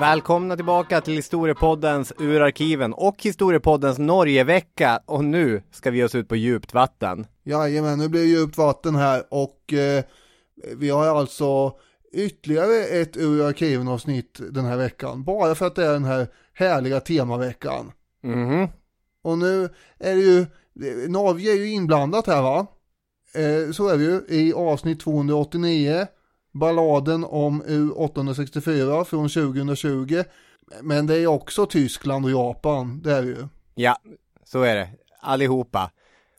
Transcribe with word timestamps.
Välkomna 0.00 0.56
tillbaka 0.56 1.00
till 1.00 1.14
Historiepoddens 1.14 2.12
Urarkiven 2.18 2.92
och 2.92 3.22
Historiepoddens 3.22 3.98
Norgevecka. 3.98 5.00
Och 5.06 5.24
nu 5.24 5.62
ska 5.70 5.90
vi 5.90 5.98
ge 5.98 6.04
oss 6.04 6.14
ut 6.14 6.28
på 6.28 6.36
djupt 6.36 6.74
vatten. 6.74 7.26
Jajamän, 7.42 7.98
nu 7.98 8.08
blir 8.08 8.20
det 8.20 8.26
djupt 8.26 8.58
vatten 8.58 8.94
här 8.94 9.22
och 9.30 9.72
eh, 9.72 10.04
vi 10.76 10.90
har 10.90 11.06
alltså 11.06 11.72
ytterligare 12.12 12.84
ett 12.84 13.16
ur 13.16 13.46
arkiven 13.46 13.88
avsnitt 13.88 14.40
den 14.50 14.64
här 14.64 14.76
veckan. 14.76 15.24
Bara 15.24 15.54
för 15.54 15.66
att 15.66 15.74
det 15.74 15.86
är 15.86 15.92
den 15.92 16.04
här 16.04 16.28
härliga 16.52 17.00
temaveckan. 17.00 17.92
Mhm. 18.22 18.68
Och 19.22 19.38
nu 19.38 19.68
är 19.98 20.14
det 20.14 20.22
ju, 20.22 20.46
Norge 21.08 21.52
är 21.52 21.56
ju 21.56 21.70
inblandat 21.70 22.26
här 22.26 22.42
va? 22.42 22.66
Eh, 23.34 23.72
så 23.72 23.88
är 23.88 23.98
det 23.98 24.04
ju 24.04 24.22
i 24.28 24.52
avsnitt 24.52 25.00
289. 25.00 26.06
Balladen 26.52 27.24
om 27.24 27.62
U864 27.62 29.04
från 29.04 29.28
2020. 29.28 30.22
Men 30.82 31.06
det 31.06 31.16
är 31.18 31.26
också 31.26 31.66
Tyskland 31.66 32.24
och 32.24 32.30
Japan, 32.30 33.00
det 33.02 33.12
är 33.12 33.22
det 33.22 33.28
ju. 33.28 33.48
Ja, 33.74 33.96
så 34.44 34.62
är 34.62 34.74
det. 34.74 34.88
Allihopa. 35.20 35.90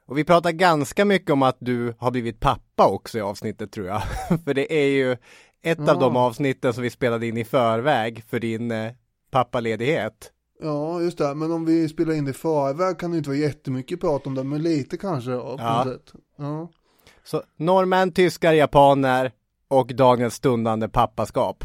Och 0.05 0.17
vi 0.17 0.23
pratar 0.23 0.51
ganska 0.51 1.05
mycket 1.05 1.29
om 1.31 1.43
att 1.43 1.57
du 1.59 1.93
har 1.97 2.11
blivit 2.11 2.39
pappa 2.39 2.87
också 2.87 3.17
i 3.17 3.21
avsnittet 3.21 3.71
tror 3.71 3.87
jag. 3.87 4.01
för 4.45 4.53
det 4.53 4.73
är 4.73 4.87
ju 4.87 5.17
ett 5.63 5.79
av 5.79 5.99
de 5.99 6.15
Ja. 6.15 6.21
avsnitten 6.21 6.73
som 6.73 6.83
vi 6.83 6.89
spelade 6.89 7.27
in 7.27 7.37
i 7.37 7.43
förväg 7.45 8.23
för 8.29 8.39
din 8.39 8.71
eh, 8.71 8.91
pappaledighet. 9.31 10.31
Ja, 10.61 11.01
just 11.01 11.17
det. 11.17 11.35
Men 11.35 11.51
om 11.51 11.65
vi 11.65 11.89
spelar 11.89 12.13
in 12.13 12.25
det 12.25 12.31
i 12.31 12.33
förväg 12.33 12.99
kan 12.99 13.11
det 13.11 13.17
inte 13.17 13.29
vara 13.29 13.39
jättemycket 13.39 14.01
prat 14.01 14.27
om 14.27 14.35
det, 14.35 14.43
men 14.43 14.63
lite 14.63 14.97
kanske 14.97 15.31
ja, 15.31 15.55
Ja. 15.59 15.85
Ja. 16.37 16.69
Så 17.23 17.43
norrmän, 17.57 18.11
tyskar, 18.11 18.53
japaner 18.53 19.31
och 19.71 19.87
dagens 19.95 20.33
stundande 20.33 20.87
pappaskap. 20.89 21.63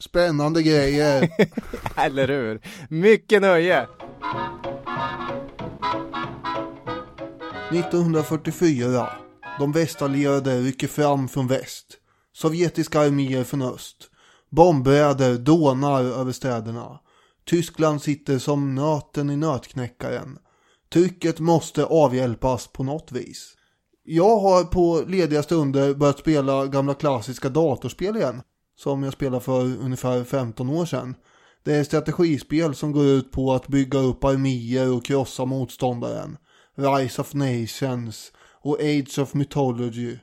Spännande 0.00 0.62
grejer. 0.62 1.28
Eller 1.96 2.28
hur? 2.28 2.60
Mycket 2.88 3.42
nöje! 3.42 3.88
1944. 7.70 9.08
De 9.58 9.72
västallierade 9.72 10.60
rycker 10.60 10.88
fram 10.88 11.28
från 11.28 11.46
väst. 11.46 11.86
Sovjetiska 12.32 13.00
arméer 13.00 13.44
från 13.44 13.62
öst. 13.62 13.96
Bombräder 14.50 15.38
dånar 15.38 16.02
över 16.02 16.32
städerna. 16.32 17.00
Tyskland 17.46 18.02
sitter 18.02 18.38
som 18.38 18.74
nöten 18.74 19.30
i 19.30 19.36
nötknäckaren. 19.36 20.38
Trycket 20.92 21.38
måste 21.40 21.84
avhjälpas 21.84 22.66
på 22.66 22.84
något 22.84 23.12
vis. 23.12 23.56
Jag 24.04 24.38
har 24.38 24.64
på 24.64 25.04
lediga 25.06 25.42
stunder 25.42 25.94
börjat 25.94 26.18
spela 26.18 26.66
gamla 26.66 26.94
klassiska 26.94 27.48
datorspel 27.48 28.16
igen. 28.16 28.42
Som 28.76 29.02
jag 29.02 29.12
spelade 29.12 29.40
för 29.44 29.60
ungefär 29.60 30.24
15 30.24 30.68
år 30.68 30.86
sedan. 30.86 31.14
Det 31.62 31.74
är 31.74 31.84
strategispel 31.84 32.74
som 32.74 32.92
går 32.92 33.04
ut 33.04 33.32
på 33.32 33.52
att 33.52 33.68
bygga 33.68 33.98
upp 33.98 34.24
arméer 34.24 34.96
och 34.96 35.04
krossa 35.04 35.44
motståndaren. 35.44 36.36
Rise 36.76 37.20
of 37.20 37.34
Nations 37.34 38.32
och 38.62 38.80
Age 38.80 39.18
of 39.18 39.34
Mythology. 39.34 40.18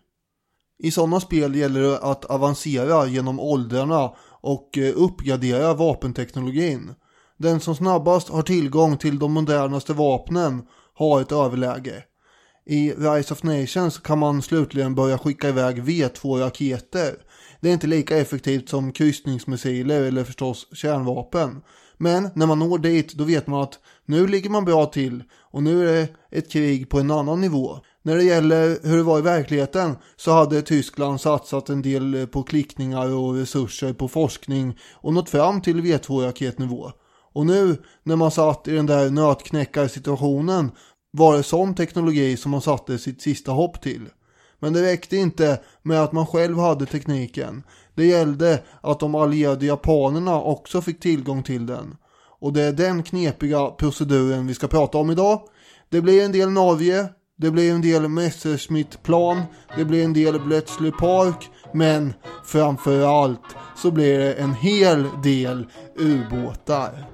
I 0.80 0.92
sådana 0.92 1.20
spel 1.20 1.56
gäller 1.56 1.82
det 1.82 2.00
att 2.00 2.26
avancera 2.26 3.08
genom 3.08 3.40
åldrarna 3.40 4.14
och 4.42 4.78
eh, 4.78 4.94
uppgradera 4.96 5.74
vapenteknologin. 5.74 6.94
Den 7.38 7.60
som 7.60 7.76
snabbast 7.76 8.30
har 8.30 8.42
tillgång 8.42 8.98
till 8.98 9.20
de 9.20 9.34
modernaste 9.34 9.94
vapnen 9.94 10.62
har 10.94 11.22
ett 11.22 11.32
överläge. 11.32 12.04
I 12.72 12.94
Rise 12.98 13.34
of 13.34 13.44
Nations 13.44 13.98
kan 13.98 14.20
man 14.20 14.42
slutligen 14.42 14.96
börja 14.96 15.18
skicka 15.18 15.50
iväg 15.50 15.84
V2-raketer. 15.84 17.16
Det 17.62 17.70
är 17.70 17.74
inte 17.74 17.88
lika 17.88 18.18
effektivt 18.18 18.70
som 18.70 18.92
kryssningsmissiler 18.92 20.02
eller 20.02 20.24
förstås 20.24 20.68
kärnvapen. 20.74 21.62
Men 21.98 22.30
när 22.36 22.46
man 22.46 22.60
når 22.60 22.78
dit 22.78 23.14
då 23.14 23.24
vet 23.24 23.48
man 23.48 23.62
att 23.62 23.80
nu 24.06 24.28
ligger 24.28 24.50
man 24.50 24.66
bra 24.66 24.86
till 24.86 25.24
och 25.52 25.64
nu 25.64 25.90
är 25.90 25.94
det 25.94 26.10
ett 26.32 26.52
krig 26.52 26.90
på 26.90 27.00
en 27.00 27.12
annan 27.12 27.42
nivå. 27.42 27.78
När 28.04 28.16
det 28.16 28.24
gäller 28.24 28.78
hur 28.84 28.98
det 28.98 29.04
var 29.04 29.20
i 29.20 29.22
verkligheten 29.22 29.96
så 30.16 30.32
hade 30.32 30.62
Tyskland 30.62 31.22
satsat 31.22 31.70
en 31.70 31.82
del 31.82 32.28
på 32.32 32.44
klickningar 32.44 33.16
och 33.16 33.36
resurser 33.36 33.94
på 33.94 34.08
forskning 34.08 34.78
och 34.94 35.14
nått 35.14 35.30
fram 35.30 35.62
till 35.62 35.82
V2-raketnivå. 35.82 36.92
Och 37.34 37.46
nu 37.46 37.78
när 38.04 38.16
man 38.16 38.32
satt 38.32 38.68
i 38.68 38.72
den 38.72 38.86
där 38.86 39.10
nötknäckarsituationen 39.10 40.72
var 41.12 41.38
det 41.38 41.44
sån 41.44 41.76
teknologi 41.76 42.38
som 42.38 42.52
man 42.52 42.62
satte 42.62 42.98
sitt 42.98 43.22
sista 43.22 43.52
hopp 43.52 43.82
till. 43.82 44.10
Men 44.60 44.74
det 44.74 44.82
räckte 44.82 45.18
inte 45.18 45.60
med 45.82 46.04
att 46.04 46.12
man 46.12 46.28
själv 46.28 46.60
hade 46.60 46.86
tekniken. 46.86 47.64
Det 47.96 48.06
gällde 48.06 48.64
att 48.82 49.00
de 49.00 49.16
allierade 49.16 49.66
japanerna 49.66 50.42
också 50.42 50.82
fick 50.82 51.00
tillgång 51.00 51.44
till 51.44 51.66
den. 51.66 51.96
Och 52.40 52.54
det 52.54 52.62
är 52.62 52.72
den 52.72 53.04
knepiga 53.04 53.68
proceduren 53.68 54.48
vi 54.48 54.54
ska 54.54 54.68
prata 54.68 54.98
om 54.98 55.12
idag. 55.12 55.42
Det 55.90 56.02
blir 56.02 56.26
en 56.26 56.32
del 56.32 56.50
Norge, 56.50 57.08
det 57.38 57.52
blir 57.52 57.74
en 57.74 57.82
del 57.82 58.08
Messerschmitt-plan, 58.08 59.42
det 59.78 59.86
blir 59.86 60.04
en 60.04 60.14
del 60.14 60.40
Bletchley 60.40 60.92
Park, 60.92 61.50
men 61.74 62.14
framför 62.46 63.24
allt 63.24 63.56
så 63.78 63.92
blir 63.92 64.20
det 64.20 64.34
en 64.34 64.54
hel 64.54 65.08
del 65.24 65.66
ubåtar. 65.96 67.08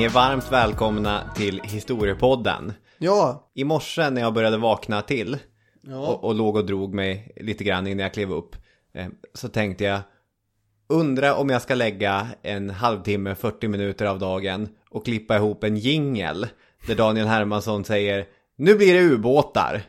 Ni 0.00 0.06
är 0.06 0.10
varmt 0.10 0.52
välkomna 0.52 1.30
till 1.34 1.60
Historiepodden. 1.64 2.72
Ja, 2.98 3.50
I 3.54 3.64
morse 3.64 4.10
när 4.10 4.20
jag 4.20 4.34
började 4.34 4.56
vakna 4.56 5.02
till 5.02 5.38
ja, 5.80 5.96
och, 5.98 6.24
och 6.24 6.34
låg 6.34 6.56
och 6.56 6.66
drog 6.66 6.94
mig 6.94 7.32
lite 7.36 7.64
grann 7.64 7.86
innan 7.86 8.02
jag 8.02 8.14
klev 8.14 8.32
upp 8.32 8.56
eh, 8.94 9.06
så 9.34 9.48
tänkte 9.48 9.84
jag 9.84 10.00
undra 10.88 11.34
om 11.34 11.50
jag 11.50 11.62
ska 11.62 11.74
lägga 11.74 12.28
en 12.42 12.70
halvtimme, 12.70 13.34
40 13.34 13.68
minuter 13.68 14.06
av 14.06 14.18
dagen 14.18 14.68
och 14.90 15.04
klippa 15.04 15.36
ihop 15.36 15.64
en 15.64 15.76
jingel 15.76 16.46
där 16.86 16.94
Daniel 16.94 17.26
Hermansson 17.26 17.84
säger 17.84 18.26
nu 18.56 18.74
blir 18.74 18.94
det 18.94 19.00
ubåtar. 19.00 19.82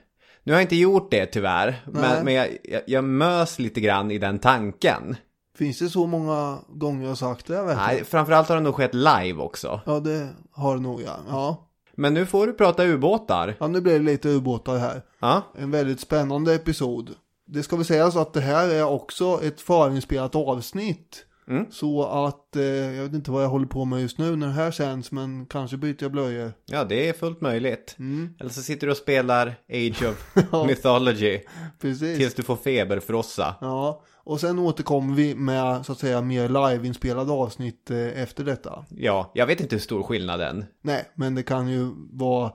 Nu 0.43 0.53
har 0.53 0.59
jag 0.59 0.65
inte 0.65 0.75
gjort 0.75 1.11
det 1.11 1.25
tyvärr, 1.25 1.81
Nej. 1.85 2.01
men, 2.01 2.25
men 2.25 2.33
jag, 2.33 2.47
jag, 2.63 2.81
jag 2.87 3.03
mös 3.03 3.59
lite 3.59 3.81
grann 3.81 4.11
i 4.11 4.17
den 4.17 4.39
tanken. 4.39 5.15
Finns 5.61 5.79
det 5.79 5.89
så 5.89 6.07
många 6.07 6.59
gånger 6.69 7.07
jag 7.07 7.17
sagt 7.17 7.47
det? 7.47 7.63
Vet 7.63 7.77
Nej, 7.77 8.03
framförallt 8.03 8.49
har 8.49 8.55
det 8.55 8.61
nog 8.61 8.75
skett 8.75 8.93
live 8.93 9.33
också. 9.37 9.81
Ja, 9.85 9.99
det 9.99 10.29
har 10.51 10.75
det 10.75 10.81
nog 10.81 11.01
ja. 11.01 11.15
ja. 11.29 11.67
Men 11.95 12.13
nu 12.13 12.25
får 12.25 12.47
du 12.47 12.53
prata 12.53 12.83
ubåtar. 12.85 13.55
Ja, 13.59 13.67
nu 13.67 13.81
blir 13.81 13.93
det 13.93 14.05
lite 14.05 14.29
ubåtar 14.29 14.77
här. 14.77 15.01
Ja, 15.19 15.41
En 15.57 15.71
väldigt 15.71 15.99
spännande 15.99 16.55
episod. 16.55 17.09
Det 17.47 17.63
ska 17.63 17.75
väl 17.75 17.85
sägas 17.85 18.15
att 18.15 18.33
det 18.33 18.41
här 18.41 18.69
är 18.69 18.83
också 18.83 19.39
ett 19.43 19.61
förinspelat 19.61 20.35
avsnitt. 20.35 21.25
Mm. 21.47 21.65
Så 21.71 22.03
att, 22.05 22.55
eh, 22.55 22.63
jag 22.63 23.03
vet 23.03 23.13
inte 23.13 23.31
vad 23.31 23.43
jag 23.43 23.49
håller 23.49 23.65
på 23.65 23.85
med 23.85 24.01
just 24.01 24.17
nu 24.17 24.35
när 24.35 24.47
det 24.47 24.53
här 24.53 24.71
känns, 24.71 25.11
men 25.11 25.45
kanske 25.45 25.77
byter 25.77 25.97
jag 25.99 26.11
blöjor. 26.11 26.53
ja 26.65 26.83
det 26.83 27.09
är 27.09 27.13
fullt 27.13 27.41
möjligt. 27.41 27.95
Mm, 27.99 28.33
Eller 28.39 28.49
så 28.49 28.61
sitter 28.61 28.87
du 28.87 28.91
och 28.91 28.97
spelar 28.97 29.47
Age 29.73 30.03
of 30.09 30.35
Mythology 30.67 31.39
precis. 31.81 32.17
tills 32.17 32.33
du 32.33 32.43
får 32.43 32.55
feberfrossa. 32.55 33.55
Ja, 33.61 34.01
och 34.23 34.39
sen 34.39 34.59
återkommer 34.59 35.15
vi 35.15 35.35
med 35.35 35.85
så 35.85 35.91
att 35.91 35.99
säga 35.99 36.21
mer 36.21 36.49
live-inspelade 36.49 37.31
avsnitt 37.31 37.91
eh, 37.91 38.21
efter 38.21 38.43
detta. 38.43 38.85
Ja, 38.89 39.31
jag 39.35 39.45
vet 39.45 39.61
inte 39.61 39.75
hur 39.75 39.81
stor 39.81 40.03
skillnaden. 40.03 40.65
Nej, 40.81 41.05
men 41.15 41.35
det 41.35 41.43
kan 41.43 41.67
ju 41.67 41.91
vara 42.11 42.45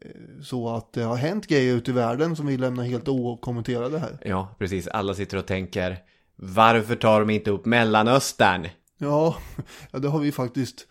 eh, 0.00 0.10
så 0.42 0.68
att 0.68 0.92
det 0.92 1.02
har 1.02 1.16
hänt 1.16 1.46
grejer 1.46 1.74
ute 1.74 1.90
i 1.90 1.94
världen 1.94 2.36
som 2.36 2.46
vi 2.46 2.56
lämnar 2.56 2.84
helt 2.84 3.08
okommenterade 3.08 3.98
här. 3.98 4.18
Ja, 4.24 4.56
precis. 4.58 4.88
Alla 4.88 5.14
sitter 5.14 5.36
och 5.36 5.46
tänker 5.46 5.98
varför 6.36 6.96
tar 6.96 7.20
de 7.20 7.30
inte 7.30 7.50
upp 7.50 7.64
Mellanöstern? 7.64 8.68
Ja, 8.98 9.36
ja 9.90 9.98
det 9.98 10.08
har 10.08 10.18
vi 10.18 10.32
faktiskt 10.32 10.86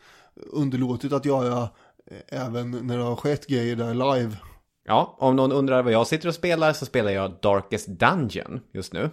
underlåtit 0.51 1.13
att 1.13 1.25
göra 1.25 1.69
eh, 2.11 2.45
även 2.45 2.71
när 2.71 2.97
det 2.97 3.03
har 3.03 3.15
skett 3.15 3.47
grejer 3.47 3.75
där 3.75 3.93
live. 3.93 4.37
Ja, 4.85 5.15
om 5.19 5.35
någon 5.35 5.51
undrar 5.51 5.83
vad 5.83 5.93
jag 5.93 6.07
sitter 6.07 6.27
och 6.27 6.35
spelar 6.35 6.73
så 6.73 6.85
spelar 6.85 7.11
jag 7.11 7.33
Darkest 7.41 7.87
Dungeon 7.87 8.59
just 8.73 8.93
nu. 8.93 9.09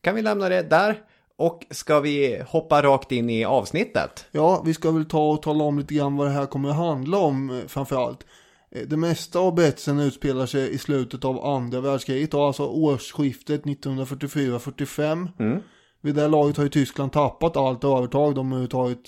Kan 0.00 0.14
vi 0.14 0.22
lämna 0.22 0.48
det 0.48 0.62
där? 0.62 1.02
Och 1.36 1.66
ska 1.70 2.00
vi 2.00 2.42
hoppa 2.46 2.82
rakt 2.82 3.12
in 3.12 3.30
i 3.30 3.44
avsnittet? 3.44 4.26
Ja, 4.30 4.62
vi 4.66 4.74
ska 4.74 4.90
väl 4.90 5.04
ta 5.04 5.30
och 5.30 5.42
tala 5.42 5.64
om 5.64 5.78
lite 5.78 5.94
grann 5.94 6.16
vad 6.16 6.26
det 6.26 6.32
här 6.32 6.46
kommer 6.46 6.68
att 6.68 6.76
handla 6.76 7.18
om 7.18 7.50
eh, 7.50 7.66
framförallt. 7.66 8.26
Eh, 8.70 8.82
Det 8.88 8.96
mesta 8.96 9.38
av 9.38 9.54
berättelsen 9.54 10.00
utspelar 10.00 10.46
sig 10.46 10.70
i 10.70 10.78
slutet 10.78 11.24
av 11.24 11.44
andra 11.44 11.80
världskriget, 11.80 12.34
och 12.34 12.46
alltså 12.46 12.66
årsskiftet 12.66 13.64
1944-45. 13.64 15.28
Mm. 15.38 15.60
Vid 16.00 16.14
det 16.14 16.20
här 16.20 16.28
laget 16.28 16.56
har 16.56 16.64
ju 16.64 16.70
Tyskland 16.70 17.12
tappat 17.12 17.56
allt 17.56 17.84
övertag 17.84 18.34
de 18.34 18.46
överhuvudtaget 18.46 19.02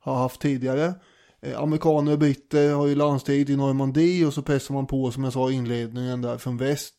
har 0.00 0.14
haft 0.14 0.40
tidigare. 0.40 0.94
Eh, 1.42 1.60
Amerikaner 1.62 2.12
och 2.12 2.18
britter 2.18 2.74
har 2.74 2.86
ju 2.86 2.94
landstrid 2.94 3.50
i 3.50 3.56
Normandie 3.56 4.26
och 4.26 4.34
så 4.34 4.42
pressar 4.42 4.74
man 4.74 4.86
på 4.86 5.10
som 5.10 5.24
jag 5.24 5.32
sa 5.32 5.50
i 5.50 5.54
inledningen 5.54 6.22
där 6.22 6.38
från 6.38 6.56
väst. 6.56 6.94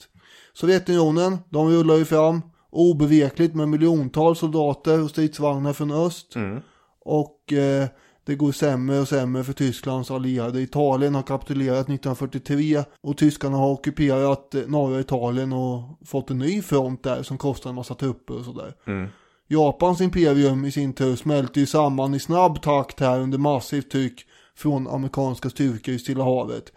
Sovjetunionen, 0.53 1.38
de 1.50 1.69
rullar 1.69 1.95
ju 1.95 2.06
fram 2.06 2.41
obevekligt 2.71 3.56
med 3.56 3.68
miljontals 3.69 4.39
soldater 4.39 5.04
och 5.04 5.10
stridsvagnar 5.10 5.74
från 5.74 5.92
öst. 5.92 6.36
Mm. 6.36 6.62
Och 7.06 7.54
eh, 7.54 7.88
Det 8.25 8.36
går 8.36 8.51
sämre 8.51 9.00
och 9.00 9.07
sämre 9.07 9.44
för 9.44 9.54
Tysklands 9.54 10.12
allierade. 10.12 10.62
Italien 10.62 11.16
har 11.16 11.21
kapitulerat 11.21 11.89
1943 11.89 12.83
och 13.01 13.18
tyskarna 13.18 13.57
har 13.57 13.69
ockuperat 13.69 14.56
eh, 14.56 14.62
norra 14.68 15.00
Italien 15.00 15.54
och 15.54 15.81
fått 16.06 16.30
en 16.30 16.38
ny 16.38 16.62
front 16.62 17.04
där 17.04 17.24
som 17.24 17.38
kostar 17.38 17.69
en 17.69 17.75
massa 17.75 17.95
trupper 17.95 18.38
och 18.38 18.45
sådär. 18.45 18.74
Mm. 18.88 19.10
Japans 19.48 20.01
imperium 20.01 20.65
i 20.65 20.72
sin 20.72 20.94
tur 20.94 21.15
smälter 21.15 21.62
ju 21.62 21.68
samman 21.68 22.13
i 22.13 22.19
snabb 22.19 22.62
takt 22.62 23.00
här 23.00 23.19
under 23.19 23.38
massivt 23.38 23.92
tryck 23.92 24.25
från 24.56 24.88
amerikanska 24.88 25.50
styrkor 25.50 25.94
i 25.94 26.00
Stilla 26.00 26.24
havet. 26.24 26.72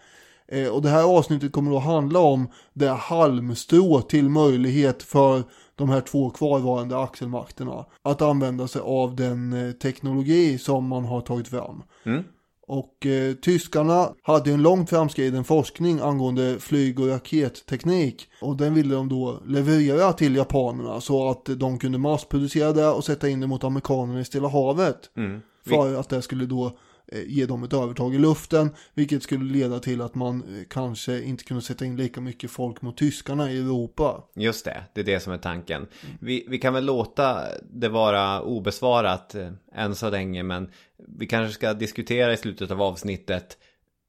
Eh, 0.48 0.68
och 0.68 0.82
det 0.82 0.88
här 0.88 1.04
avsnittet 1.04 1.52
kommer 1.52 1.76
att 1.76 1.84
handla 1.84 2.18
om 2.18 2.48
det 2.72 2.88
halmstrå 2.88 4.00
till 4.00 4.28
möjlighet 4.28 5.02
för 5.02 5.42
de 5.82 5.90
här 5.90 6.00
två 6.00 6.30
kvarvarande 6.30 6.98
axelmakterna 6.98 7.86
att 8.02 8.22
använda 8.22 8.68
sig 8.68 8.82
av 8.84 9.16
den 9.16 9.52
eh, 9.52 9.72
teknologi 9.72 10.58
som 10.58 10.88
man 10.88 11.04
har 11.04 11.20
tagit 11.20 11.48
fram. 11.48 11.82
Mm. 12.04 12.24
Och 12.66 13.06
eh, 13.06 13.34
tyskarna 13.34 14.08
hade 14.22 14.52
en 14.52 14.62
långt 14.62 14.90
framskriden 14.90 15.44
forskning 15.44 16.00
angående 16.00 16.58
flyg 16.58 17.00
och 17.00 17.08
raketteknik. 17.08 18.28
Och 18.40 18.56
den 18.56 18.74
ville 18.74 18.94
de 18.94 19.08
då 19.08 19.40
leverera 19.46 20.12
till 20.12 20.36
japanerna 20.36 21.00
så 21.00 21.30
att 21.30 21.44
de 21.44 21.78
kunde 21.78 21.98
massproducera 21.98 22.72
det 22.72 22.88
och 22.88 23.04
sätta 23.04 23.28
in 23.28 23.40
det 23.40 23.46
mot 23.46 23.64
amerikanerna 23.64 24.20
i 24.20 24.24
Stilla 24.24 24.48
havet. 24.48 25.10
Mm. 25.16 25.40
För 25.68 25.94
att 25.94 26.08
det 26.08 26.22
skulle 26.22 26.46
då 26.46 26.78
ge 27.26 27.46
dem 27.46 27.62
ett 27.64 27.72
övertag 27.72 28.14
i 28.14 28.18
luften. 28.18 28.70
Vilket 28.94 29.22
skulle 29.22 29.44
leda 29.52 29.80
till 29.80 30.00
att 30.00 30.14
man 30.14 30.42
eh, 30.58 30.64
kanske 30.70 31.22
inte 31.22 31.44
kunde 31.44 31.62
sätta 31.62 31.84
in 31.84 31.96
lika 31.96 32.20
mycket 32.20 32.50
folk 32.50 32.82
mot 32.82 32.96
tyskarna 32.96 33.50
i 33.50 33.58
Europa. 33.58 34.24
Just 34.36 34.64
det, 34.64 34.84
det 34.94 35.00
är 35.00 35.04
det 35.04 35.20
som 35.20 35.32
är 35.32 35.38
tanken. 35.38 35.86
Vi, 36.20 36.46
vi 36.48 36.58
kan 36.58 36.74
väl 36.74 36.84
låta 36.84 37.40
det 37.72 37.88
vara 37.88 38.42
obesvarat 38.42 39.34
eh, 39.34 39.50
än 39.74 39.94
så 39.94 40.10
länge, 40.10 40.42
men 40.42 40.70
vi 41.08 41.26
kanske 41.26 41.54
ska 41.54 41.74
diskutera 41.74 42.32
i 42.32 42.36
slutet 42.36 42.70
av 42.70 42.82
avsnittet 42.82 43.58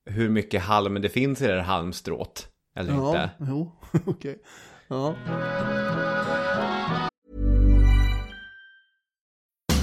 hur 0.05 0.29
mycket 0.29 0.61
halm 0.61 1.01
det 1.01 1.09
finns 1.09 1.41
i 1.41 1.47
det 1.47 1.53
här 1.53 1.61
halmstrået. 1.61 2.47
Eller 2.75 2.91
Ja, 2.93 3.07
inte. 3.07 3.29
jo, 3.39 3.71
okej. 4.05 4.39
Ja. 4.87 5.15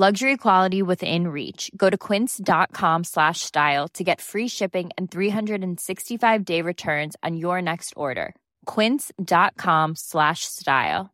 Luxury 0.00 0.38
quality 0.38 0.80
within 0.82 1.28
reach. 1.28 1.70
Go 1.76 1.90
to 1.90 1.98
quince.com 1.98 3.04
slash 3.04 3.40
style 3.40 3.88
to 3.92 4.02
get 4.02 4.20
free 4.20 4.48
shipping 4.48 4.90
and 4.96 5.10
365 5.10 6.44
day 6.44 6.62
returns 6.62 7.16
on 7.22 7.36
your 7.36 7.60
next 7.60 7.92
order. 7.96 8.34
Quince.com 8.64 9.96
slash 9.96 10.44
style. 10.44 11.10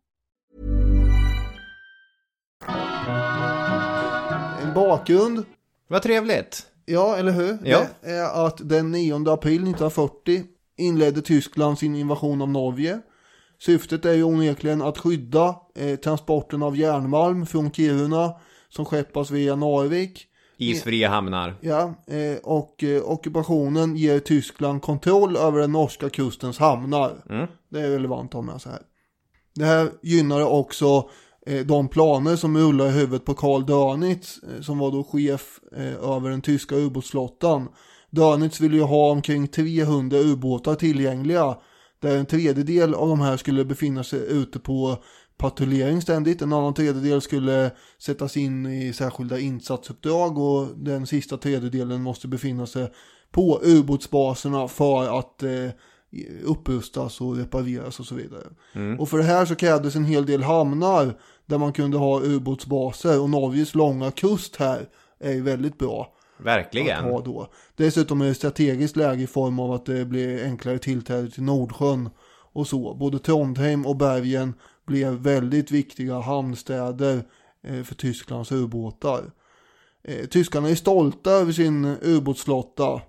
En 4.63 4.75
bakgrund 4.75 5.45
Vad 5.89 6.03
trevligt. 6.03 6.67
Ja, 6.85 7.17
eller 7.17 7.33
hur? 7.33 7.59
Ja. 7.65 7.87
Det 8.03 8.11
är 8.11 8.47
att 8.47 8.69
den 8.69 8.93
9 8.93 9.15
april 9.15 9.57
1940 9.57 10.43
inledde 10.77 11.23
Tyskland 11.23 11.79
sin 11.79 11.97
invasion 11.97 12.43
av 12.43 12.49
Norge. 12.49 13.01
Syftet 13.59 14.05
är 14.05 14.13
ju 14.13 14.23
onekligen 14.23 14.83
att 14.83 14.99
skydda 14.99 15.57
eh, 15.75 15.97
transporten 15.97 16.63
av 16.63 16.77
järnmalm 16.77 17.47
från 17.47 17.71
Kiruna 17.71 18.35
som 18.69 18.85
skeppas 18.85 19.31
via 19.31 19.57
Narvik. 19.57 20.27
Isfria 20.59 21.09
hamnar. 21.09 21.55
Ja, 21.61 21.95
eh, 22.07 22.39
och 22.43 22.85
eh, 22.85 23.11
ockupationen 23.11 23.97
ger 23.97 24.21
Tyskland 24.21 24.83
kontroll 24.83 25.37
över 25.37 25.61
den 25.61 25.73
norska 25.73 26.11
kustens 26.11 26.59
hamnar. 26.59 27.17
Det 27.71 27.81
är 27.81 27.91
relevant 27.91 28.31
att 28.31 28.35
ha 28.35 28.43
med 28.43 28.61
sig 28.61 28.73
här. 28.73 28.83
Det 29.55 29.65
här 29.65 29.91
gynnade 30.03 30.45
också 30.45 31.11
eh, 31.47 31.67
de 31.67 31.89
planer 31.89 32.37
som 32.37 32.59
rullar 32.59 32.87
i 32.87 32.91
huvudet 32.91 33.25
på 33.25 33.35
Karl 33.35 33.67
Dönitz 33.67 34.41
som 34.61 34.79
var 34.79 34.91
då 34.91 35.05
chef 35.05 35.61
över 36.03 36.31
den 36.31 36.43
tyska 36.43 36.77
ubåtsflottan. 36.77 37.69
Dönitz 38.11 38.61
ville 38.61 38.77
ju 38.77 38.83
ha 38.83 39.11
omkring 39.11 39.49
300 39.49 40.19
ubåtar 40.19 40.75
tillgängliga 40.75 41.57
där 42.01 42.17
en 42.17 42.27
tredjedel 42.27 42.95
av 42.95 43.09
de 43.09 43.21
här 43.21 43.37
skulle 43.37 43.65
befinna 43.65 44.05
sig 44.05 44.21
ute 44.29 44.59
på 44.59 45.03
patrullering 45.39 46.03
ständigt. 46.03 46.43
En 46.43 46.53
annan 46.53 46.75
tredjedel 46.75 47.21
skulle 47.21 47.71
sättas 47.99 48.37
in 48.37 48.67
i 48.67 48.93
särskilda 48.93 49.39
insatsuppdrag 49.39 50.39
och 50.39 50.67
den 50.77 51.07
sista 51.07 51.37
tredjedelen 51.37 52.03
måste 52.03 52.29
befinna 52.29 52.67
sig 52.67 52.93
på 53.31 53.61
ubåtsbaserna 53.63 54.69
för 54.69 55.19
att 55.19 55.43
eh, 55.43 55.71
upprustas 56.45 57.21
och 57.21 57.37
repareras 57.37 58.01
och 58.01 58.07
så 58.07 58.15
vidare. 58.15 58.45
Och 58.99 59.09
för 59.09 59.19
det 59.19 59.25
här 59.25 59.47
så 59.47 59.55
krävdes 59.55 59.97
en 59.97 60.05
hel 60.05 60.27
del 60.27 60.43
hamnar 60.43 61.19
där 61.47 61.59
man 61.59 61.73
kunde 61.73 61.99
ha 61.99 62.21
ubåtsbaser 62.21 63.21
och 63.21 63.31
Norges 63.31 63.75
långa 63.75 64.11
kust 64.11 64.57
här 64.57 64.89
är 65.21 65.33
ju 65.33 65.43
väldigt 65.43 65.79
bra 65.79 66.13
Verkligen. 66.39 66.99
att 66.99 67.05
ha 67.05 67.21
då. 67.21 67.49
Dessutom 67.77 68.21
är 68.21 68.27
det 68.27 68.35
strategiskt 68.35 68.97
läge 68.97 69.23
i 69.23 69.27
form 69.27 69.59
av 69.59 69.73
att 69.73 69.87
det 69.87 70.05
blir 70.05 70.45
enklare 70.45 70.79
tillträde 70.79 71.31
till 71.31 71.43
Nordsjön 71.43 72.11
och 72.53 72.67
så. 72.67 72.95
Både 72.95 73.19
Trondheim 73.19 73.87
och 73.87 73.97
Bergen 73.97 74.55
blev 74.87 75.13
väldigt 75.13 75.71
viktiga 75.71 76.19
hamnstäder 76.19 77.23
eh, 77.63 77.83
för 77.83 77.95
Tysklands 77.95 78.53
ubåtar. 78.53 79.31
Eh, 80.05 80.27
tyskarna 80.27 80.69
är 80.69 80.75
stolta 80.75 81.31
över 81.31 81.53
sin 81.53 81.97
ubåtsflotta. 82.03 83.03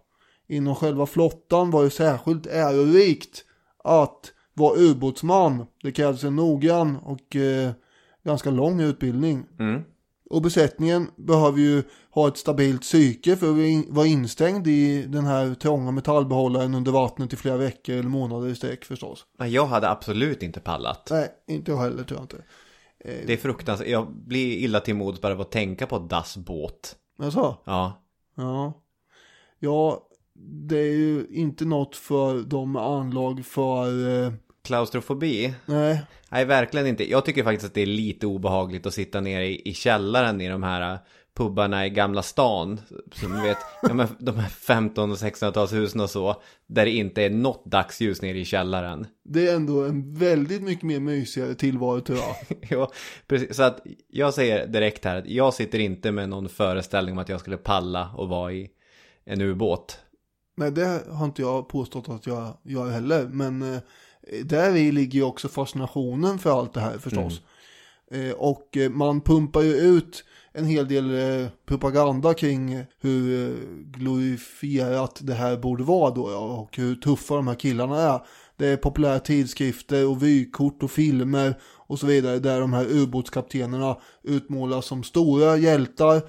Inom 0.48 0.76
själva 0.76 1.06
flottan 1.06 1.72
var 1.72 1.84
det 1.84 1.90
särskilt 1.90 2.46
ärorikt 2.46 3.44
att 3.84 4.34
vara 4.54 4.80
ubåtsman. 4.80 5.66
Det 5.84 5.92
krävdes 5.92 6.24
en 6.24 6.36
noggrann 6.36 6.98
och 6.98 7.36
eh, 7.36 7.72
ganska 8.24 8.50
lång 8.50 8.82
utbildning. 8.82 9.46
Mm. 9.60 9.84
Och 10.30 10.42
besättningen 10.42 11.12
behöver 11.16 11.60
ju 11.60 11.84
ha 12.12 12.28
ett 12.28 12.38
stabilt 12.38 12.82
psyke 12.82 13.36
för 13.36 13.50
att 13.50 13.86
vara 13.90 14.08
instängd 14.08 14.68
i 14.68 15.04
den 15.04 15.26
här 15.26 15.54
trånga 15.56 15.92
metallbehållaren 15.92 16.74
under 16.76 16.92
vattnet 16.92 17.34
i 17.34 17.36
flera 17.36 17.58
veckor 17.58 17.96
eller 17.96 18.10
månader 18.10 18.48
i 18.50 18.56
sträck 18.56 18.86
förstås. 18.86 19.26
Nej, 19.40 19.50
Jag 19.54 19.66
hade 19.66 19.90
absolut 19.90 20.44
inte 20.44 20.60
pallat. 20.60 21.08
Nej, 21.12 21.28
inte 21.48 21.72
jag 21.72 21.78
heller 21.78 22.04
tror 22.04 22.20
jag 22.20 22.24
inte. 22.24 22.44
Det 23.26 23.34
är 23.34 23.38
fruktansvärt. 23.38 23.88
Jag 23.88 24.12
blir 24.14 24.58
illa 24.58 24.80
till 24.80 24.96
mods 24.96 25.22
bara 25.22 25.34
av 25.34 25.42
att 25.42 25.52
tänka 25.52 25.88
på 25.88 26.00
dassbåt. 26.00 26.96
Alltså, 27.20 27.58
Ja. 27.66 28.04
ja. 28.36 28.84
Ja, 29.60 30.04
det 30.68 30.78
är 30.78 30.94
ju 30.96 31.28
inte 31.32 31.66
något 31.66 31.96
för 31.96 32.42
de 32.42 32.76
anlag 32.76 33.46
för, 33.46 34.24
eh, 34.24 34.32
Klaustrofobi? 34.68 35.54
nej, 35.66 36.02
Nej, 36.30 36.46
verkligen 36.46 36.88
inte. 36.88 37.12
Jag 37.12 37.26
tycker 37.26 37.44
faktiskt 37.44 37.66
att 37.66 37.74
det 37.74 37.82
är 37.82 37.86
lite 37.86 38.28
obehagligt 38.28 38.86
att 38.86 38.94
sitta 38.94 39.22
nere 39.22 39.48
i, 39.48 39.70
i 39.70 39.74
källaren 39.74 40.42
i 40.42 40.50
de 40.50 40.64
här 40.64 41.00
pubbarna 41.36 41.86
i 41.86 41.90
Gamla 41.90 42.22
stan. 42.22 42.82
Som 43.12 43.42
vet, 43.42 43.58
de 44.20 44.40
här 44.40 44.50
15 44.50 45.12
och 45.12 45.18
1600-talshusen 45.18 46.02
och 46.02 46.10
så. 46.10 46.42
Där 46.68 46.86
det 46.86 46.92
inte 46.92 47.24
är 47.24 47.30
något 47.30 47.66
dagsljus 47.66 48.22
nere 48.22 48.40
i 48.40 48.46
källaren. 48.46 49.08
Det 49.24 49.48
är 49.48 49.56
ändå 49.56 49.84
en 49.84 50.14
väldigt 50.14 50.62
mycket 50.62 50.84
mer 50.84 51.00
mysigare 51.00 51.56
tillvaro 51.56 52.02
tror 52.02 52.20
jag. 52.20 52.58
ja, 52.70 52.92
precis. 53.28 53.56
Så 53.56 53.64
att 53.64 53.82
jag 54.08 54.34
säger 54.34 54.68
direkt 54.68 55.06
här 55.06 55.16
att 55.16 55.30
jag 55.30 55.54
sitter 55.54 55.80
inte 55.80 56.12
med 56.12 56.30
någon 56.30 56.50
föreställning 56.50 57.12
om 57.14 57.20
att 57.20 57.30
jag 57.30 57.40
skulle 57.40 57.58
palla 57.58 58.12
och 58.16 58.30
vara 58.30 58.54
i 58.54 58.70
en 59.26 59.42
ubåt. 59.42 60.00
Nej, 60.58 60.72
det 60.72 61.04
har 61.10 61.26
inte 61.26 61.42
jag 61.42 61.70
påstått 61.70 62.10
att 62.10 62.28
jag 62.28 62.58
gör 62.64 62.90
heller. 62.90 63.28
Men 63.28 63.74
eh, 63.74 63.80
där 64.44 64.76
i 64.76 64.92
ligger 64.92 65.20
ju 65.20 65.26
också 65.26 65.48
fascinationen 65.48 66.40
för 66.40 66.60
allt 66.60 66.74
det 66.74 66.82
här 66.82 66.98
förstås. 66.98 67.42
Eh, 68.12 68.32
och 68.32 68.78
eh, 68.78 68.90
man 68.90 69.22
pumpar 69.22 69.62
ju 69.62 69.74
ut 69.74 70.24
en 70.54 70.66
hel 70.66 70.88
del 70.88 71.16
eh, 71.16 71.48
propaganda 71.66 72.34
kring 72.34 72.84
hur 73.00 73.56
glorifierat 73.84 75.20
det 75.22 75.34
här 75.34 75.58
borde 75.58 75.84
vara 75.84 76.12
då 76.12 76.24
och 76.26 76.78
hur 76.78 76.96
tuffa 76.96 77.36
de 77.36 77.48
här 77.48 77.56
killarna 77.56 78.02
är. 78.02 78.26
Det 78.58 78.68
är 78.68 78.78
populära 78.78 79.20
tidskrifter 79.20 80.08
och 80.08 80.24
vykort 80.24 80.84
och 80.84 80.92
filmer 80.92 81.60
och 81.64 82.00
så 82.00 82.06
vidare 82.08 82.40
där 82.40 82.60
de 82.60 82.74
här 82.74 82.86
ubåtskaptenerna 82.86 83.98
utmålas 84.24 84.86
som 84.86 85.04
stora 85.04 85.58
hjältar 85.58 86.22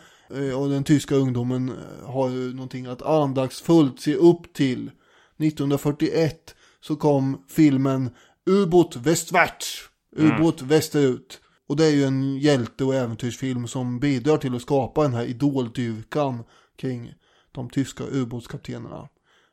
och 0.56 0.68
den 0.68 0.84
tyska 0.84 1.14
ungdomen 1.14 1.72
har 2.04 2.28
ju 2.28 2.54
någonting 2.54 2.86
att 2.86 3.02
andagsfullt 3.02 4.00
se 4.00 4.14
upp 4.14 4.52
till. 4.52 4.90
1941 5.38 6.54
så 6.80 6.96
kom 6.96 7.44
filmen 7.48 8.10
Ubåt 8.46 8.96
västwärts, 8.96 9.88
Ubåt 10.16 10.62
västerut. 10.62 11.40
Och 11.68 11.76
det 11.76 11.86
är 11.86 11.90
ju 11.90 12.04
en 12.04 12.38
hjälte 12.38 12.84
och 12.84 12.94
äventyrsfilm 12.94 13.68
som 13.68 14.00
bidrar 14.00 14.36
till 14.36 14.54
att 14.54 14.62
skapa 14.62 15.02
den 15.02 15.14
här 15.14 15.24
idoldyrkan 15.24 16.44
kring 16.76 17.14
de 17.52 17.70
tyska 17.70 18.04
ubåtskaptenerna. 18.04 19.08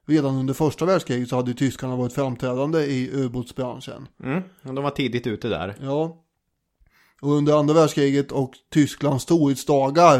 Redan 0.08 0.36
under 0.36 0.53
första 0.53 0.86
världskriget 0.86 1.29
så 1.29 1.36
hade 1.36 1.53
tyskarna 1.53 1.96
varit 1.96 2.13
framträdande 2.13 2.79
i 2.79 3.10
ubåtsbranschen. 3.13 4.08
Mm, 4.24 4.44
de 4.63 4.75
var 4.75 4.89
tidigt 4.89 5.27
ute 5.27 5.48
där. 5.48 5.75
Ja. 5.82 6.22
Och 7.22 7.32
under 7.32 7.60
andra 7.60 7.74
världskriget 7.74 8.32
och 8.32 8.51
Tysklands 8.74 9.24
storhetsdagar 9.24 10.20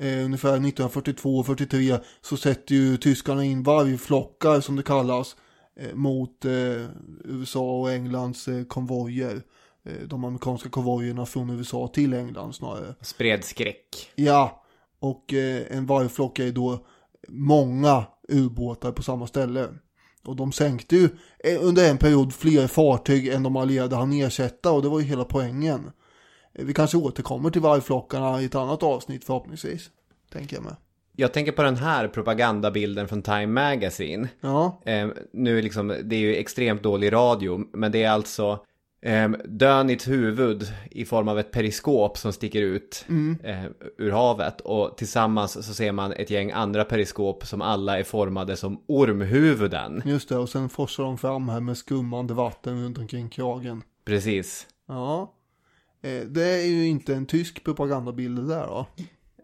eh, 0.00 0.24
ungefär 0.24 0.58
1942-43 0.58 2.00
så 2.20 2.36
sätter 2.36 2.74
ju 2.74 2.96
tyskarna 2.96 3.44
in 3.44 3.62
vargflockar 3.62 4.60
som 4.60 4.76
det 4.76 4.82
kallas 4.82 5.36
mot 5.94 6.44
eh, 6.44 6.86
USA 7.24 7.80
och 7.80 7.92
Englands 7.92 8.48
eh, 8.48 8.64
konvojer. 8.64 9.42
Eh, 9.84 10.08
de 10.08 10.24
amerikanska 10.24 10.68
konvojerna 10.68 11.26
från 11.26 11.50
USA 11.50 11.88
till 11.94 12.14
England 12.14 12.52
snarare. 12.54 12.94
Spred 13.00 13.44
skräck. 13.44 14.10
Ja, 14.14 14.64
och 14.98 15.34
eh, 15.34 15.62
en 15.70 15.86
vargflock 15.86 16.38
är 16.38 16.52
då 16.52 16.86
många 17.28 18.04
ubåtar 18.28 18.92
på 18.92 19.02
samma 19.02 19.26
ställe. 19.26 19.68
Och 20.24 20.36
de 20.36 20.52
sänkte 20.52 20.96
ju 20.96 21.08
eh, 21.44 21.58
under 21.64 21.90
en 21.90 21.98
period 21.98 22.32
fler 22.34 22.66
fartyg 22.66 23.28
än 23.28 23.42
de 23.42 23.56
allierade 23.56 23.96
hann 23.96 24.12
ersätta 24.12 24.72
och 24.72 24.82
det 24.82 24.88
var 24.88 25.00
ju 25.00 25.06
hela 25.06 25.24
poängen. 25.24 25.90
Eh, 26.54 26.64
Vi 26.64 26.74
kanske 26.74 26.96
återkommer 26.96 27.50
till 27.50 27.60
vargflockarna 27.60 28.42
i 28.42 28.44
ett 28.44 28.54
annat 28.54 28.82
avsnitt 28.82 29.24
förhoppningsvis. 29.24 29.90
Tänker 30.32 30.56
jag 30.56 30.64
med. 30.64 30.76
Jag 31.16 31.32
tänker 31.32 31.52
på 31.52 31.62
den 31.62 31.76
här 31.76 32.08
propagandabilden 32.08 33.08
från 33.08 33.22
Time 33.22 33.46
Magazine. 33.46 34.28
Ja, 34.40 34.80
Eh, 34.84 35.08
nu 35.32 35.62
liksom, 35.62 35.88
det 36.04 36.16
är 36.16 36.20
ju 36.20 36.34
extremt 36.36 36.82
dålig 36.82 37.12
radio, 37.12 37.64
men 37.72 37.92
det 37.92 38.02
är 38.02 38.10
alltså 38.10 38.64
eh, 39.02 39.28
Dönits 39.44 40.08
huvud 40.08 40.72
i 40.90 41.04
form 41.04 41.28
av 41.28 41.38
ett 41.38 41.50
periskop 41.50 42.18
som 42.18 42.32
sticker 42.32 42.62
ut 42.62 43.06
eh, 43.42 43.64
ur 43.98 44.10
havet. 44.10 44.60
Och 44.60 44.96
tillsammans 44.96 45.66
så 45.66 45.74
ser 45.74 45.92
man 45.92 46.12
ett 46.12 46.30
gäng 46.30 46.50
andra 46.50 46.84
periskop 46.84 47.46
som 47.46 47.62
alla 47.62 47.98
är 47.98 48.02
formade 48.04 48.56
som 48.56 48.80
ormhuvuden. 48.86 50.02
just 50.04 50.28
det. 50.28 50.36
Och 50.36 50.48
sen 50.48 50.68
forsar 50.68 51.02
de 51.04 51.18
fram 51.18 51.48
här 51.48 51.60
med 51.60 51.76
skummande 51.76 52.34
vatten 52.34 52.84
runt 52.84 52.98
omkring 52.98 53.28
kragen. 53.28 53.82
Precis. 54.04 54.66
Ja. 54.88 55.32
Eh, 56.02 56.20
Det 56.26 56.44
är 56.62 56.66
ju 56.66 56.86
inte 56.86 57.14
en 57.14 57.26
tysk 57.26 57.64
propagandabild 57.64 58.38
det 58.38 58.54
där 58.54 58.66
då. 58.66 58.86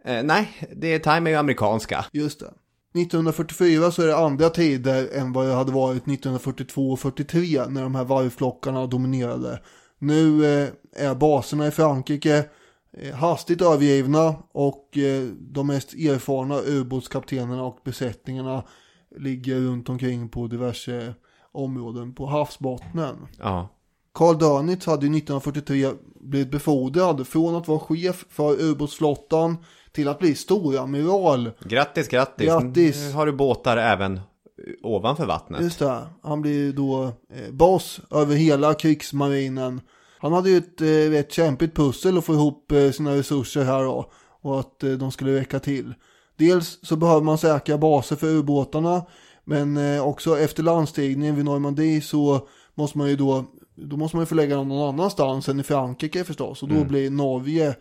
Eh, 0.04 0.22
nej, 0.22 0.68
det 0.76 0.98
Time 0.98 1.30
är 1.30 1.32
ju 1.32 1.38
amerikanska. 1.38 2.04
Just 2.12 2.40
det. 2.40 2.52
1944 2.94 3.90
så 3.90 4.02
är 4.02 4.06
det 4.06 4.16
andra 4.16 4.50
tider 4.50 5.08
än 5.12 5.32
vad 5.32 5.46
det 5.46 5.54
hade 5.54 5.72
varit 5.72 6.02
1942 6.02 6.90
och 6.90 7.00
43 7.00 7.66
när 7.68 7.82
de 7.82 7.94
här 7.94 8.04
vargflockarna 8.04 8.86
dominerade. 8.86 9.60
Nu 9.98 10.44
eh, 10.44 10.68
är 10.96 11.14
baserna 11.14 11.66
i 11.66 11.70
Frankrike 11.70 12.44
eh, 12.92 13.14
hastigt 13.14 13.62
övergivna 13.62 14.34
och 14.52 14.98
eh, 14.98 15.22
de 15.40 15.66
mest 15.66 15.94
erfarna 15.94 16.60
ubåtskaptenerna 16.60 17.62
och 17.62 17.78
besättningarna 17.84 18.62
ligger 19.18 19.56
runt 19.56 19.88
omkring 19.88 20.28
på 20.28 20.46
diverse 20.46 21.14
områden 21.52 22.14
på 22.14 22.26
havsbottnen. 22.26 23.16
Ja. 23.38 23.68
Karl 24.12 24.38
Dönitz 24.38 24.86
hade 24.86 25.06
ju 25.06 25.16
1943 25.16 25.90
blivit 26.20 26.50
befordrad 26.50 27.26
från 27.26 27.54
att 27.54 27.68
vara 27.68 27.78
chef 27.78 28.24
för 28.28 28.62
ubåtsflottan 28.62 29.56
till 29.92 30.08
att 30.08 30.18
bli 30.18 30.34
storamiral. 30.34 31.50
Grattis, 31.64 32.08
grattis. 32.08 32.46
Grattis. 32.46 32.96
Nu 32.96 33.12
har 33.12 33.26
du 33.26 33.32
båtar 33.32 33.76
även 33.76 34.20
ovanför 34.82 35.26
vattnet. 35.26 35.60
Just 35.60 35.78
det, 35.78 36.02
han 36.22 36.42
blir 36.42 36.72
då 36.72 37.04
eh, 37.04 37.50
boss 37.52 38.00
över 38.10 38.34
hela 38.34 38.74
krigsmarinen. 38.74 39.80
Han 40.18 40.32
hade 40.32 40.50
ju 40.50 40.56
ett 40.56 40.80
eh, 40.80 40.86
rätt 40.86 41.32
kämpigt 41.32 41.76
pussel 41.76 42.18
att 42.18 42.24
få 42.24 42.34
ihop 42.34 42.72
eh, 42.72 42.90
sina 42.90 43.14
resurser 43.14 43.64
här 43.64 43.84
då. 43.84 44.10
Och 44.42 44.60
att 44.60 44.82
eh, 44.82 44.90
de 44.90 45.10
skulle 45.10 45.40
räcka 45.40 45.58
till. 45.58 45.94
Dels 46.36 46.78
så 46.82 46.96
behöver 46.96 47.22
man 47.22 47.38
säkra 47.38 47.78
baser 47.78 48.16
för 48.16 48.26
ubåtarna. 48.26 49.02
Men 49.44 50.00
också 50.00 50.38
efter 50.38 50.62
landstigningen 50.62 51.36
vid 51.36 51.44
Normandie 51.44 52.00
så 52.00 52.48
måste 52.74 52.98
man 52.98 53.08
ju 53.08 53.16
då, 53.16 53.44
då 53.76 53.96
måste 53.96 54.16
man 54.16 54.22
ju 54.22 54.26
förlägga 54.26 54.56
dem 54.56 54.68
någon 54.68 54.88
annanstans 54.88 55.48
än 55.48 55.60
i 55.60 55.62
Frankrike 55.62 56.24
förstås. 56.24 56.62
Och 56.62 56.68
då 56.68 56.84
blir 56.84 57.10
Norge 57.10 57.74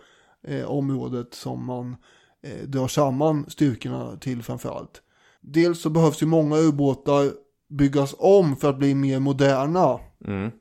eh, 0.48 0.66
området 0.66 1.34
som 1.34 1.66
man 1.66 1.96
eh, 2.44 2.68
drar 2.68 2.88
samman 2.88 3.46
styrkorna 3.50 4.18
till 4.18 4.44
framförallt. 4.44 5.02
Dels 5.42 5.82
så 5.82 5.90
behövs 5.90 6.22
ju 6.22 6.26
många 6.26 6.58
ubåtar 6.58 7.32
byggas 7.70 8.16
om 8.18 8.56
för 8.56 8.70
att 8.70 8.78
bli 8.80 8.96
mer 8.96 9.20
moderna. 9.20 10.00
Mm. 10.28 10.52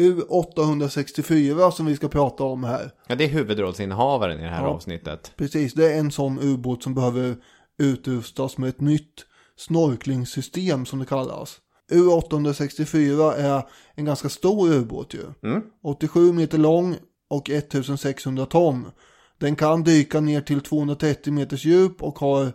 U864 0.00 1.70
som 1.70 1.86
vi 1.86 1.96
ska 1.96 2.08
prata 2.08 2.44
om 2.44 2.64
här. 2.64 2.90
Ja, 3.06 3.14
det 3.14 3.24
är 3.24 3.28
huvudrollsinnehavaren 3.28 4.40
i 4.40 4.42
det 4.42 4.48
här 4.50 4.62
Ja. 4.62 4.68
avsnittet. 4.68 5.32
Precis, 5.36 5.74
det 5.74 5.92
är 5.92 5.98
en 5.98 6.10
sån 6.10 6.38
ubåt 6.42 6.82
som 6.82 6.94
behöver 6.94 7.36
utrustas 7.78 8.58
med 8.58 8.68
ett 8.68 8.80
nytt 8.80 9.24
snorklingssystem 9.56 10.86
som 10.86 10.98
det 10.98 11.06
kallas. 11.06 11.58
U864 11.92 13.32
är 13.36 13.62
en 13.94 14.04
ganska 14.04 14.28
stor 14.28 14.72
ubåt 14.72 15.14
ju. 15.14 15.48
Mm. 15.50 15.62
87 15.82 16.32
meter 16.32 16.58
lång 16.58 16.96
och 17.28 17.50
1600 17.50 18.46
ton. 18.46 18.90
Den 19.38 19.56
kan 19.56 19.82
dyka 19.82 20.20
ner 20.20 20.40
till 20.40 20.60
230 20.60 21.32
meters 21.32 21.64
djup 21.64 22.02
och 22.02 22.18
har 22.18 22.52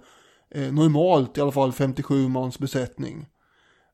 eh, 0.49 0.73
normalt 0.73 1.37
i 1.37 1.41
alla 1.41 1.51
fall 1.51 1.71
57 1.71 2.27
mans 2.27 2.59
besättning. 2.59 3.25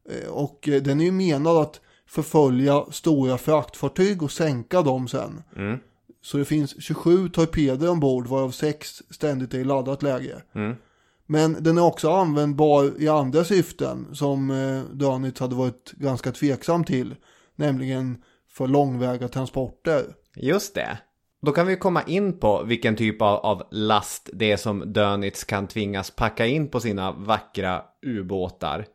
Eh, 0.09 0.29
och 0.29 0.69
eh, 0.69 0.81
den 0.81 1.01
är 1.01 1.05
ju 1.05 1.11
menad 1.11 1.57
att 1.57 1.81
förfölja 2.07 2.85
stora 2.91 3.37
fraktfartyg 3.37 4.23
och 4.23 4.31
sänka 4.31 4.81
dem 4.81 5.07
sen. 5.07 5.43
Mm. 5.55 5.79
Så 6.21 6.37
det 6.37 6.45
finns 6.45 6.83
27 6.83 7.29
torpeder 7.29 7.89
ombord 7.89 8.27
varav 8.27 8.51
6 8.51 9.03
ständigt 9.09 9.53
är 9.53 9.59
i 9.59 9.63
laddat 9.63 10.03
läge. 10.03 10.41
Mm. 10.55 10.75
Men 11.25 11.63
den 11.63 11.77
är 11.77 11.81
också 11.81 12.11
användbar 12.11 12.91
i 12.97 13.07
andra 13.07 13.43
syften 13.43 14.07
som 14.13 14.51
eh, 14.51 14.81
Dönitz 14.93 15.39
hade 15.39 15.55
varit 15.55 15.91
ganska 15.91 16.31
tveksam 16.31 16.83
till. 16.83 17.15
Nämligen 17.55 18.23
för 18.49 18.67
långväga 18.67 19.27
transporter. 19.27 20.03
Just 20.39 20.75
det. 20.75 20.97
Då 21.41 21.51
kan 21.51 21.67
vi 21.67 21.75
komma 21.75 22.03
in 22.03 22.39
på 22.39 22.63
vilken 22.63 22.95
typ 22.95 23.21
av, 23.21 23.35
av 23.35 23.63
last 23.71 24.29
det 24.33 24.51
är 24.51 24.57
som 24.57 24.93
Dönitz 24.93 25.43
kan 25.43 25.67
tvingas 25.67 26.11
packa 26.11 26.45
in 26.45 26.67
på 26.67 26.79
sina 26.79 27.11
vackra 27.11 27.81
ubåtar. 28.05 28.85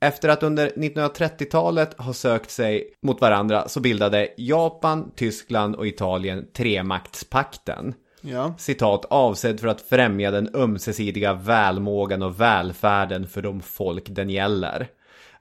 Efter 0.00 0.28
att 0.28 0.42
under 0.42 0.70
1930-talet 0.70 2.00
ha 2.00 2.12
sökt 2.12 2.50
sig 2.50 2.94
mot 3.02 3.20
varandra 3.20 3.68
så 3.68 3.80
bildade 3.80 4.28
Japan, 4.36 5.12
Tyskland 5.16 5.74
och 5.74 5.86
Italien 5.86 6.46
tremaktspakten. 6.52 7.94
Ja, 8.20 8.54
Citat 8.58 9.04
avsedd 9.04 9.60
för 9.60 9.68
att 9.68 9.80
främja 9.80 10.30
den 10.30 10.50
ömsesidiga 10.54 11.32
välmågan 11.34 12.22
och 12.22 12.40
välfärden 12.40 13.26
för 13.26 13.42
de 13.42 13.60
folk 13.60 14.04
den 14.08 14.30
gäller. 14.30 14.88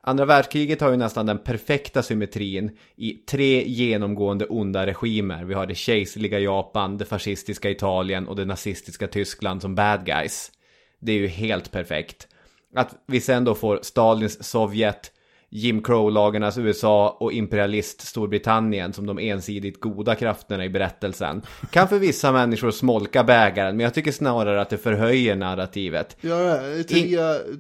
Andra 0.07 0.25
världskriget 0.25 0.81
har 0.81 0.91
ju 0.91 0.97
nästan 0.97 1.25
den 1.25 1.38
perfekta 1.38 2.03
symmetrin 2.03 2.77
i 2.95 3.13
tre 3.13 3.63
genomgående 3.67 4.45
onda 4.45 4.85
regimer. 4.85 5.43
Vi 5.43 5.53
har 5.53 5.65
det 5.65 5.75
kejserliga 5.75 6.39
Japan, 6.39 6.97
det 6.97 7.05
fascistiska 7.05 7.69
Italien 7.69 8.27
och 8.27 8.35
det 8.35 8.45
nazistiska 8.45 9.07
Tyskland 9.07 9.62
som 9.62 9.75
bad 9.75 10.05
guys. 10.05 10.51
Det 11.00 11.12
är 11.12 11.15
ju 11.15 11.27
helt 11.27 11.71
perfekt. 11.71 12.27
Att 12.75 12.95
vi 13.07 13.21
sen 13.21 13.43
då 13.43 13.55
får 13.55 13.79
Stalins 13.81 14.43
Sovjet, 14.43 15.12
Jim 15.55 15.83
Crow-lagarnas 15.83 16.57
USA 16.57 17.17
och 17.19 17.33
imperialist 17.33 18.01
Storbritannien 18.01 18.93
som 18.93 19.05
de 19.05 19.19
ensidigt 19.19 19.79
goda 19.79 20.15
krafterna 20.15 20.65
i 20.65 20.69
berättelsen 20.69 21.41
kan 21.71 21.88
för 21.88 22.00
vissa 22.00 22.31
människor 22.31 22.71
smolka 22.71 23.24
bägaren, 23.24 23.77
men 23.77 23.83
jag 23.83 23.93
tycker 23.93 24.12
snarare 24.12 24.62
att 24.62 24.69
det 24.69 24.77
förhöjer 24.77 25.35
narrativet. 25.35 26.17
Ja, 26.21 26.59
tre, 26.89 27.17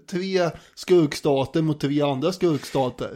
tre 0.09 0.49
skurkstater 0.75 1.61
mot 1.61 1.79
tre 1.79 2.01
andra 2.01 2.31
skurkstater. 2.31 3.09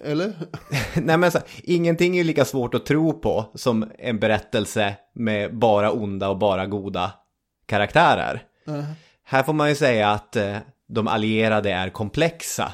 Eller? 0.00 0.32
Nej 0.94 1.16
men 1.16 1.30
så, 1.30 1.38
ingenting 1.62 2.18
är 2.18 2.24
lika 2.24 2.44
svårt 2.44 2.74
att 2.74 2.86
tro 2.86 3.12
på 3.12 3.44
som 3.54 3.90
en 3.98 4.18
berättelse 4.18 4.94
med 5.14 5.58
bara 5.58 5.92
onda 5.92 6.28
och 6.28 6.38
bara 6.38 6.66
goda 6.66 7.12
karaktärer. 7.66 8.42
Här 9.24 9.42
får 9.42 9.52
man 9.52 9.68
ju 9.68 9.74
säga 9.74 10.10
att 10.10 10.36
eh, 10.36 10.56
de 10.88 11.08
allierade 11.08 11.72
är 11.72 11.88
komplexa 11.88 12.72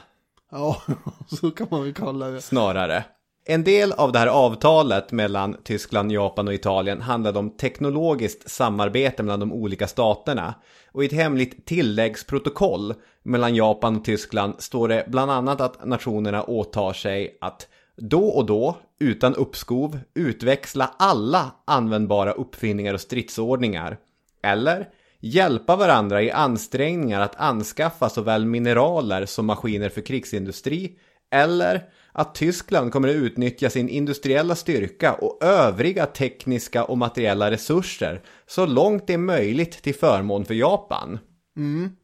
Ja, 0.55 0.83
så 1.27 1.51
kan 1.51 1.67
man 1.71 1.83
väl 1.83 1.95
kalla 1.95 2.29
det. 2.29 2.41
snarare. 2.41 3.05
En 3.47 3.65
del 3.65 3.93
av 3.93 4.13
det 4.13 4.19
här 4.19 4.27
avtalet 4.27 5.13
mellan 5.13 5.57
Tyskland, 5.65 6.13
Japan 6.13 6.49
och 6.49 6.55
Italien 6.55 7.01
handlade 7.01 7.39
om 7.39 7.51
teknologiskt 7.51 8.51
samarbete 8.51 9.23
mellan 9.23 9.41
de 9.41 9.53
olika 9.53 9.87
staterna. 9.87 10.55
Och 10.93 11.03
i 11.03 11.07
ett 11.07 11.13
hemligt 11.13 11.67
tilläggsprotokoll 11.67 12.95
mellan 13.23 13.55
Japan 13.55 13.97
och 13.97 14.05
Tyskland 14.05 14.55
står 14.59 14.89
det 14.89 15.05
bland 15.09 15.31
annat 15.31 15.61
att 15.61 15.87
nationerna 15.87 16.43
åtar 16.43 16.93
sig 16.93 17.39
att 17.41 17.69
då 17.97 18.25
och 18.29 18.47
då, 18.47 18.77
utan 19.01 19.35
uppskov, 19.35 19.99
utväxla 20.15 20.95
alla 20.99 21.51
användbara 21.65 22.33
uppfinningar 22.33 22.95
och 22.95 23.01
stridsordningar. 23.01 23.99
Eller 24.43 24.89
hjälpa 25.25 25.77
varandra 25.77 26.23
i 26.23 26.31
ansträngningar 26.31 27.21
att 27.21 27.37
anskaffa 27.37 28.09
såväl 28.09 28.47
mineraler 28.47 29.27
som 29.27 29.47
maskiner 29.47 29.89
för 29.89 30.01
krigsindustri. 30.01 30.99
Eller 31.31 31.83
att 32.13 32.35
Tyskland 32.35 32.93
kommer 32.93 33.09
att 33.09 33.15
utnyttja 33.15 33.71
sin 33.71 33.89
industriella 33.89 34.55
styrka 34.55 35.13
och 35.15 35.45
övriga 35.45 36.07
tekniska 36.07 36.85
och 36.85 36.99
materiella 36.99 37.51
resurser 37.51 38.23
så 38.47 38.67
långt 38.67 39.07
det 39.07 39.15
är 39.15 39.19
möjligt 39.19 39.83
till 39.83 39.95
förmån 39.95 40.45
för 40.45 40.55
Japan. 40.55 41.19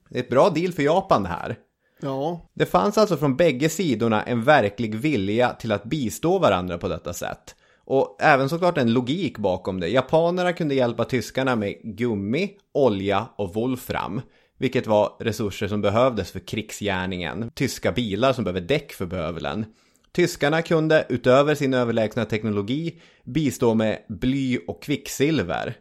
Det 0.09 0.19
är 0.19 0.23
ett 0.23 0.31
bra 0.31 0.51
deal 0.51 0.73
för 0.73 0.83
Japan 0.83 1.23
det 1.23 1.29
här. 1.29 1.57
Ja, 2.03 2.51
Det 2.55 2.67
fanns 2.67 2.99
alltså 2.99 3.17
från 3.17 3.37
bägge 3.37 3.69
sidorna 3.69 4.23
en 4.23 4.45
verklig 4.45 4.95
vilja 4.95 5.53
till 5.53 5.73
att 5.73 5.85
bistå 5.85 6.39
varandra 6.39 6.79
på 6.79 6.89
detta 6.89 7.13
sätt. 7.13 7.55
Och 7.93 8.17
även 8.21 8.49
såklart 8.49 8.79
en 8.79 8.93
logik 8.93 9.39
bakom 9.39 9.81
det. 9.81 9.89
Japanerna 9.89 10.53
kunde 10.53 10.75
hjälpa 10.75 11.05
tyskarna 11.05 11.57
med 11.57 11.75
gummi, 11.83 12.51
olja 12.75 13.27
och 13.37 13.55
volfram 13.55 14.21
Vilket 14.59 14.87
var 14.87 15.17
resurser 15.21 15.69
som 15.69 15.81
behövdes 15.81 16.31
för 16.31 16.41
krigsgärningen. 16.41 17.51
Tyska 17.55 17.93
bilar 17.93 18.33
som 18.33 18.45
behöver 18.45 18.61
däck 18.61 18.93
för 18.93 19.07
bövelen. 19.07 19.67
Tyskarna 20.13 20.63
kunde, 20.63 21.07
utöver 21.09 21.55
sin 21.55 21.75
överlägsna 21.75 22.25
teknologi, 22.25 23.01
bistå 23.25 23.75
med 23.75 23.99
bly 24.09 24.59
och 24.67 24.83
kvicksilver. 24.83 25.75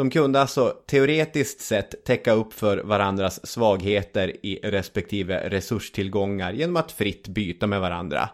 De 0.00 0.10
kunde 0.10 0.40
alltså 0.40 0.74
teoretiskt 0.86 1.60
sett 1.60 2.04
täcka 2.04 2.32
upp 2.32 2.52
för 2.52 2.78
varandras 2.78 3.46
svagheter 3.46 4.46
i 4.46 4.60
respektive 4.62 5.50
resurstillgångar 5.50 6.52
genom 6.52 6.76
att 6.76 6.92
fritt 6.92 7.28
byta 7.28 7.66
med 7.66 7.80
varandra. 7.80 8.28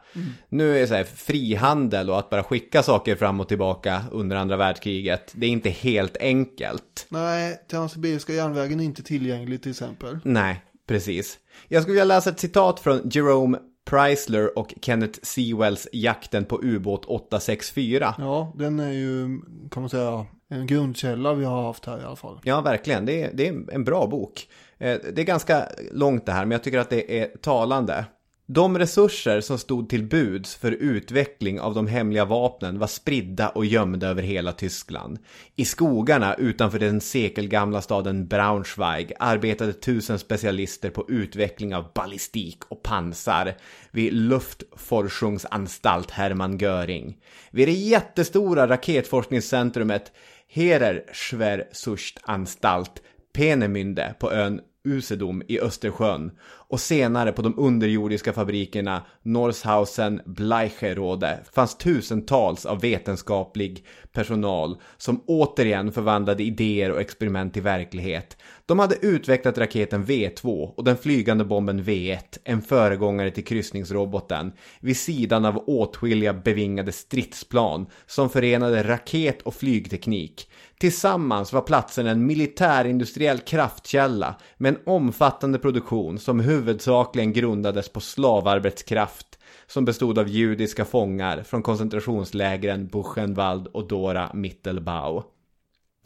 Nu 0.48 0.76
är 0.76 0.80
det 0.80 0.86
så 0.86 0.94
här, 0.94 1.04
frihandel 1.04 2.10
och 2.10 2.18
att 2.18 2.30
bara 2.30 2.42
skicka 2.42 2.82
saker 2.82 3.16
fram 3.16 3.40
och 3.40 3.48
tillbaka 3.48 4.04
under 4.12 4.36
andra 4.36 4.56
världskriget, 4.56 5.32
det 5.34 5.46
är 5.46 5.50
inte 5.50 5.70
helt 5.70 6.16
enkelt. 6.16 7.06
nej, 7.08 7.60
Transsibiriska 7.70 8.32
järnvägen 8.32 8.80
är 8.80 8.84
inte 8.84 9.02
tillgänglig 9.02 9.62
till 9.62 9.70
exempel. 9.70 10.18
Nej, 10.22 10.64
precis. 10.88 11.38
Jag 11.68 11.82
skulle 11.82 11.92
vilja 11.92 12.14
läsa 12.14 12.30
ett 12.30 12.40
citat 12.40 12.80
från 12.80 13.08
Jerome 13.08 13.58
Chrysler 13.90 14.58
och 14.58 14.74
Kenneth 14.82 15.18
Sewells 15.22 15.88
Jakten 15.92 16.44
på 16.44 16.60
ubåt 16.62 17.04
864. 17.04 18.14
Ja, 18.18 18.52
den 18.56 18.80
är 18.80 18.92
ju, 18.92 19.40
kan 19.70 19.82
man 19.82 19.90
säga, 19.90 20.26
en 20.48 20.66
grundkälla 20.66 21.34
vi 21.34 21.44
har 21.44 21.62
haft 21.62 21.86
här 21.86 22.00
i 22.00 22.04
alla 22.04 22.16
fall. 22.16 22.40
Ja, 22.44 22.60
verkligen. 22.60 23.06
Det 23.06 23.22
är, 23.22 23.30
det 23.34 23.48
är 23.48 23.70
en 23.72 23.84
bra 23.84 24.06
bok. 24.06 24.48
Eh, 24.78 24.98
det 25.14 25.20
är 25.20 25.24
ganska 25.24 25.68
långt 25.92 26.26
det 26.26 26.32
här, 26.32 26.44
men 26.44 26.50
jag 26.50 26.62
tycker 26.62 26.78
att 26.78 26.90
det 26.90 27.20
är 27.20 27.26
talande. 27.26 28.04
De 28.48 28.78
resurser 28.78 29.40
som 29.40 29.58
stod 29.58 29.88
till 29.88 30.04
buds 30.04 30.54
för 30.54 30.72
utveckling 30.72 31.60
av 31.60 31.74
de 31.74 31.86
hemliga 31.86 32.24
vapnen 32.24 32.78
var 32.78 32.86
spridda 32.86 33.48
och 33.48 33.64
gömda 33.64 34.08
över 34.08 34.22
hela 34.22 34.52
Tyskland. 34.52 35.18
I 35.56 35.64
skogarna 35.64 36.34
utanför 36.34 36.78
den 36.78 37.00
sekelgamla 37.00 37.82
staden 37.82 38.26
Braunschweig 38.26 39.12
arbetade 39.18 39.72
tusen 39.72 40.18
specialister 40.18 40.90
på 40.90 41.04
utveckling 41.08 41.74
av 41.74 41.92
ballistik 41.94 42.58
och 42.68 42.82
pansar 42.82 43.54
vid 43.90 44.12
Luftforschungsanstalt 44.12 46.10
Hermann 46.10 46.58
Göring. 46.58 47.16
Vid 47.50 47.68
det 47.68 47.72
jättestora 47.72 48.68
raketforskningscentrumet 48.68 50.12
Herer 50.46 51.02
Schwersuchtanstalt 51.12 53.02
Peenemünde 53.32 54.14
på 54.18 54.30
ön 54.30 54.62
Usedom 54.86 55.42
i 55.48 55.60
Östersjön 55.60 56.30
och 56.68 56.80
senare 56.80 57.32
på 57.32 57.42
de 57.42 57.58
underjordiska 57.58 58.32
fabrikerna 58.32 59.02
Norshausen 59.22 60.20
Bleicherode 60.26 61.38
fanns 61.52 61.76
tusentals 61.76 62.66
av 62.66 62.80
vetenskaplig 62.80 63.84
personal 64.12 64.76
som 64.96 65.20
återigen 65.26 65.92
förvandlade 65.92 66.42
idéer 66.42 66.90
och 66.90 67.00
experiment 67.00 67.52
till 67.52 67.62
verklighet. 67.62 68.36
De 68.66 68.78
hade 68.78 68.96
utvecklat 69.00 69.58
raketen 69.58 70.04
V2 70.04 70.74
och 70.76 70.84
den 70.84 70.96
flygande 70.96 71.44
bomben 71.44 71.82
V1, 71.82 72.38
en 72.44 72.62
föregångare 72.62 73.30
till 73.30 73.44
kryssningsroboten, 73.44 74.52
vid 74.80 74.96
sidan 74.96 75.44
av 75.44 75.64
åtskilliga 75.66 76.34
bevingade 76.34 76.92
stridsplan 76.92 77.86
som 78.06 78.30
förenade 78.30 78.82
raket 78.82 79.42
och 79.42 79.54
flygteknik. 79.54 80.48
Tillsammans 80.78 81.52
var 81.52 81.60
platsen 81.60 82.06
en 82.06 82.26
militärindustriell 82.26 83.38
kraftkälla 83.38 84.34
med 84.56 84.74
en 84.74 84.80
omfattande 84.86 85.58
produktion 85.58 86.18
som 86.18 86.40
huvudsakligen 86.40 87.32
grundades 87.32 87.88
på 87.88 88.00
slavarbetskraft 88.00 89.38
som 89.66 89.84
bestod 89.84 90.18
av 90.18 90.28
judiska 90.28 90.84
fångar 90.84 91.42
från 91.42 91.62
koncentrationslägren 91.62 92.86
Buchenwald 92.86 93.66
och 93.66 93.88
Dora 93.88 94.30
Mittelbau. 94.34 95.22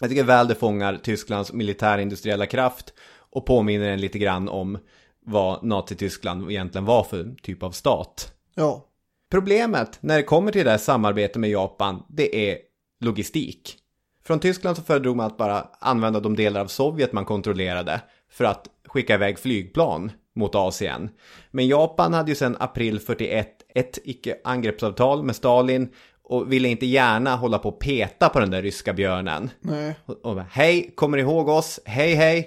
Jag 0.00 0.10
tycker 0.10 0.24
väl 0.24 0.48
det 0.48 0.54
fångar 0.54 0.96
Tysklands 0.96 1.52
militärindustriella 1.52 2.46
kraft 2.46 2.94
och 3.30 3.46
påminner 3.46 3.90
en 3.90 4.00
lite 4.00 4.18
grann 4.18 4.48
om 4.48 4.78
vad 5.26 5.64
Nazityskland 5.64 6.50
egentligen 6.50 6.84
var 6.84 7.04
för 7.04 7.34
typ 7.42 7.62
av 7.62 7.70
stat. 7.70 8.32
Ja, 8.54 8.86
Problemet 9.30 9.98
när 10.02 10.16
det 10.16 10.22
kommer 10.22 10.52
till 10.52 10.64
det 10.64 10.70
här 10.70 10.78
samarbetet 10.78 11.36
med 11.36 11.50
Japan, 11.50 12.02
det 12.08 12.50
är 12.50 12.58
logistik. 13.00 13.76
Från 14.24 14.40
Tyskland 14.40 14.76
så 14.76 14.82
föredrog 14.82 15.16
man 15.16 15.26
att 15.26 15.36
bara 15.36 15.66
använda 15.78 16.20
de 16.20 16.36
delar 16.36 16.60
av 16.60 16.66
Sovjet 16.66 17.12
man 17.12 17.24
kontrollerade 17.24 18.00
för 18.30 18.44
att 18.44 18.68
skicka 18.86 19.14
iväg 19.14 19.38
flygplan 19.38 20.12
mot 20.34 20.54
Asien. 20.54 21.10
Men 21.50 21.68
Japan 21.68 22.14
hade 22.14 22.30
ju 22.30 22.34
sedan 22.34 22.56
april 22.60 23.00
41 23.00 23.48
ett 23.74 23.98
icke-angreppsavtal 24.04 25.22
med 25.22 25.36
Stalin 25.36 25.88
och 26.22 26.52
ville 26.52 26.68
inte 26.68 26.86
gärna 26.86 27.36
hålla 27.36 27.58
på 27.58 27.68
och 27.68 27.80
peta 27.80 28.28
på 28.28 28.40
den 28.40 28.50
där 28.50 28.62
ryska 28.62 28.92
björnen. 28.92 29.50
nej, 29.60 29.94
Och, 30.06 30.24
och 30.24 30.42
hej, 30.50 30.92
kommer 30.94 31.18
ihåg 31.18 31.48
oss? 31.48 31.80
Hej, 31.84 32.14
hej. 32.14 32.44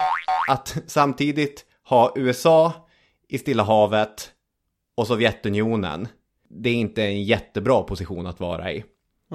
Att 0.50 0.78
samtidigt 0.88 1.66
ha 1.90 2.14
USA 2.16 2.74
i 3.30 3.38
Stilla 3.38 3.64
havet 3.64 4.32
och 4.98 5.08
Sovjetunionen. 5.08 6.08
Det 6.50 6.70
är 6.70 6.74
inte 6.74 7.04
en 7.04 7.24
jättebra 7.24 7.84
position 7.84 8.28
att 8.28 8.40
vara 8.40 8.72
i. 8.72 8.84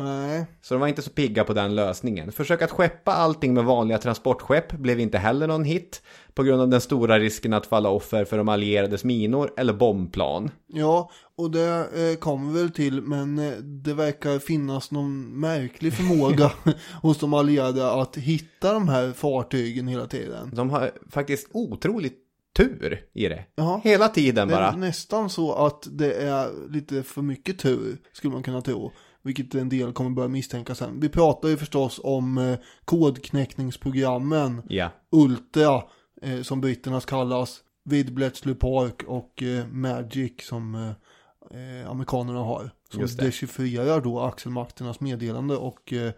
nej. 0.04 0.46
Så 0.62 0.74
de 0.74 0.80
var 0.80 0.88
inte 0.88 1.02
så 1.02 1.10
pigga 1.10 1.44
på 1.44 1.52
den 1.52 1.74
lösningen. 1.74 2.32
Försök 2.32 2.62
att 2.62 2.70
skeppa 2.70 3.12
allting 3.12 3.54
med 3.54 3.64
vanliga 3.64 3.98
transportskepp 3.98 4.72
blev 4.72 5.00
inte 5.00 5.18
heller 5.18 5.46
någon 5.46 5.64
hit 5.64 6.02
på 6.34 6.42
grund 6.42 6.62
av 6.62 6.68
den 6.68 6.80
stora 6.80 7.18
risken 7.18 7.52
att 7.52 7.66
falla 7.66 7.88
offer 7.90 8.24
för 8.24 8.38
de 8.38 8.48
allierades 8.48 9.04
minor 9.04 9.50
eller 9.56 9.72
bombplan. 9.72 10.50
Ja, 10.66 11.10
och 11.36 11.50
det 11.50 11.68
eh, 12.10 12.18
kommer 12.18 12.52
väl 12.52 12.70
till, 12.70 13.02
men 13.02 13.38
eh, 13.38 13.52
det 13.58 13.94
verkar 13.94 14.38
finnas 14.38 14.90
någon 14.90 15.40
märklig 15.40 15.92
förmåga 15.92 16.52
hos 17.02 17.18
de 17.18 17.34
allierade 17.34 17.90
att 17.92 18.16
hitta 18.16 18.72
de 18.72 18.88
här 18.88 19.12
fartygen 19.12 19.88
hela 19.88 20.06
tiden. 20.06 20.50
De 20.54 20.70
har 20.70 20.90
faktiskt 21.10 21.48
otroligt 21.52 22.24
tur 22.56 23.00
i 23.14 23.28
det. 23.28 23.44
Ja. 23.54 23.80
Hela 23.84 24.08
tiden 24.08 24.48
Det 24.48 24.54
är 24.54 24.58
bara. 24.58 24.76
nästan 24.76 25.30
så 25.30 25.52
att 25.54 25.88
det 25.90 26.12
är 26.12 26.70
lite 26.72 27.02
för 27.02 27.22
mycket 27.22 27.58
tur, 27.58 27.98
skulle 28.12 28.32
man 28.32 28.42
kunna 28.42 28.60
tro. 28.60 28.92
Vilket 29.22 29.54
en 29.54 29.68
del 29.68 29.92
kommer 29.92 30.10
börja 30.10 30.28
misstänka 30.28 30.74
sen. 30.74 31.00
Vi 31.00 31.08
pratar 31.08 31.48
ju 31.48 31.56
förstås 31.56 32.00
om 32.04 32.38
eh, 32.38 32.58
kodknäckningsprogrammen 32.84 34.62
Ja, 34.68 34.90
Ultra, 35.10 35.82
eh, 36.22 36.42
som 36.42 36.60
britternas 36.60 37.04
kallas, 37.04 37.62
vid 37.84 38.14
Bletchley 38.14 38.54
Park 38.54 39.02
och 39.06 39.42
eh, 39.42 39.66
Magic 39.66 40.32
som 40.46 40.74
eh, 40.74 41.80
eh, 41.80 41.90
amerikanerna 41.90 42.40
har. 42.40 42.70
Som 42.90 43.06
dechiffrerar 43.06 44.00
då 44.00 44.20
axelmakternas 44.20 45.00
meddelande 45.00 45.56
och 45.56 45.92
eh, 45.92 46.12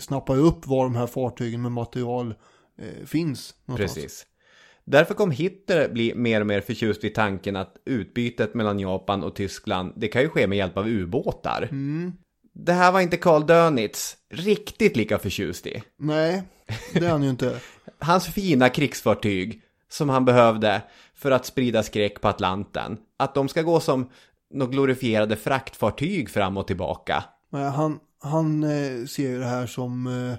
snappar 0.00 0.36
upp 0.36 0.66
var 0.66 0.84
de 0.84 0.96
här 0.96 1.06
fartygen 1.06 1.62
med 1.62 1.72
material 1.72 2.34
finns. 3.04 3.54
någonstans. 3.64 3.94
precis. 3.94 4.26
Därför 4.84 5.14
kom 5.14 5.30
Hitler 5.30 5.88
bli 5.88 6.14
mer 6.14 6.40
och 6.40 6.46
mer 6.46 6.60
förtjust 6.60 7.04
vid 7.04 7.14
tanken 7.14 7.56
att 7.56 7.76
utbytet 7.84 8.54
mellan 8.54 8.80
Japan 8.80 9.24
och 9.24 9.34
Tyskland, 9.34 9.92
det 9.96 10.08
kan 10.08 10.22
ju 10.22 10.28
ske 10.28 10.46
med 10.46 10.58
hjälp 10.58 10.76
av 10.76 10.88
ubåtar. 10.88 11.68
Det 12.54 12.72
här 12.72 12.92
var 12.92 13.00
inte 13.00 13.16
Karl 13.16 13.46
Dönitz 13.46 14.16
riktigt 14.30 14.96
lika 14.96 15.18
förtjust 15.18 15.66
i. 15.66 15.82
Nej, 15.98 16.42
det 16.92 17.06
är 17.06 17.10
han 17.10 17.22
ju 17.22 17.30
inte. 17.30 17.60
Hans 17.98 18.26
fina 18.26 18.68
krigsfartyg 18.68 19.62
som 19.88 20.08
han 20.08 20.24
behövde 20.24 20.82
för 21.14 21.30
att 21.30 21.46
sprida 21.46 21.82
skräck 21.82 22.20
på 22.20 22.28
Atlanten, 22.28 22.98
att 23.16 23.34
de 23.34 23.48
ska 23.48 23.62
gå 23.62 23.80
som 23.80 24.10
några 24.50 24.72
glorifierade 24.72 25.36
fraktfartyg 25.36 26.30
fram 26.30 26.56
och 26.56 26.66
tillbaka. 26.66 27.24
Nej, 27.50 27.70
han, 27.70 27.98
han 28.22 28.64
eh, 28.64 29.06
ser 29.06 29.28
ju 29.28 29.38
det 29.38 29.46
här 29.46 29.66
som 29.66 30.06
eh, 30.06 30.38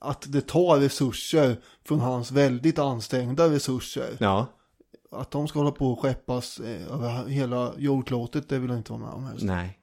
att 0.00 0.32
det 0.32 0.40
tar 0.40 0.80
resurser 0.80 1.56
från 1.88 2.00
hans 2.00 2.32
väldigt 2.32 2.78
ansträngda 2.78 3.50
resurser. 3.50 4.16
Ja, 4.18 4.46
Att 5.10 5.30
de 5.30 5.48
ska 5.48 5.58
hålla 5.58 5.70
på 5.70 5.86
och 5.86 6.00
skeppas 6.00 6.60
eh, 6.60 6.94
över 6.94 7.28
hela 7.28 7.72
jordklotet, 7.78 8.48
det 8.48 8.58
vill 8.58 8.70
jag 8.70 8.78
inte 8.78 8.92
vara 8.92 9.02
med 9.02 9.10
om 9.10 9.24
helst. 9.24 9.44
nej. 9.44 9.78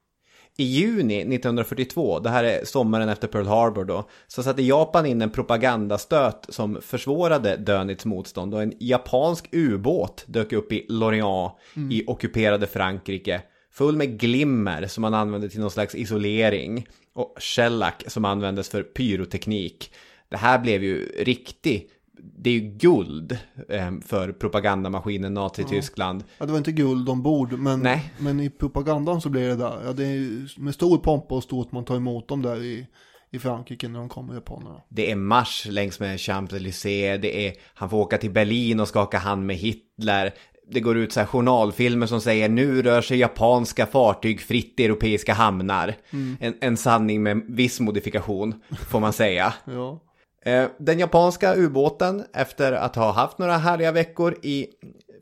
I 0.57 0.63
juni 0.63 1.19
1942, 1.19 2.19
det 2.19 2.29
här 2.29 2.43
är 2.43 2.65
sommaren 2.65 3.09
efter 3.09 3.27
Pearl 3.27 3.47
Harbor 3.47 3.85
då, 3.85 4.09
så 4.27 4.43
satte 4.43 4.61
Japan 4.61 5.05
in 5.05 5.21
en 5.21 5.29
propagandastöt 5.29 6.45
som 6.49 6.79
försvårade 6.81 7.57
Dönitz 7.57 8.05
motstånd 8.05 8.53
och 8.53 8.61
en 8.61 8.73
japansk 8.79 9.49
ubåt 9.51 10.23
dök 10.27 10.53
upp 10.53 10.71
i 10.71 10.85
Lorient 10.89 11.51
i 11.91 12.03
ockuperade 12.07 12.67
Frankrike 12.67 13.41
full 13.71 13.97
med 13.97 14.19
glimmer 14.19 14.87
som 14.87 15.01
man 15.01 15.13
använde 15.13 15.49
till 15.49 15.59
någon 15.59 15.71
slags 15.71 15.95
isolering 15.95 16.87
och 17.13 17.35
shellac 17.39 17.93
som 18.07 18.25
användes 18.25 18.69
för 18.69 18.83
pyroteknik. 18.83 19.91
Det 20.29 20.37
här 20.37 20.59
blev 20.59 20.83
ju 20.83 21.05
riktigt, 21.05 21.91
det 22.37 22.49
är 22.49 22.53
ju 22.53 22.59
guld 22.59 23.37
eh, 23.69 23.91
för 24.05 24.31
propagandamaskinen 24.31 25.33
Nazityskland. 25.33 26.23
Ja, 26.37 26.45
det 26.45 26.51
var 26.51 26.57
inte 26.57 26.71
guld 26.71 27.09
ombord, 27.09 27.53
men, 27.59 27.79
Nej. 27.79 28.13
men 28.19 28.39
i 28.39 28.49
propagandan 28.49 29.21
så 29.21 29.29
blir 29.29 29.47
det 29.47 29.55
där. 29.55 29.81
Ja, 29.85 29.93
det 29.93 30.05
är 30.05 30.59
med 30.59 30.73
stor 30.73 30.97
pompa 30.97 31.35
och 31.35 31.43
stort 31.43 31.71
man 31.71 31.85
tar 31.85 31.95
emot 31.95 32.27
dem 32.27 32.41
där 32.41 32.63
i, 32.63 32.87
i 33.31 33.39
Frankrike 33.39 33.87
när 33.87 33.99
de 33.99 34.09
kommer 34.09 34.33
japanerna. 34.33 34.81
Det 34.89 35.11
är 35.11 35.15
marsch 35.15 35.65
längs 35.65 35.99
med 35.99 36.17
Champs-Élysées, 36.17 37.17
det 37.17 37.47
är, 37.47 37.53
han 37.73 37.89
får 37.89 37.97
åka 37.97 38.17
till 38.17 38.31
Berlin 38.31 38.79
och 38.79 38.87
skaka 38.87 39.17
hand 39.17 39.45
med 39.45 39.55
Hitler. 39.55 40.33
Det 40.71 40.79
går 40.79 40.97
ut 40.97 41.13
så 41.13 41.19
här 41.19 41.27
journalfilmer 41.27 42.05
som 42.07 42.21
säger 42.21 42.49
nu 42.49 42.81
rör 42.81 43.01
sig 43.01 43.17
japanska 43.17 43.85
fartyg 43.85 44.41
fritt 44.41 44.79
i 44.79 44.85
europeiska 44.85 45.33
hamnar. 45.33 45.95
En, 46.39 46.53
en 46.61 46.77
sanning 46.77 47.23
med 47.23 47.41
viss 47.47 47.79
modifikation, 47.79 48.61
får 48.89 48.99
man 48.99 49.13
säga. 49.13 49.53
Ja, 49.65 49.99
Eh, 50.45 50.67
Den 50.77 50.99
japanska 50.99 51.55
ubåten, 51.55 52.23
efter 52.33 52.71
att 52.71 52.95
ha 52.95 53.11
haft 53.11 53.37
några 53.37 53.57
härliga 53.57 53.91
veckor 53.91 54.37
i 54.41 54.67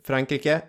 Frankrike, 0.04 0.62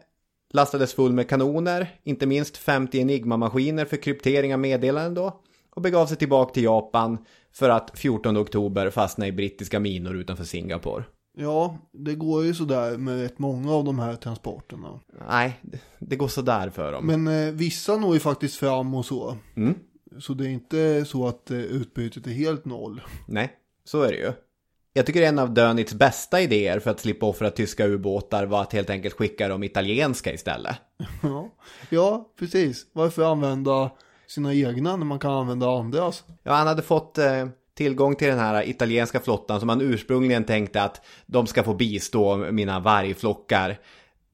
lastades 0.53 0.95
full 0.95 1.13
med 1.13 1.29
kanoner, 1.29 1.91
inte 2.05 2.27
minst 2.27 2.57
50 2.57 2.99
Enigma-maskiner 3.01 3.85
för 3.85 3.97
kryptering 3.97 4.55
av 4.55 4.61
meddelanden 4.61 5.15
då, 5.15 5.41
och 5.75 5.83
begav 5.83 6.07
sig 6.07 6.17
tillbaka 6.17 6.55
till 6.55 6.65
Japan 6.65 7.19
för 7.53 7.69
att 7.69 7.99
14 7.99 8.37
oktober 8.37 8.91
fastna 8.91 9.27
i 9.27 9.33
brittiska 9.33 9.81
minor 9.81 10.17
utanför 10.17 10.45
Singapore. 10.45 11.05
Ja 11.37 11.79
det 11.93 12.15
går 12.15 12.45
ju 12.45 12.55
sådär 12.55 12.99
med 12.99 13.21
rätt 13.23 13.39
många 13.39 13.73
av 13.73 13.85
de 13.85 13.99
här 13.99 14.17
transporterna. 14.17 15.01
Nej, 15.29 15.61
det- 15.99 16.17
går 16.17 16.29
sådär 16.29 16.71
för 16.71 16.93
dem. 16.93 17.07
Men 17.07 17.27
eh, 17.47 17.53
vissa 17.53 17.97
når 17.97 18.15
ju 18.15 18.21
faktiskt 18.21 18.57
fram 18.57 18.95
och 18.95 19.07
så. 19.07 19.37
Mm. 19.57 19.75
Så 20.21 20.35
det 20.35 20.45
är 20.47 20.49
inte 20.49 21.05
så 21.05 21.27
att 21.29 21.51
eh, 21.51 21.57
utbytet 21.59 22.27
är 22.27 22.31
helt 22.31 22.65
noll. 22.65 23.01
Nej, 23.27 23.53
så 23.85 24.03
är 24.03 24.09
det 24.13 24.19
ju. 24.19 24.33
Jag 24.95 25.07
tycker 25.07 25.23
en 25.23 25.39
av 25.39 25.55
Dönitz 25.55 25.95
bästa 25.95 26.41
idéer 26.41 26.79
för 26.79 26.91
att 26.91 27.01
slippa 27.01 27.27
offra 27.27 27.51
tyska 27.51 27.87
ubåtar 27.87 28.47
var 28.47 28.63
att 28.63 28.73
helt 28.73 28.91
enkelt 28.91 29.15
skicka 29.15 29.49
dem 29.49 29.63
italienska 29.63 30.33
istället. 30.33 30.77
Ja, 31.23 31.51
ja 31.91 32.29
precis. 32.39 32.87
Varför 32.93 33.23
använda 33.33 33.91
sina 34.27 34.55
egna 34.55 34.97
när 34.97 35.05
man 35.07 35.19
kan 35.19 35.31
använda 35.33 35.71
andras? 35.79 36.25
Ja, 36.43 36.53
han 36.53 36.67
hade 36.67 36.83
fått 36.83 37.19
eh, 37.19 37.47
tillgång 37.75 38.17
till 38.17 38.29
den 38.29 38.39
här 38.39 38.69
italienska 38.69 39.21
flottan 39.21 39.61
som 39.61 39.67
man 39.67 39.81
ursprungligen 39.81 40.45
tänkte 40.45 40.83
att 40.83 41.01
de 41.27 41.47
ska 41.47 41.63
få 41.63 41.75
bistå 41.75 42.37
mina 42.37 42.81
vargflockar. 42.81 43.79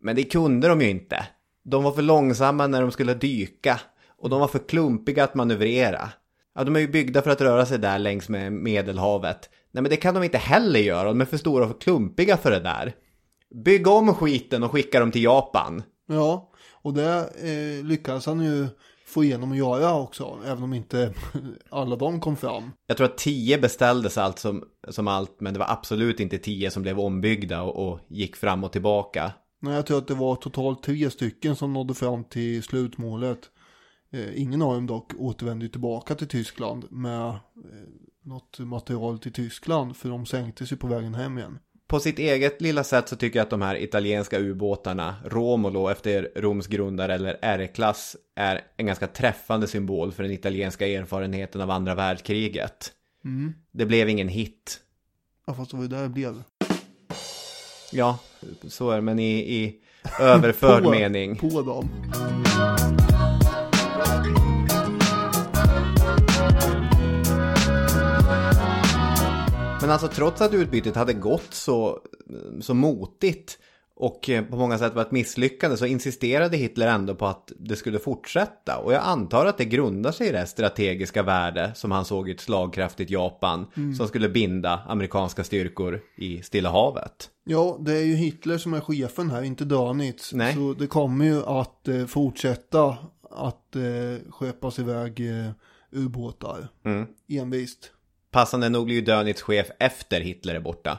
Men 0.01 0.17
det 0.17 0.25
kunde 0.25 0.69
de 0.69 0.81
ju 0.81 0.91
inte. 0.91 1.27
De 1.65 1.85
var 1.85 1.93
för 1.93 2.03
långsamma 2.03 2.67
när 2.67 2.83
de 2.83 2.93
skulle 2.93 3.15
dyka 3.15 3.81
och 4.19 4.31
de 4.31 4.41
var 4.41 4.49
för 4.49 4.69
klumpiga 4.69 5.25
att 5.25 5.35
manövrera. 5.35 6.09
Ja, 6.55 6.65
de 6.65 6.77
är 6.77 6.81
ju 6.81 6.89
byggda 6.89 7.23
för 7.23 7.31
att 7.31 7.41
röra 7.41 7.67
sig 7.67 7.79
där 7.79 7.99
längs 7.99 8.29
med 8.29 8.53
Medelhavet. 8.53 9.51
Nej, 9.71 9.83
men 9.83 9.91
det 9.91 9.97
kan 9.97 10.15
de 10.15 10.25
inte 10.25 10.39
heller 10.39 10.81
göra. 10.81 11.09
De 11.09 11.21
är 11.21 11.25
för 11.25 11.37
stora 11.37 11.65
och 11.65 11.71
för 11.71 11.81
klumpiga 11.81 12.37
för 12.37 12.51
det 12.51 12.61
där. 12.61 12.93
Bygg 13.65 13.87
om 13.87 14.15
skiten 14.15 14.63
och 14.63 14.73
skicka 14.73 15.01
dem 15.01 15.11
till 15.11 15.23
Japan. 15.23 15.83
Ja, 16.09 16.53
och 16.83 16.95
det 16.95 17.31
eh, 17.43 17.85
lyckades 17.85 18.27
han 18.27 18.41
ju 18.41 18.67
få 19.09 19.25
igenom 19.25 19.53
att 19.53 19.59
göra 19.59 20.01
också. 20.01 20.39
Även 20.45 20.63
om 20.63 20.75
inte 20.75 21.15
alla 21.71 21.97
de 21.97 22.21
kom 22.21 22.37
fram. 22.37 22.73
Jag 22.87 22.97
tror 22.97 23.07
att 23.07 23.19
tio 23.19 23.59
beställdes 23.59 24.19
allt 24.19 24.39
som, 24.39 24.65
som 24.89 25.09
allt, 25.09 25.41
men 25.41 25.53
det 25.53 25.59
var 25.59 25.71
absolut 25.71 26.21
inte 26.21 26.39
tio 26.39 26.71
som 26.71 26.83
blev 26.83 27.01
ombyggda 27.01 27.63
och, 27.63 27.89
och 27.89 28.01
gick 28.09 28.37
fram 28.37 28.65
och 28.65 28.73
tillbaka. 28.73 29.33
Nej, 29.61 29.75
jag 29.75 29.87
tror 29.87 29.99
att 29.99 30.09
det 30.09 30.15
var 30.15 30.37
totalt 30.37 30.83
tre 30.83 31.11
stycken 31.11 31.57
som 31.57 31.73
nådde 31.73 31.95
fram 31.95 32.25
till 32.25 32.63
slutmålet. 32.63 33.51
Eh, 34.13 34.41
ingen 34.43 34.63
av 34.63 34.75
dem 34.75 34.87
dock 34.87 35.13
återvände 35.19 35.69
tillbaka 35.69 36.15
till 36.15 36.29
Tyskland 36.29 36.87
med 36.91 37.29
eh, 37.29 37.39
något 38.25 38.59
material 38.59 39.19
till 39.19 39.33
Tyskland. 39.33 39.97
För 39.97 40.09
de 40.09 40.27
sänktes 40.27 40.73
ju 40.73 40.77
på 40.77 40.87
vägen 40.87 41.15
hem 41.15 41.39
igen. 41.39 41.59
På 41.89 42.01
sitt 42.01 42.19
eget 42.19 42.61
lilla 42.61 42.85
sätt 42.85 43.09
så 43.09 43.17
tycker 43.17 43.39
jag 43.39 43.45
att 43.45 43.51
de 43.51 43.63
här 43.63 43.77
italienska 43.83 44.39
ubåtarna, 44.39 45.15
Romolo 45.25 45.89
efter 45.89 46.31
Roms 46.37 46.67
grundare 46.67 47.15
eller 47.15 47.39
R-klass, 47.43 48.17
är 48.37 48.61
en 48.77 48.87
ganska 48.87 49.07
träffande 49.07 49.67
symbol 49.67 50.13
för 50.13 50.23
den 50.23 50.33
italienska 50.33 50.87
erfarenheten 50.87 51.61
av 51.61 51.71
andra 51.71 51.95
världskriget. 51.95 52.93
Det 53.73 53.87
blev 53.87 54.09
ingen 54.09 54.29
hit. 54.29 54.81
Ja, 55.47 55.55
fast 55.55 55.71
det 55.71 55.77
var 55.77 55.85
ju 55.85 55.89
där 55.89 56.03
det 56.03 56.09
blev. 56.09 56.43
Ja, 57.93 58.19
så 58.69 58.91
är 58.91 58.97
det, 58.97 59.03
men 59.03 59.19
i, 59.19 59.31
i 59.55 59.77
överförd 60.21 60.83
På- 60.85 60.91
mening. 60.91 61.37
På 61.37 61.63
dem. 61.63 61.89
Men 69.89 69.93
alltså 69.93 70.09
trots 70.09 70.41
att 70.41 70.55
utbytet 70.55 70.97
hade 70.97 71.13
gått 71.13 71.55
så, 71.55 71.99
så 72.61 72.75
motigt 72.75 73.59
och 73.95 74.31
eh, 74.31 74.45
på 74.45 74.57
många 74.57 74.79
sätt 74.79 74.95
var 74.95 75.03
ett 75.03 75.11
misslyckande 75.11 75.77
så 75.77 75.87
insisterade 75.87 76.57
Hitler 76.57 76.89
ändå 76.89 77.15
på 77.15 77.27
att 77.27 77.53
det 77.59 77.77
skulle 77.77 77.99
fortsätta. 77.99 78.79
Och 78.79 78.93
jag 78.93 79.03
antar 79.03 79.47
att 79.47 79.59
det 79.59 79.65
grundar 79.65 80.13
sig 80.13 80.29
i 80.29 80.33
det 80.33 80.47
strategiska 80.47 81.23
värde 81.23 81.73
som 81.75 81.91
han 81.91 82.05
såg 82.05 82.29
i 82.29 82.33
ett 82.33 82.41
slagkraftigt 82.41 83.11
Japan 83.11 83.67
som 83.97 84.09
skulle 84.09 84.29
binda 84.29 84.81
amerikanska 84.87 85.45
styrkor 85.45 86.01
i 86.17 86.43
Stilla 86.43 86.71
havet. 86.71 87.31
Ja, 87.45 87.77
det 87.81 87.93
är 87.93 88.05
ju 88.05 88.15
Hitler 88.15 88.59
som 88.59 88.75
är 88.75 88.81
chefen 88.81 89.31
här, 89.31 89.43
inte 89.43 89.65
Danitz. 89.65 90.33
Nej. 90.33 90.55
Så 90.55 90.75
det 90.79 90.87
kommer 90.87 91.25
ju 91.25 91.45
att 91.45 91.89
eh, 91.89 92.07
fortsätta 92.07 92.97
att 93.31 93.77
eh, 93.77 94.31
sköpas 94.31 94.79
iväg 94.79 95.31
eh, 95.31 95.51
ubåtar. 95.93 96.69
Mm. 96.85 97.07
Envist. 97.29 97.93
Passande 98.31 98.69
nog 98.69 98.85
blir 98.85 98.97
ju 98.97 99.03
Dönitz 99.03 99.43
chef 99.43 99.67
efter 99.81 100.21
Hitler 100.21 100.55
är 100.55 100.61
borta. 100.61 100.99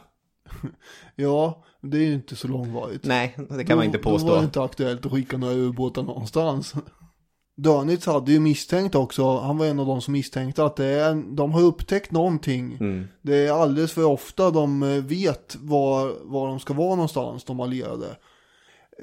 Ja, 1.15 1.63
det 1.81 1.97
är 1.97 2.01
ju 2.01 2.13
inte 2.13 2.35
så 2.35 2.47
långvarigt. 2.47 3.05
Nej, 3.05 3.37
det 3.49 3.63
kan 3.63 3.77
man 3.77 3.85
inte 3.85 3.97
Då 3.97 4.09
var 4.09 4.17
påstå. 4.17 4.35
det 4.35 4.43
inte 4.43 4.61
aktuellt 4.63 5.05
att 5.05 5.11
skicka 5.11 5.37
några 5.37 5.53
ubåtar 5.53 6.03
någonstans. 6.03 6.73
Dönitz 7.55 8.05
hade 8.05 8.31
ju 8.31 8.39
misstänkt 8.39 8.95
också, 8.95 9.37
han 9.37 9.57
var 9.57 9.65
en 9.65 9.79
av 9.79 9.85
de 9.85 10.01
som 10.01 10.11
misstänkte 10.11 10.63
att 10.65 10.75
det 10.75 10.85
är, 10.85 11.35
de 11.35 11.51
har 11.53 11.61
upptäckt 11.61 12.11
någonting. 12.11 12.77
Mm. 12.79 13.07
Det 13.21 13.47
är 13.47 13.51
alldeles 13.51 13.91
för 13.91 14.03
ofta 14.03 14.51
de 14.51 14.83
eh, 14.83 15.03
vet 15.03 15.55
var, 15.59 16.13
var 16.21 16.47
de 16.47 16.59
ska 16.59 16.73
vara 16.73 16.95
någonstans, 16.95 17.43
de 17.43 17.59
allierade. 17.59 18.17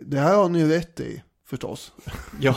Det 0.06 0.18
här 0.18 0.36
har 0.36 0.48
ni 0.48 0.58
ju 0.58 0.68
rätt 0.68 1.00
i, 1.00 1.22
förstås. 1.46 1.92
Ja, 2.40 2.56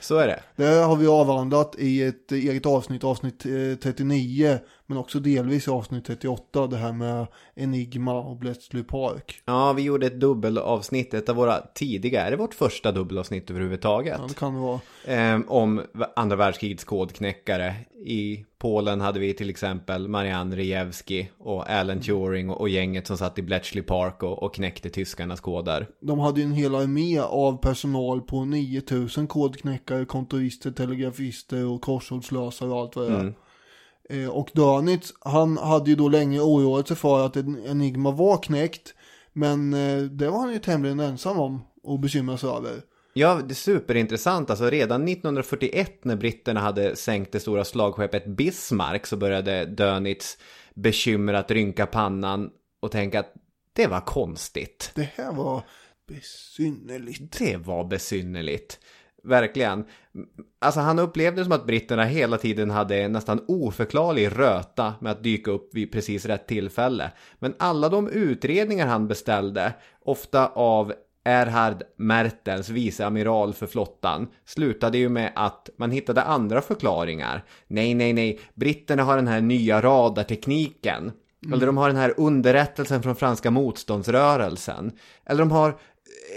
så 0.00 0.16
är 0.16 0.26
det. 0.26 0.42
Det 0.56 0.64
här 0.64 0.84
har 0.84 0.96
vi 0.96 1.06
avhandlat 1.06 1.74
i 1.78 2.02
ett 2.02 2.32
eget 2.32 2.66
avsnitt, 2.66 3.04
avsnitt 3.04 3.46
eh, 3.46 3.78
39, 3.82 4.58
men 4.90 4.98
också 4.98 5.20
delvis 5.20 5.68
i 5.68 5.70
avsnitt 5.70 6.04
38, 6.04 6.66
det 6.66 6.76
här 6.76 6.92
med 6.92 7.26
Enigma 7.54 8.14
och 8.14 8.36
Bletchley 8.36 8.82
Park. 8.82 9.42
Ja, 9.44 9.72
vi 9.72 9.82
gjorde 9.82 10.06
ett 10.06 10.20
dubbelavsnitt, 10.20 11.14
ett 11.14 11.28
av 11.28 11.36
våra 11.36 11.60
tidiga, 11.74 12.26
är 12.26 12.30
det 12.30 12.36
vårt 12.36 12.54
första 12.54 12.92
dubbelavsnitt 12.92 13.50
överhuvudtaget? 13.50 14.16
Ja, 14.18 14.26
det 14.28 14.34
kan 14.34 14.54
det 14.54 14.60
vara. 14.60 14.80
eh, 15.04 15.40
om 15.48 15.82
andra 16.16 16.36
världskrigets 16.36 16.84
kodknäckare. 16.84 17.74
I 18.04 18.44
Polen 18.58 19.00
hade 19.00 19.20
vi 19.20 19.34
till 19.34 19.50
exempel 19.50 20.08
Marianne 20.08 20.56
Rejewski 20.56 21.30
och 21.38 21.70
Alan 21.70 22.00
Turing 22.00 22.50
och, 22.50 22.60
och 22.60 22.68
gänget 22.68 23.06
som 23.06 23.18
satt 23.18 23.38
i 23.38 23.42
Bletchley 23.42 23.84
Park 23.84 24.22
och, 24.22 24.42
och 24.42 24.54
knäckte 24.54 24.90
tyskarnas 24.90 25.40
koder. 25.40 25.86
De 26.00 26.18
hade 26.18 26.40
ju 26.40 26.46
en 26.46 26.52
hel 26.52 26.74
armé 26.74 27.18
av 27.18 27.56
personal 27.56 28.20
på 28.20 28.44
9000 28.44 29.26
kodknäckare, 29.26 30.04
kontorister, 30.04 30.70
telegrafister 30.70 31.66
och 31.66 31.80
korsordslösare 31.82 32.70
och 32.70 32.80
allt 32.80 32.96
vad 32.96 33.10
det 33.10 33.16
är. 33.16 33.24
Eh, 33.24 33.32
och 34.30 34.50
Dönitz, 34.52 35.14
han 35.20 35.58
hade 35.58 35.90
ju 35.90 35.96
då 35.96 36.08
länge 36.08 36.40
oroat 36.40 36.88
sig 36.88 36.96
för 36.96 37.26
att 37.26 37.36
en 37.36 37.66
Enigma 37.66 38.10
var 38.10 38.42
knäckt. 38.42 38.94
Men 39.32 39.74
eh, 39.74 40.02
det 40.02 40.30
var 40.30 40.38
han 40.38 40.52
ju 40.52 40.58
tämligen 40.58 41.00
ensam 41.00 41.38
om 41.38 41.62
att 41.84 42.00
bekymra 42.00 42.36
sig 42.36 42.50
över. 42.50 42.82
Ja, 43.12 43.34
det 43.34 43.52
är 43.52 43.54
superintressant. 43.54 44.50
Alltså 44.50 44.70
redan 44.70 45.08
1941 45.08 46.04
när 46.04 46.16
britterna 46.16 46.60
hade 46.60 46.96
sänkt 46.96 47.32
det 47.32 47.40
stora 47.40 47.64
slagskeppet 47.64 48.26
Bismarck 48.26 49.06
så 49.06 49.16
började 49.16 49.64
Dönitz 49.64 50.38
bekymrat 50.74 51.50
rynka 51.50 51.86
pannan 51.86 52.50
och 52.80 52.90
tänka 52.90 53.20
att 53.20 53.34
det 53.72 53.86
var 53.86 54.00
konstigt. 54.00 54.92
Det 54.94 55.08
här 55.14 55.32
var 55.32 55.62
besynnerligt. 56.08 57.38
Det 57.38 57.56
var 57.56 57.84
besynnerligt. 57.84 58.78
Verkligen. 59.24 59.84
Alltså 60.58 60.80
han 60.80 60.98
upplevde 60.98 61.44
som 61.44 61.52
att 61.52 61.66
britterna 61.66 62.04
hela 62.04 62.38
tiden 62.38 62.70
hade 62.70 62.96
en 62.96 63.12
nästan 63.12 63.44
oförklarlig 63.48 64.38
röta 64.38 64.94
med 65.00 65.12
att 65.12 65.22
dyka 65.22 65.50
upp 65.50 65.74
vid 65.74 65.92
precis 65.92 66.26
rätt 66.26 66.46
tillfälle. 66.46 67.10
Men 67.38 67.54
alla 67.58 67.88
de 67.88 68.08
utredningar 68.08 68.86
han 68.86 69.08
beställde, 69.08 69.72
ofta 70.04 70.48
av 70.48 70.92
Erhard 71.24 71.82
Mertens, 71.96 72.68
viceamiral 72.68 73.52
för 73.52 73.66
flottan, 73.66 74.28
slutade 74.44 74.98
ju 74.98 75.08
med 75.08 75.32
att 75.34 75.70
man 75.76 75.90
hittade 75.90 76.22
andra 76.22 76.60
förklaringar. 76.60 77.44
Nej, 77.66 77.94
nej, 77.94 78.12
nej, 78.12 78.40
britterna 78.54 79.02
har 79.02 79.16
den 79.16 79.28
här 79.28 79.40
nya 79.40 79.80
radartekniken. 79.80 81.12
Eller 81.52 81.66
de 81.66 81.76
har 81.76 81.88
den 81.88 81.96
här 81.96 82.14
underrättelsen 82.16 83.02
från 83.02 83.16
franska 83.16 83.50
motståndsrörelsen. 83.50 84.92
Eller 85.26 85.38
de 85.38 85.50
har 85.50 85.78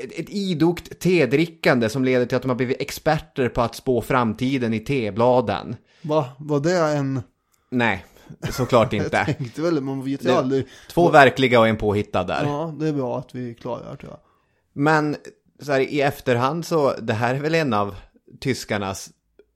ett, 0.04 0.20
ett 0.20 0.30
idogt 0.30 1.00
tedrickande 1.00 1.90
som 1.90 2.04
leder 2.06 2.26
till 2.26 2.36
att 2.36 2.42
de 2.42 2.50
har 2.50 2.56
blivit 2.56 2.82
experter 2.82 3.50
på 3.50 3.62
att 3.62 3.76
spå 3.76 4.02
framtiden 4.02 4.74
i 4.74 4.80
tebladen. 4.80 5.76
Va? 6.02 6.30
Var 6.40 6.60
det 6.60 6.78
en... 6.80 7.22
Nej, 7.70 8.06
såklart 8.52 8.94
Jag 8.94 9.04
inte. 9.06 9.26
tänkte 9.26 9.62
väl, 9.62 9.82
man 9.82 10.04
vet 10.06 10.24
ju 10.24 10.28
Det- 10.28 10.38
aldrig. 10.38 10.68
Två 10.90 11.10
verkliga 11.10 11.60
och 11.60 11.68
en 11.68 11.78
påhittad 11.78 12.24
där. 12.24 12.44
Ja, 12.46 12.76
det 12.80 12.88
är 12.88 12.94
bra 12.94 13.20
att 13.20 13.36
vi 13.36 13.54
klargör 13.56 13.96
tror 13.96 14.12
jag. 14.12 14.20
Men 14.74 15.16
så 15.62 15.72
här, 15.72 15.80
i 15.80 16.02
efterhand 16.02 16.66
så, 16.66 16.94
det 17.02 17.14
här 17.14 17.36
är 17.36 17.40
väl 17.40 17.56
en 17.56 17.74
av 17.74 17.96
tyskarnas 18.40 19.10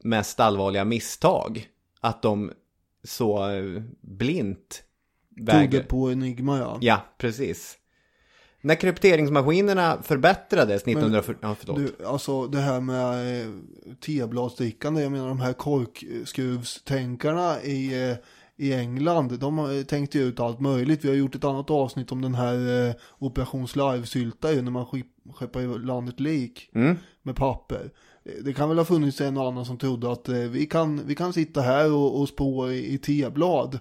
mest 0.03 0.39
allvarliga 0.39 0.85
misstag. 0.85 1.67
Att 2.01 2.21
de 2.21 2.51
så 3.03 3.49
eh, 3.49 3.81
blint 4.01 4.83
väger. 5.45 5.83
på 5.83 6.11
Enigma 6.11 6.57
ja. 6.59 6.77
Ja, 6.81 7.01
precis. 7.17 7.77
När 8.67 8.75
krypteringsmaskinerna 8.75 9.97
förbättrades 10.03 10.81
1940... 10.81 11.39
Ja, 11.41 11.55
förlåt. 11.59 11.77
Du, 11.77 11.95
alltså 12.05 12.47
det 12.47 12.59
här 12.59 12.81
med 12.81 13.41
eh, 13.41 13.47
tebladsdrickande, 14.05 15.01
jag 15.01 15.11
menar 15.11 15.27
de 15.27 15.39
här 15.39 15.53
korkskruvstänkarna 15.53 17.61
i, 17.61 18.09
eh, 18.09 18.15
i 18.57 18.73
England, 18.73 19.39
de 19.39 19.57
har 19.57 19.83
tänkt 19.83 20.15
ju 20.15 20.23
ut 20.23 20.39
allt 20.39 20.59
möjligt. 20.59 21.05
Vi 21.05 21.09
har 21.09 21.15
gjort 21.15 21.35
ett 21.35 21.43
annat 21.43 21.69
avsnitt 21.69 22.11
om 22.11 22.21
den 22.21 22.35
här 22.35 22.87
eh, 22.89 22.93
Operation 23.19 23.67
Slarvsylta 23.67 24.53
ju, 24.53 24.61
när 24.61 24.71
man 24.71 24.85
skeppar 25.35 25.61
i 25.61 25.79
landet 25.85 26.19
lik 26.19 26.69
Mm. 26.75 26.95
med 27.23 27.35
papper. 27.35 27.91
Eh, 28.25 28.31
Det 28.43 28.53
kan 28.53 28.69
väl 28.69 28.77
ha 28.77 28.85
funnits 28.85 29.21
en 29.21 29.37
och 29.37 29.47
annan 29.47 29.65
som 29.65 29.77
trodde 29.77 30.11
att 30.11 30.29
eh, 30.29 30.35
vi, 30.35 30.65
kan, 30.65 31.01
vi 31.05 31.15
kan 31.15 31.33
sitta 31.33 31.61
här 31.61 31.93
och, 31.93 32.19
och 32.21 32.29
spå 32.29 32.69
i, 32.71 32.93
i 32.93 32.97
teblad. 32.97 33.79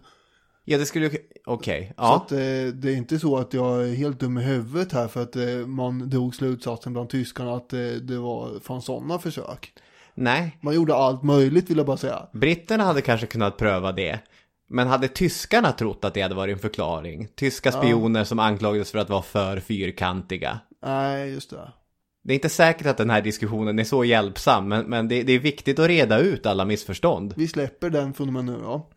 Ja, 0.68 0.78
det 0.78 0.86
skulle 0.86 1.06
ju... 1.06 1.18
Okej, 1.44 1.86
Så 1.88 1.94
ja. 2.02 2.16
att 2.16 2.32
eh, 2.32 2.38
det 2.74 2.92
är 2.92 2.96
inte 2.96 3.18
så 3.18 3.36
att 3.36 3.54
jag 3.54 3.88
är 3.88 3.94
helt 3.94 4.20
dum 4.20 4.38
i 4.38 4.42
huvudet 4.42 4.92
här 4.92 5.08
för 5.08 5.22
att 5.22 5.36
eh, 5.36 5.44
man 5.66 6.10
drog 6.10 6.34
slutsatsen 6.34 6.92
bland 6.92 7.10
tyskarna 7.10 7.54
att 7.56 7.72
eh, 7.72 7.78
det 7.80 8.18
var 8.18 8.60
fanns 8.60 8.84
sådana 8.84 9.18
försök. 9.18 9.72
Nej, 10.14 10.58
Man 10.60 10.74
gjorde 10.74 10.94
allt 10.94 11.22
möjligt 11.22 11.70
vill 11.70 11.76
jag 11.76 11.86
bara 11.86 11.96
säga. 11.96 12.28
britterna 12.32 12.84
hade 12.84 13.00
kanske 13.00 13.26
kunnat 13.26 13.56
pröva 13.56 13.92
det. 13.92 14.18
Men 14.68 14.86
hade 14.88 15.08
tyskarna 15.08 15.72
trott 15.72 16.04
att 16.04 16.14
det 16.14 16.20
hade 16.22 16.34
varit 16.34 16.52
en 16.52 16.58
förklaring? 16.58 17.28
Tyska 17.34 17.72
spioner 17.72 18.24
som 18.24 18.38
anklagades 18.38 18.90
för 18.90 18.98
att 18.98 19.10
vara 19.10 19.22
för 19.22 19.60
fyrkantiga. 19.60 20.60
Nej, 20.84 21.30
just 21.32 21.50
det. 21.50 21.72
Det 22.24 22.32
är 22.32 22.34
inte 22.34 22.48
säkert 22.48 22.86
att 22.86 22.96
den 22.96 23.10
här 23.10 23.22
diskussionen 23.22 23.78
är 23.78 23.84
så 23.84 24.04
hjälpsam, 24.04 24.68
men, 24.68 24.84
men 24.86 25.08
det, 25.08 25.22
det 25.22 25.32
är 25.32 25.38
viktigt 25.38 25.78
att 25.78 25.86
reda 25.88 26.18
ut 26.18 26.46
alla 26.46 26.64
missförstånd. 26.64 27.34
Vi 27.36 27.48
släpper 27.48 27.90
den 27.90 28.14
från 28.14 28.26
och 28.28 28.32
med 28.32 28.44
nu 28.44 28.58
då. 28.62 28.90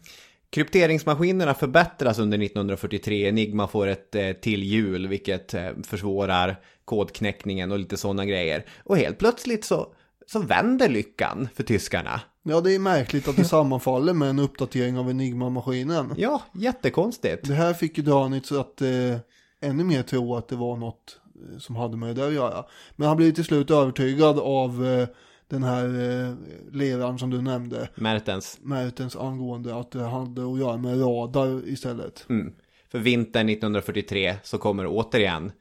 Krypteringsmaskinerna 0.51 1.53
förbättras 1.53 2.19
under 2.19 2.43
1943. 2.43 3.27
Enigma 3.27 3.67
får 3.67 3.87
ett 3.87 4.15
eh, 4.15 4.31
till 4.31 4.63
hjul, 4.63 5.07
vilket 5.07 5.53
eh, 5.53 5.69
försvårar 5.83 6.59
kodknäckningen 6.85 7.71
och 7.71 7.79
lite 7.79 7.97
sådana 7.97 8.25
grejer. 8.25 8.65
Och 8.83 8.97
helt 8.97 9.17
plötsligt 9.17 9.65
så, 9.65 9.93
så 10.27 10.39
vänder 10.39 10.89
lyckan 10.89 11.49
för 11.55 11.63
tyskarna. 11.63 12.21
Ja, 12.43 12.61
det 12.61 12.75
är 12.75 12.79
märkligt 12.79 13.27
att 13.27 13.35
det 13.35 13.45
sammanfaller 13.45 14.13
med 14.13 14.29
en 14.29 14.39
uppdatering 14.39 14.97
av 14.97 15.09
Enigma-maskinen. 15.09 16.13
Ja, 16.17 16.41
jättekonstigt. 16.53 17.47
Det 17.47 17.53
här 17.53 17.73
fick 17.73 17.97
ju 17.97 18.03
Danitz 18.03 18.51
att 18.51 18.81
eh, 18.81 19.17
ännu 19.61 19.83
mer 19.83 20.03
tro 20.03 20.35
att 20.35 20.47
det 20.47 20.55
var 20.55 20.77
något 20.77 21.19
eh, 21.51 21.57
som 21.59 21.75
hade 21.75 21.97
med 21.97 22.15
det 22.15 22.27
att 22.27 22.33
göra. 22.33 22.65
Men 22.95 23.07
han 23.07 23.17
blev 23.17 23.31
till 23.31 23.43
slut 23.43 23.71
övertygad 23.71 24.39
av 24.39 24.85
eh, 24.85 25.07
den 25.49 25.63
här 25.63 25.85
eh, 25.85 26.33
ledaren 26.71 27.19
som 27.19 27.29
du 27.29 27.41
nämnde. 27.41 27.89
Mertens. 27.95 28.57
Mertens 28.61 29.15
angående 29.15 29.75
att 29.75 29.91
det 29.91 30.03
hade 30.03 30.53
att 30.53 30.59
göra 30.59 30.77
med 30.77 31.01
radar 31.01 31.67
istället. 31.67 32.25
Mm. 32.29 32.53
För 32.91 32.99
vintern 32.99 33.49
1943 33.49 34.35
så 34.43 34.57
kommer 34.57 34.85
återigen 34.87 35.51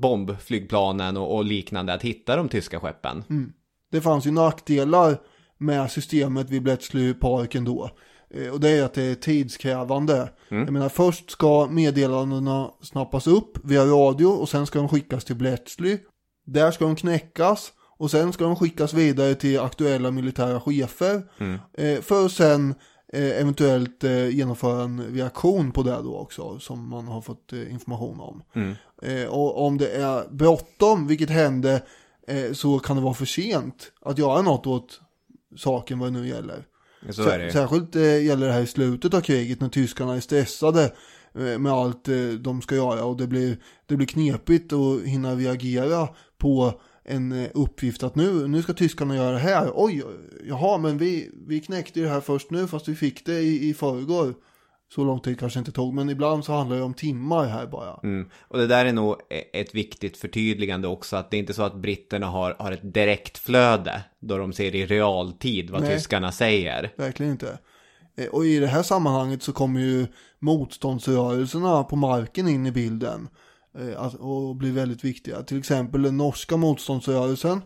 bombflygplanen 0.00 1.16
och, 1.16 1.36
och 1.36 1.44
liknande 1.44 1.92
att 1.94 2.02
hitta 2.02 2.36
de 2.36 2.48
tyska 2.48 2.80
skeppen. 2.80 3.24
Det 3.90 4.00
fanns 4.00 4.26
ju 4.26 4.30
nackdelar 4.30 5.18
med 5.58 5.90
systemet 5.90 6.50
vid 6.50 6.62
Bletchley-parken 6.62 7.64
då. 7.64 7.90
Eh, 8.30 8.52
Och 8.52 8.60
det 8.60 8.70
är 8.70 8.84
att 8.84 8.94
det 8.94 9.02
är 9.02 9.14
tidskrävande. 9.14 10.30
Jag 10.48 10.72
menar 10.72 10.88
först 10.88 11.30
ska 11.30 11.66
meddelandena 11.70 12.70
snappas 12.82 13.26
upp 13.26 13.58
via 13.64 13.84
radio 13.84 14.26
och 14.26 14.48
sen 14.48 14.66
ska 14.66 14.78
de 14.78 14.88
skickas 14.88 15.24
till 15.24 15.36
Bletchley. 15.36 15.98
Där 16.46 16.70
ska 16.70 16.84
de 16.84 16.96
knäckas 16.96 17.72
och 18.02 18.10
sen 18.10 18.32
ska 18.32 18.44
de 18.44 18.56
skickas 18.56 18.94
vidare 18.94 19.34
till 19.34 19.60
aktuella 19.60 20.10
militära 20.10 20.60
chefer. 20.60 21.22
Eh, 21.78 22.00
För 22.00 22.26
att 22.26 22.32
sen 22.32 22.74
eh, 23.12 23.40
eventuellt 23.40 24.04
eh, 24.04 24.28
genomföra 24.28 24.82
en 24.82 25.00
reaktion 25.14 25.72
på 25.72 25.82
det 25.82 25.90
då 26.02 26.16
också 26.16 26.58
som 26.58 26.88
man 26.88 27.06
har 27.08 27.20
fått 27.20 27.52
eh, 27.52 27.72
information 27.72 28.20
om. 28.20 28.42
Eh, 29.02 29.26
Och 29.28 29.66
om 29.66 29.78
det 29.78 29.88
är 29.88 30.28
bråttom, 30.30 31.06
vilket 31.06 31.30
hände, 31.30 31.82
eh, 32.28 32.52
så 32.52 32.78
kan 32.78 32.96
det 32.96 33.02
vara 33.02 33.14
för 33.14 33.24
sent 33.24 33.92
att 34.00 34.18
göra 34.18 34.42
något 34.42 34.66
åt 34.66 35.00
saken 35.56 35.98
vad 35.98 36.12
det 36.12 36.20
nu 36.20 36.28
gäller. 36.28 36.64
Så 37.10 37.22
är 37.28 37.38
det. 37.38 37.52
Särskilt 37.52 37.94
gäller 37.94 38.46
det 38.46 38.52
här 38.52 38.60
i 38.62 38.66
slutet 38.66 39.14
av 39.14 39.20
kriget 39.20 39.60
när 39.60 39.68
tyskarna 39.68 40.16
är 40.16 40.20
stressade 40.20 40.92
med 41.58 41.72
allt 41.72 42.08
de 42.40 42.62
ska 42.62 42.74
göra 42.74 43.04
och 43.04 43.16
det 43.16 43.26
blir, 43.26 43.56
det 43.86 43.96
blir 43.96 44.06
knepigt 44.06 44.72
att 44.72 45.02
hinna 45.04 45.34
reagera 45.34 46.08
på 46.38 46.80
en 47.04 47.32
eh, 47.32 47.50
uppgift 47.54 48.02
att 48.02 48.14
nu, 48.14 48.48
nu 48.48 48.62
ska 48.62 48.72
tyskarna 48.72 49.16
göra 49.16 49.32
det 49.32 49.38
här. 49.38 49.70
Oj, 49.74 50.02
jaha, 50.48 50.78
men 50.78 50.98
vi, 50.98 51.30
vi 51.48 51.60
knäckte 51.60 52.00
det 52.00 52.08
här 52.08 52.20
först 52.20 52.50
nu 52.50 52.66
fast 52.66 52.88
vi 52.88 52.94
fick 52.94 53.26
det 53.26 53.40
i, 53.40 53.68
i 53.68 53.74
förrgår. 53.74 54.34
Så 54.94 55.04
lång 55.04 55.20
tid 55.20 55.38
kanske 55.38 55.58
inte 55.58 55.72
tog, 55.72 55.94
men 55.94 56.10
ibland 56.10 56.44
så 56.44 56.52
handlar 56.52 56.76
det 56.76 56.82
om 56.82 56.94
timmar 56.94 57.46
här 57.46 57.66
bara. 57.66 58.00
Mm. 58.02 58.28
Och 58.48 58.58
det 58.58 58.66
där 58.66 58.84
är 58.84 58.92
nog 58.92 59.16
e- 59.30 59.60
ett 59.60 59.74
viktigt 59.74 60.16
förtydligande 60.16 60.88
också, 60.88 61.16
att 61.16 61.30
det 61.30 61.36
är 61.36 61.38
inte 61.38 61.54
så 61.54 61.62
att 61.62 61.74
britterna 61.76 62.26
har, 62.26 62.56
har 62.58 62.72
ett 62.72 62.94
direktflöde 62.94 64.02
då 64.20 64.38
de 64.38 64.52
ser 64.52 64.74
i 64.74 64.86
realtid 64.86 65.70
vad 65.70 65.80
Nej. 65.82 65.96
tyskarna 65.96 66.32
säger. 66.32 66.92
Verkligen 66.96 67.32
inte. 67.32 67.58
Eh, 68.16 68.26
Och 68.26 68.46
i 68.46 68.58
det 68.58 68.66
här 68.66 68.82
sammanhanget 68.82 69.42
så 69.42 69.52
kommer 69.52 69.80
ju 69.80 70.06
motståndsrörelserna 70.38 71.84
på 71.84 71.96
marken 71.96 72.48
in 72.48 72.66
i 72.66 72.72
bilden. 72.72 73.28
Eh, 73.78 74.02
att- 74.02 74.14
Och 74.14 74.56
blir 74.56 74.72
väldigt 74.72 75.04
viktiga. 75.04 75.42
Till 75.42 75.58
exempel 75.58 76.02
den 76.02 76.16
norska 76.16 76.56
motståndsrörelsen. 76.56 77.60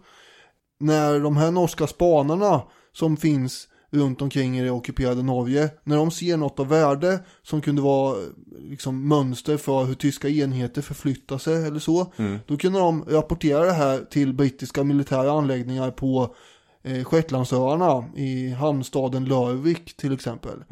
När 0.81 1.21
de 1.21 1.37
här 1.37 1.51
norska 1.51 1.87
spanarna 1.87 2.63
som 2.93 3.17
finns 3.17 3.69
runt 3.91 4.23
omkring 4.23 4.59
i 4.59 4.65
det 4.65 4.71
ockuperade 4.71 5.23
Norge. 5.23 5.71
När 5.85 5.97
de 5.97 6.11
ser 6.11 6.37
något 6.37 6.61
av 6.61 6.69
värde 6.69 7.21
som 7.43 7.61
kunde 7.61 7.83
vara 7.83 8.19
eh, 8.19 8.25
liksom 8.71 9.09
mönster 9.09 9.57
för 9.57 9.85
hur 9.85 9.95
tyska 9.95 10.29
enheter 10.29 10.83
förflyttar 10.83 11.39
sig 11.39 11.67
eller 11.67 11.79
så. 11.79 12.13
Då 12.47 12.57
kunde 12.57 12.79
de 12.79 13.05
rapportera 13.09 13.65
det 13.65 13.73
här 13.73 13.99
till 14.11 14.35
brittiska 14.35 14.85
militära 14.85 15.31
anläggningar 15.33 15.91
på 15.91 16.35
eh, 16.83 17.05
Shetlandsöarna 17.05 18.05
i 18.17 18.49
hamnstaden 18.51 19.25
Lörvik 19.25 19.97
till 19.97 20.13
exempel. 20.13 20.65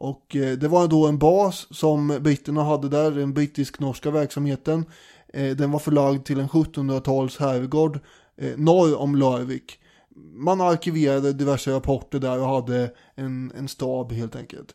Och 0.00 0.36
eh, 0.36 0.58
det 0.58 0.68
var 0.68 0.88
då 0.88 1.06
en 1.06 1.18
bas 1.18 1.66
som 1.70 2.18
britterna 2.20 2.64
hade 2.64 2.88
där, 2.88 3.10
den 3.10 3.34
brittisk-norska 3.34 4.10
verksamheten. 4.10 4.84
Eh, 5.32 5.56
den 5.56 5.70
var 5.70 5.78
förlagd 5.78 6.24
till 6.24 6.40
en 6.40 6.48
1700-tals 6.48 7.38
herrgård 7.38 7.98
eh, 8.36 8.56
norr 8.56 8.96
om 8.96 9.16
Lörvik. 9.16 9.78
Man 10.34 10.60
arkiverade 10.60 11.32
diverse 11.32 11.72
rapporter 11.72 12.18
där 12.18 12.40
och 12.40 12.48
hade 12.48 12.90
en, 13.14 13.52
en 13.58 13.68
stab 13.68 14.12
helt 14.12 14.36
enkelt. 14.36 14.74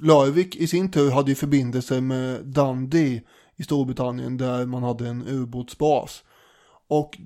Lörvik 0.00 0.56
i 0.56 0.66
sin 0.66 0.90
tur 0.90 1.10
hade 1.10 1.30
ju 1.30 1.34
förbindelser 1.34 2.00
med 2.00 2.44
Dundee 2.44 3.22
i 3.56 3.62
Storbritannien 3.62 4.36
där 4.36 4.66
man 4.66 4.82
hade 4.82 5.08
en 5.08 5.28
ubåtsbas. 5.28 6.22
Och 6.88 7.18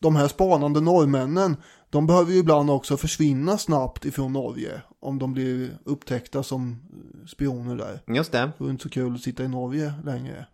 de 0.00 0.16
här 0.16 0.28
spanande 0.28 0.80
norrmännen, 0.80 1.56
de 1.90 2.06
behöver 2.06 2.32
ju 2.32 2.38
ibland 2.38 2.70
också 2.70 2.96
försvinna 2.96 3.58
snabbt 3.58 4.04
ifrån 4.04 4.32
Norge 4.32 4.82
om 5.00 5.18
de 5.18 5.32
blir 5.32 5.78
upptäckta 5.84 6.42
som 6.42 6.82
spioner 7.26 7.76
där. 7.76 8.14
Just 8.14 8.32
det. 8.32 8.52
Det 8.58 8.64
är 8.64 8.70
inte 8.70 8.82
så 8.82 8.88
kul 8.88 9.14
att 9.14 9.20
sitta 9.20 9.44
i 9.44 9.48
Norge 9.48 9.92
längre. 10.04 10.46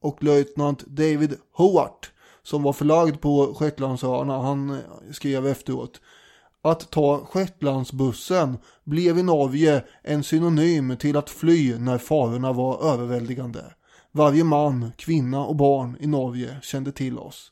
och 0.00 0.22
löjtnant 0.22 0.86
David 0.86 1.36
Howard 1.52 2.06
som 2.42 2.62
var 2.62 2.72
förlagd 2.72 3.20
på 3.20 3.54
Shetlandsöarna. 3.54 4.42
Han 4.42 4.70
eh, 4.70 4.76
skrev 5.12 5.46
efteråt. 5.46 6.00
Att 6.62 6.90
ta 6.90 7.26
Shetlandsbussen 7.26 8.58
blev 8.84 9.18
i 9.18 9.22
Norge 9.22 9.84
en 10.02 10.24
synonym 10.24 10.96
till 10.96 11.16
att 11.16 11.30
fly 11.30 11.78
när 11.78 11.98
farorna 11.98 12.52
var 12.52 12.92
överväldigande. 12.92 13.64
Varje 14.12 14.44
man, 14.44 14.92
kvinna 14.96 15.44
och 15.46 15.56
barn 15.56 15.96
i 16.00 16.06
Norge 16.06 16.56
kände 16.62 16.92
till 16.92 17.18
oss. 17.18 17.50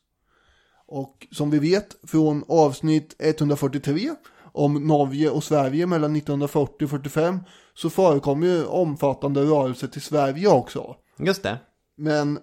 Och 0.93 1.27
som 1.31 1.51
vi 1.51 1.59
vet 1.59 1.97
från 2.11 2.45
avsnitt 2.49 3.17
143 3.19 4.11
om 4.53 4.87
Norge 4.87 5.31
och 5.31 5.45
Sverige 5.45 5.87
mellan 5.87 6.17
1940 6.17 6.85
och 6.85 6.91
45 6.91 7.39
så 7.75 7.91
förekom 7.91 8.43
ju 8.43 8.65
omfattande 8.65 9.43
rörelser 9.43 9.89
till 9.89 10.03
Sverige 10.03 10.49
också. 10.49 10.97
Just 11.19 11.43
det. 11.43 11.59
Men 11.97 12.39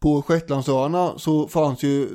på 0.00 0.22
Shetlandsöarna 0.22 1.18
så 1.18 1.48
fanns 1.48 1.82
ju 1.82 2.08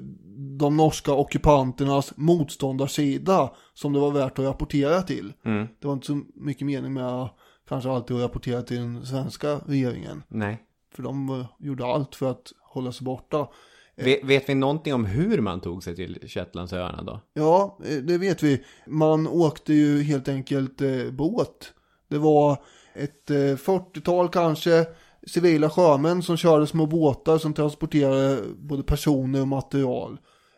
de 0.60 0.78
norska 0.78 1.14
ockupanternas 1.14 2.14
motståndarsida 2.16 3.54
som 3.74 3.94
det 3.94 4.00
var 4.00 4.12
värt 4.12 4.40
att 4.40 4.46
rapportera 4.46 5.02
till. 5.02 5.34
Mm. 5.46 5.68
Det 5.82 5.88
var 5.88 5.94
inte 5.94 6.08
så 6.08 6.22
mycket 6.36 6.68
mening 6.68 6.94
med 6.94 7.08
att 7.08 7.36
kanske 7.70 7.90
alltid 7.90 8.18
att 8.18 8.24
rapportera 8.24 8.62
till 8.62 8.78
den 8.78 9.06
svenska 9.06 9.60
regeringen. 9.66 10.24
Nej. 10.28 10.64
För 10.96 11.04
de 11.04 11.46
gjorde 11.60 11.86
allt 11.86 12.16
för 12.16 12.32
att 12.32 12.52
hålla 12.62 12.92
sig 12.92 13.06
borta. 13.06 13.48
Vet, 13.96 14.24
vet 14.24 14.50
vi 14.50 14.56
någonting 14.56 14.94
om 14.94 15.06
hur 15.06 15.42
man 15.42 15.62
tog 15.62 15.84
sig 15.84 15.96
till 15.96 16.20
Shetlandsöarna 16.28 17.04
då? 17.04 17.22
Ja, 17.34 17.78
eh, 17.86 17.98
det 17.98 18.18
vet 18.18 18.44
vi. 18.44 18.64
Man 18.88 19.28
åkte 19.28 19.74
ju 19.74 20.04
helt 20.04 20.28
enkelt 20.28 20.82
eh, 20.82 21.12
båt. 21.12 21.74
Det 22.10 22.18
var 22.18 22.58
ett 22.94 23.32
eh, 23.32 23.36
40-tal 23.36 24.30
kanske 24.30 24.86
civila 25.28 25.70
sjömän 25.70 26.24
som 26.24 26.38
körde 26.38 26.68
små 26.68 26.86
båtar 26.86 27.38
som 27.38 27.54
transporterade 27.54 28.42
både 28.58 28.84
personer 28.84 29.42
och 29.42 29.48
material. 29.48 30.18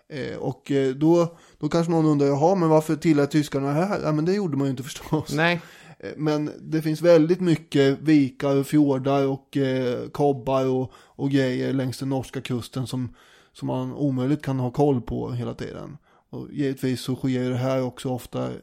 Eh, 0.10 0.38
och 0.38 0.72
eh, 0.72 0.96
då, 0.96 1.38
då 1.60 1.70
kanske 1.70 1.92
någon 1.92 2.06
undrar, 2.06 2.28
jaha, 2.28 2.56
men 2.56 2.70
varför 2.70 2.96
tillät 2.96 3.32
tyskarna 3.32 3.68
det 3.68 3.74
här? 3.74 4.00
Ja, 4.04 4.12
men 4.12 4.26
det 4.26 4.34
gjorde 4.34 4.58
man 4.58 4.68
ju 4.68 4.72
inte 4.72 4.84
förstås. 4.84 5.34
Nej. 5.34 5.62
Eh, 6.00 6.12
Men 6.18 6.52
det 6.62 6.82
finns 6.82 7.02
väldigt 7.02 7.42
mycket 7.42 8.00
vikar 8.00 8.56
och 8.56 8.68
fjordar 8.68 9.28
och 9.28 9.58
eh, 9.58 10.10
kobbar 10.10 10.66
och, 10.66 10.92
och 10.96 11.32
grejer 11.32 11.74
längs 11.74 12.00
den 12.00 12.10
norska 12.10 12.42
kusten 12.42 12.88
som, 12.88 13.16
som 13.54 13.68
man 13.68 13.94
omöjligt 13.94 14.42
kan 14.42 14.60
ha 14.60 14.72
koll 14.72 15.02
på 15.02 15.32
hela 15.32 15.54
tiden. 15.54 15.98
Och 16.30 16.48
givetvis 16.52 17.02
så 17.02 17.16
sker 17.16 17.50
det 17.50 17.58
här 17.58 17.84
också 17.84 18.10
ofta 18.10 18.46
eh, 18.46 18.54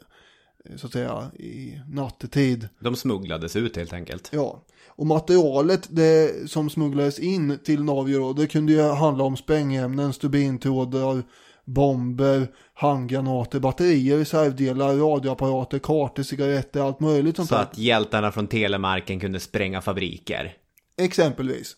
så 0.76 0.86
att 0.86 0.92
säga 0.92 1.30
i 1.38 1.80
nattetid. 1.88 2.68
De 2.78 2.96
smugglades 2.96 3.56
ut 3.56 3.76
helt 3.76 3.92
enkelt. 3.92 4.30
Ja, 4.32 4.62
och 4.96 5.06
materialet 5.06 5.88
det 5.90 6.50
som 6.50 6.70
smugglades 6.70 7.18
in 7.18 7.58
till 7.64 7.84
Norge 7.84 8.18
då, 8.18 8.32
det 8.32 8.46
kunde 8.46 8.72
ju 8.72 8.82
handla 8.82 9.24
om 9.24 9.36
sprängämnen, 9.36 10.12
stubintrådar, 10.12 11.22
bomber, 11.64 12.48
handgranater, 12.74 13.60
batterier, 13.60 14.18
reservdelar, 14.18 14.94
radioapparater, 14.96 15.78
kartor, 15.78 16.22
cigaretter, 16.22 16.80
allt 16.80 17.00
möjligt 17.00 17.36
sånt 17.36 17.48
Så 17.48 17.54
där. 17.54 17.62
att 17.62 17.78
hjältarna 17.78 18.32
från 18.32 18.46
telemarken 18.46 19.20
kunde 19.20 19.40
spränga 19.40 19.80
fabriker. 19.80 20.56
Exempelvis. 20.96 21.76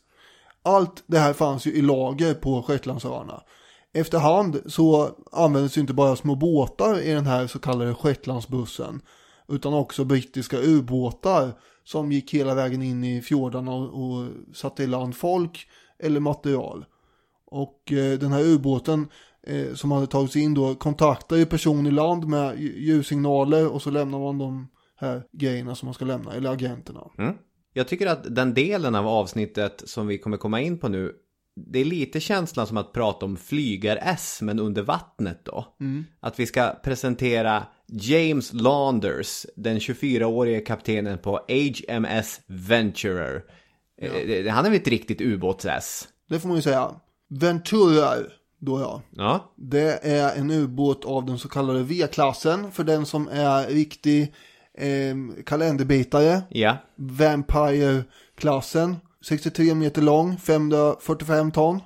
Allt 0.63 1.05
det 1.07 1.19
här 1.19 1.33
fanns 1.33 1.67
ju 1.67 1.73
i 1.73 1.83
lager 1.83 2.35
på 2.35 2.63
Shetlandsöarna. 2.63 3.43
Efterhand 3.95 4.61
så 4.67 5.11
användes 5.33 5.77
ju 5.77 5.81
inte 5.81 5.95
bara 5.95 6.17
små 6.17 6.35
båtar 6.35 7.01
i 7.01 7.13
den 7.13 7.27
här 7.27 7.47
så 7.47 7.59
kallade 7.59 7.95
Shetlandsbussen. 7.95 9.01
Utan 9.49 9.75
också 9.75 10.05
brittiska 10.05 10.59
ubåtar 10.59 11.53
som 11.85 12.13
gick 12.13 12.35
hela 12.35 12.55
vägen 12.55 12.83
in 12.83 13.05
i 13.05 13.23
fjordarna 13.23 13.73
och, 13.73 14.03
och 14.05 14.29
satte 14.55 14.83
i 14.83 14.87
land 14.87 15.17
folk 15.17 15.67
eller 16.03 16.21
material. 16.21 16.85
Och 17.47 17.93
eh, 17.93 18.19
den 18.19 18.33
här 18.33 18.43
ubåten 18.43 19.09
eh, 19.47 19.75
som 19.75 19.91
hade 19.93 20.07
tagits 20.07 20.37
in 20.37 20.55
då 20.55 20.75
kontaktade 20.75 21.41
ju 21.41 21.47
person 21.47 21.87
i 21.87 21.91
land 21.91 22.25
med 22.29 22.57
lj- 22.57 22.79
ljussignaler 22.79 23.69
och 23.69 23.83
så 23.83 23.91
lämnar 23.91 24.19
man 24.19 24.39
de 24.39 24.69
här 25.01 25.23
grejerna 25.33 25.75
som 25.75 25.87
man 25.87 25.95
ska 25.95 26.05
lämna, 26.05 26.33
eller 26.35 26.51
agenterna. 26.51 27.01
Mm. 27.19 27.35
Jag 27.73 27.89
tycker 27.89 28.07
att 28.07 28.35
den 28.37 28.55
delen 28.55 28.95
av 28.95 29.09
avsnittet 29.09 29.83
som 29.87 30.07
vi 30.07 30.19
kommer 30.19 30.37
komma 30.37 30.61
in 30.61 30.79
på 30.79 30.89
nu 30.89 31.13
det 31.73 31.79
är 31.79 31.85
lite 31.85 32.21
känslan 32.21 32.67
som 32.67 32.77
att 32.77 32.93
prata 32.93 33.27
om 33.27 33.37
flygar-S 33.37 34.39
men 34.43 34.59
under 34.61 34.83
vattnet 34.83 35.45
då. 35.45 35.77
Att 36.21 36.41
vi 36.41 36.47
ska 36.47 36.75
presentera 36.85 37.63
James 37.89 38.53
Launders, 38.53 39.47
den 39.57 39.79
24-årige 39.79 40.61
kaptenen 40.61 41.19
på 41.19 41.41
HMS 41.49 42.41
Venturer. 42.47 43.43
Eh, 44.03 44.47
Han 44.53 44.67
är 44.67 44.71
väl 44.71 44.81
ett 44.81 44.89
riktigt 44.89 45.21
ubåts-S? 45.21 46.09
Det 46.29 46.41
får 46.41 46.49
man 46.49 46.57
ju 46.57 46.63
säga. 46.63 46.91
Ventura, 47.29 48.09
då 48.59 48.81
ja. 48.81 49.03
Ja, 49.11 49.53
Det 49.57 50.05
är 50.07 50.37
en 50.37 50.51
ubåt 50.51 51.05
av 51.05 51.25
den 51.27 51.39
så 51.39 51.49
kallade 51.49 51.83
V-klassen 51.83 52.71
för 52.73 52.85
den 52.85 53.07
som 53.07 53.29
är 53.29 53.67
riktig 53.67 54.35
eh, 54.79 55.45
kalenderbitare. 55.47 56.43
ja, 56.49 56.77
Vampire-klassen. 57.77 58.97
63 59.29 59.75
meter 59.75 60.03
lång, 60.03 60.37
545 60.37 61.53
ton. 61.53 61.81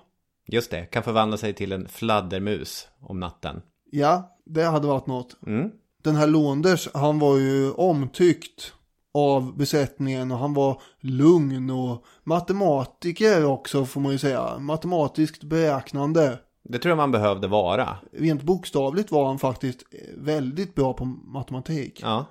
just 0.46 0.70
det. 0.70 0.86
Kan 0.86 1.02
förvandla 1.02 1.36
sig 1.36 1.54
till 1.54 1.72
en 1.72 1.88
fladdermus 1.88 2.88
om 3.00 3.20
natten. 3.20 3.62
Ja, 3.90 4.36
det 4.46 4.62
hade 4.64 4.86
varit 4.86 5.06
något. 5.06 5.36
Mm. 5.46 5.70
Den 6.02 6.16
här 6.16 6.26
Londers, 6.26 6.88
han 6.94 7.18
var 7.18 7.36
ju 7.38 7.70
omtyckt 7.72 8.72
av 9.14 9.56
besättningen 9.56 10.32
och 10.32 10.38
han 10.38 10.54
var 10.54 10.82
lugn 11.00 11.70
och 11.70 12.04
matematiker 12.24 13.44
också 13.44 13.84
får 13.86 14.00
man 14.00 14.12
ju 14.12 14.18
säga. 14.18 14.58
Matematiskt 14.58 15.42
beräknande. 15.44 16.38
Det 16.62 16.78
tror 16.78 16.90
jag 16.90 16.96
man 16.96 17.10
behövde 17.12 17.48
vara. 17.48 17.96
Rent 18.12 18.42
bokstavligt 18.42 19.10
var 19.10 19.26
han 19.26 19.38
faktiskt 19.38 19.82
väldigt 20.16 20.74
bra 20.74 20.92
på 20.92 21.04
matematik. 21.04 22.00
Ja, 22.02 22.24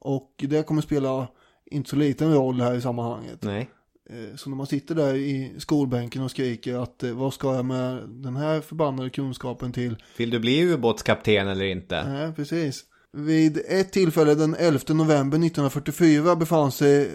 Och 0.00 0.30
det 0.38 0.66
kommer 0.66 0.82
spela 0.82 1.26
inte 1.70 1.90
så 1.90 1.96
liten 1.96 2.34
roll 2.34 2.60
här 2.60 2.74
i 2.74 2.80
sammanhanget. 2.80 3.42
nej. 3.42 3.70
Eh, 4.10 4.36
Så 4.36 4.50
när 4.50 4.56
man 4.56 4.66
sitter 4.66 4.94
där 4.94 5.14
i 5.14 5.52
skolbänken 5.58 6.22
och 6.22 6.30
skriker 6.30 6.82
att 6.82 7.02
eh, 7.02 7.10
vad 7.12 7.34
ska 7.34 7.54
jag 7.54 7.64
med 7.64 8.02
den 8.08 8.36
här 8.36 8.60
förbannade 8.60 9.10
kunskapen 9.10 9.72
till? 9.72 9.96
Vill 10.16 10.30
du 10.30 10.38
bli 10.38 10.60
ubåtskapten 10.62 11.48
eller 11.48 11.64
inte? 11.64 12.08
Nej, 12.08 12.32
precis. 12.32 12.84
Vid 13.12 13.58
ett 13.68 13.92
tillfälle 13.92 14.34
den 14.34 14.54
11 14.58 14.80
november 14.88 15.38
1944 15.38 16.36
befann 16.36 16.72
sig 16.72 17.10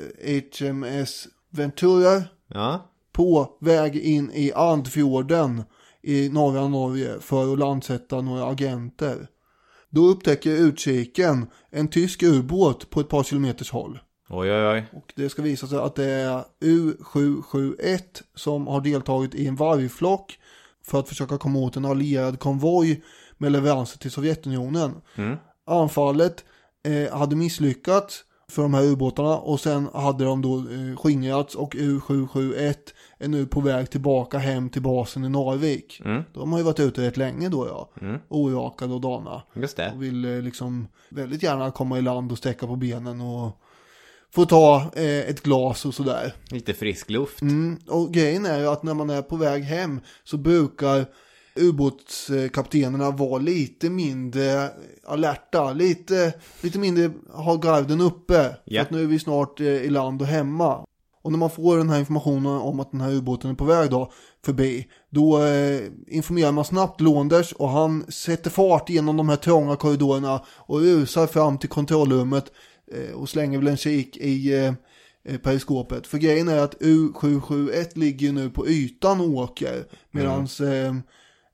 HMS 0.60 1.28
Ventura 1.50 2.24
Ja, 2.48 2.90
på 3.12 3.58
väg 3.60 3.96
in 3.96 4.32
i 4.34 4.52
Andfjorden 4.54 5.64
i 6.02 6.30
norra 6.30 6.68
Norge 6.68 7.20
för 7.20 7.54
att 7.54 7.60
landsätta 7.60 8.22
några 8.22 8.46
agenter. 8.46 9.28
Då 9.90 10.02
upptäcker 10.02 10.52
utkiken 10.52 11.48
en 11.70 11.88
tysk 11.88 12.24
ubåt 12.24 12.90
på 12.90 13.00
ett 13.00 13.10
par 13.10 13.24
kilometers 13.24 13.72
håll. 13.72 14.00
oj 14.30 14.52
oj 14.52 14.68
oj. 14.68 14.86
Och 14.94 15.14
det 15.16 15.30
ska 15.30 15.42
visa 15.42 15.68
sig 15.68 15.78
att 15.78 15.96
det 15.96 16.06
är 16.06 16.44
U771 16.62 18.00
som 18.36 18.68
har 18.68 18.82
deltagit 18.82 19.36
i 19.36 19.48
en 19.48 19.56
vargflock 19.56 20.40
för 20.86 21.00
att 21.00 21.10
försöka 21.10 21.38
komma 21.38 21.60
åt 21.60 21.76
en 21.76 21.86
allierad 21.86 22.40
konvoj 22.40 23.04
med 23.38 23.52
leveranser 23.52 24.00
till 24.00 24.12
Sovjetunionen. 24.12 25.02
Anfallet 25.66 26.46
eh, 26.84 27.18
hade 27.18 27.36
misslyckats 27.36 28.24
för 28.50 28.62
de 28.62 28.74
här 28.74 28.84
ubåtarna 28.84 29.38
och 29.38 29.60
sen 29.60 29.90
hade 29.94 30.24
de 30.24 30.42
då 30.42 30.58
eh, 30.58 30.98
skingrats 30.98 31.56
och 31.56 31.76
U771 31.76 32.76
är 33.18 33.28
nu 33.28 33.46
på 33.46 33.62
väg 33.62 33.90
tillbaka 33.90 34.38
hem 34.38 34.70
till 34.70 34.82
basen 34.82 35.26
i 35.26 35.30
Narvik. 35.30 36.02
De 36.34 36.52
har 36.52 36.60
ju 36.60 36.66
varit 36.66 36.80
ute 36.80 37.02
rätt 37.02 37.18
länge 37.18 37.50
då 37.50 37.68
ja. 37.68 37.90
Orakade 38.28 38.94
och 38.94 39.02
dana. 39.02 39.44
Just 39.54 39.78
det. 39.78 39.92
Och 39.96 40.04
vill 40.04 40.26
eh, 40.26 40.42
liksom 40.42 40.88
väldigt 41.10 41.44
gärna 41.44 41.72
komma 41.72 41.98
i 41.98 42.02
land 42.02 42.32
och 42.32 42.38
sträcka 42.38 42.68
på 42.68 42.76
benen 42.76 43.22
och 43.22 43.58
få 44.32 44.46
ta 44.46 44.92
eh, 44.96 45.20
ett 45.20 45.44
glas 45.44 45.86
och 45.86 45.94
sådär. 45.94 46.34
Lite 46.52 46.74
frisk 46.74 47.10
luft. 47.10 47.42
Mm, 47.42 47.80
och 47.88 48.14
grejen 48.14 48.46
är 48.46 48.60
ju 48.60 48.68
att 48.68 48.84
när 48.84 48.94
man 48.94 49.10
är 49.10 49.22
på 49.22 49.36
väg 49.36 49.64
hem 49.64 50.02
så 50.24 50.38
brukar 50.38 51.06
ubåtskaptenerna 51.60 53.12
vara 53.12 53.38
lite 53.38 53.90
mindre 53.90 54.70
alerta, 55.08 55.74
lite, 55.74 56.34
lite 56.62 56.80
mindre 56.80 57.12
ha 57.34 57.56
garden 57.56 58.02
uppe. 58.02 58.56
För 58.70 58.80
att 58.80 58.92
nu 58.92 59.02
är 59.02 59.08
vi 59.08 59.20
snart 59.20 59.60
eh, 59.60 59.68
i 59.68 59.90
land 59.90 60.22
och 60.22 60.28
hemma. 60.28 60.86
Och 61.22 61.32
när 61.32 61.40
man 61.40 61.50
får 61.50 61.78
den 61.78 61.90
här 61.90 62.00
informationen 62.00 62.62
om 62.62 62.80
att 62.80 62.92
den 62.92 63.02
här 63.02 63.12
ubåten 63.12 63.52
är 63.52 63.56
på 63.56 63.66
väg 63.66 63.90
då 63.90 64.12
förbi, 64.46 64.88
då 65.10 65.44
eh, 65.44 65.82
informerar 66.08 66.52
man 66.52 66.66
snabbt 66.66 67.02
Londers 67.02 67.54
och 67.54 67.70
han 67.70 68.12
sätter 68.12 68.50
fart 68.50 68.90
genom 68.90 69.18
de 69.18 69.30
här 69.30 69.36
trånga 69.36 69.76
korridorerna 69.76 70.42
och 70.48 70.80
rusar 70.80 71.28
fram 71.28 71.58
till 71.58 71.70
kontrollrummet 71.70 72.52
eh, 72.92 73.16
och 73.16 73.30
slänger 73.30 73.58
väl 73.58 73.68
en 73.68 73.78
kik 73.78 74.18
i 74.18 74.54
eh, 74.54 74.74
eh, 75.26 75.38
periskopet. 75.38 76.08
För 76.08 76.18
grejen 76.18 76.48
är 76.48 76.60
att 76.60 76.82
U771 76.82 77.98
ligger 78.00 78.32
nu 78.32 78.50
på 78.50 78.68
ytan 78.68 79.22
och 79.22 79.30
åker 79.30 79.86
medan 80.12 80.40
eh, 80.44 80.94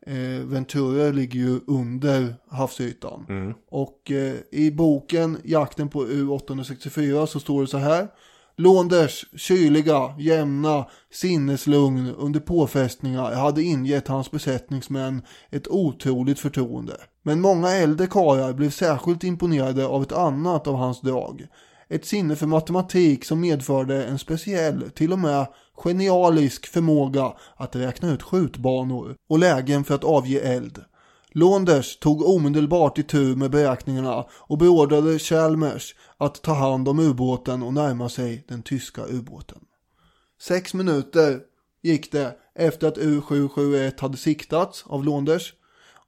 eh, 0.05 0.45
Ventura 0.45 1.11
ligger 1.11 1.39
ju 1.39 1.59
under 1.67 2.35
havsytan. 2.49 3.25
Och 3.69 4.11
eh, 4.11 4.35
i 4.51 4.71
boken 4.71 5.37
Jakten 5.43 5.89
på 5.89 6.05
U864 6.05 7.25
så 7.25 7.39
står 7.39 7.61
det 7.61 7.67
så 7.67 7.77
här. 7.77 8.07
Londers 8.57 9.25
kyliga, 9.35 10.15
jämna 10.19 10.85
sinneslugn 11.11 12.13
under 12.17 12.39
påfästningar 12.39 13.35
hade 13.35 13.63
ingett 13.63 14.07
hans 14.07 14.31
besättningsmän 14.31 15.21
ett 15.49 15.67
otroligt 15.67 16.39
förtroende. 16.39 16.97
Men 17.23 17.41
många 17.41 17.71
äldre 17.71 18.07
karlar 18.07 18.53
blev 18.53 18.69
särskilt 18.69 19.23
imponerade 19.23 19.87
av 19.87 20.03
ett 20.03 20.11
annat 20.11 20.67
av 20.67 20.75
hans 20.75 21.01
drag. 21.01 21.47
Ett 21.89 22.05
sinne 22.05 22.35
för 22.35 22.47
matematik 22.47 23.25
som 23.25 23.39
medförde 23.39 24.05
en 24.05 24.19
speciell, 24.19 24.91
till 24.91 25.13
och 25.13 25.19
med 25.19 25.47
genialisk 25.75 26.67
förmåga 26.67 27.33
att 27.55 27.75
räkna 27.75 28.11
ut 28.11 28.23
skjutbanor 28.23 29.15
och 29.29 29.39
lägen 29.39 29.83
för 29.83 29.95
att 29.95 30.03
avge 30.03 30.39
eld. 30.39 30.83
Launders 31.31 31.97
tog 31.97 32.21
omedelbart 32.21 32.97
itu 32.97 33.35
med 33.35 33.51
beräkningarna 33.51 34.25
och 34.31 34.57
beordrade 34.57 35.19
Chalmers 35.19 35.95
att 36.17 36.41
ta 36.41 36.53
hand 36.53 36.87
om 36.87 36.99
ubåten 36.99 37.63
och 37.63 37.73
närma 37.73 38.09
sig 38.09 38.45
den 38.47 38.63
tyska 38.63 39.05
ubåten. 39.05 39.59
Sex 40.41 40.73
minuter 40.73 41.39
gick 41.83 42.11
det 42.11 42.35
efter 42.55 42.87
att 42.87 42.97
U771 42.97 44.01
hade 44.01 44.17
siktats 44.17 44.83
av 44.87 45.05
Launders 45.05 45.53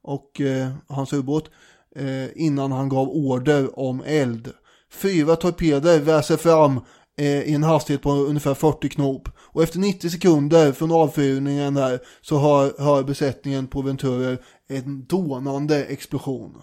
och 0.02 0.40
eh, 0.40 0.68
hans 0.88 1.12
ubåt 1.12 1.50
eh, 1.96 2.42
innan 2.42 2.72
han 2.72 2.88
gav 2.88 3.08
order 3.08 3.78
om 3.78 4.02
eld. 4.06 4.52
Fyra 4.92 5.36
torpeder 5.36 6.00
väser 6.00 6.36
fram 6.36 6.80
eh, 7.16 7.42
i 7.42 7.54
en 7.54 7.62
hastighet 7.62 8.02
på 8.02 8.10
ungefär 8.10 8.54
40 8.54 8.88
knop 8.88 9.28
och 9.58 9.64
efter 9.64 9.78
90 9.78 10.10
sekunder 10.10 10.72
från 10.72 10.92
avfyrningen 10.92 11.74
där 11.74 12.00
så 12.20 12.38
hör, 12.38 12.72
hör 12.78 13.02
besättningen 13.02 13.66
på 13.66 13.82
Venturer 13.82 14.38
en 14.68 15.04
dånande 15.04 15.84
explosion. 15.84 16.62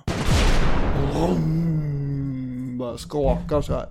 Vroom, 1.14 2.78
bara 2.78 2.98
skakar 2.98 3.62
så 3.62 3.74
här. 3.74 3.90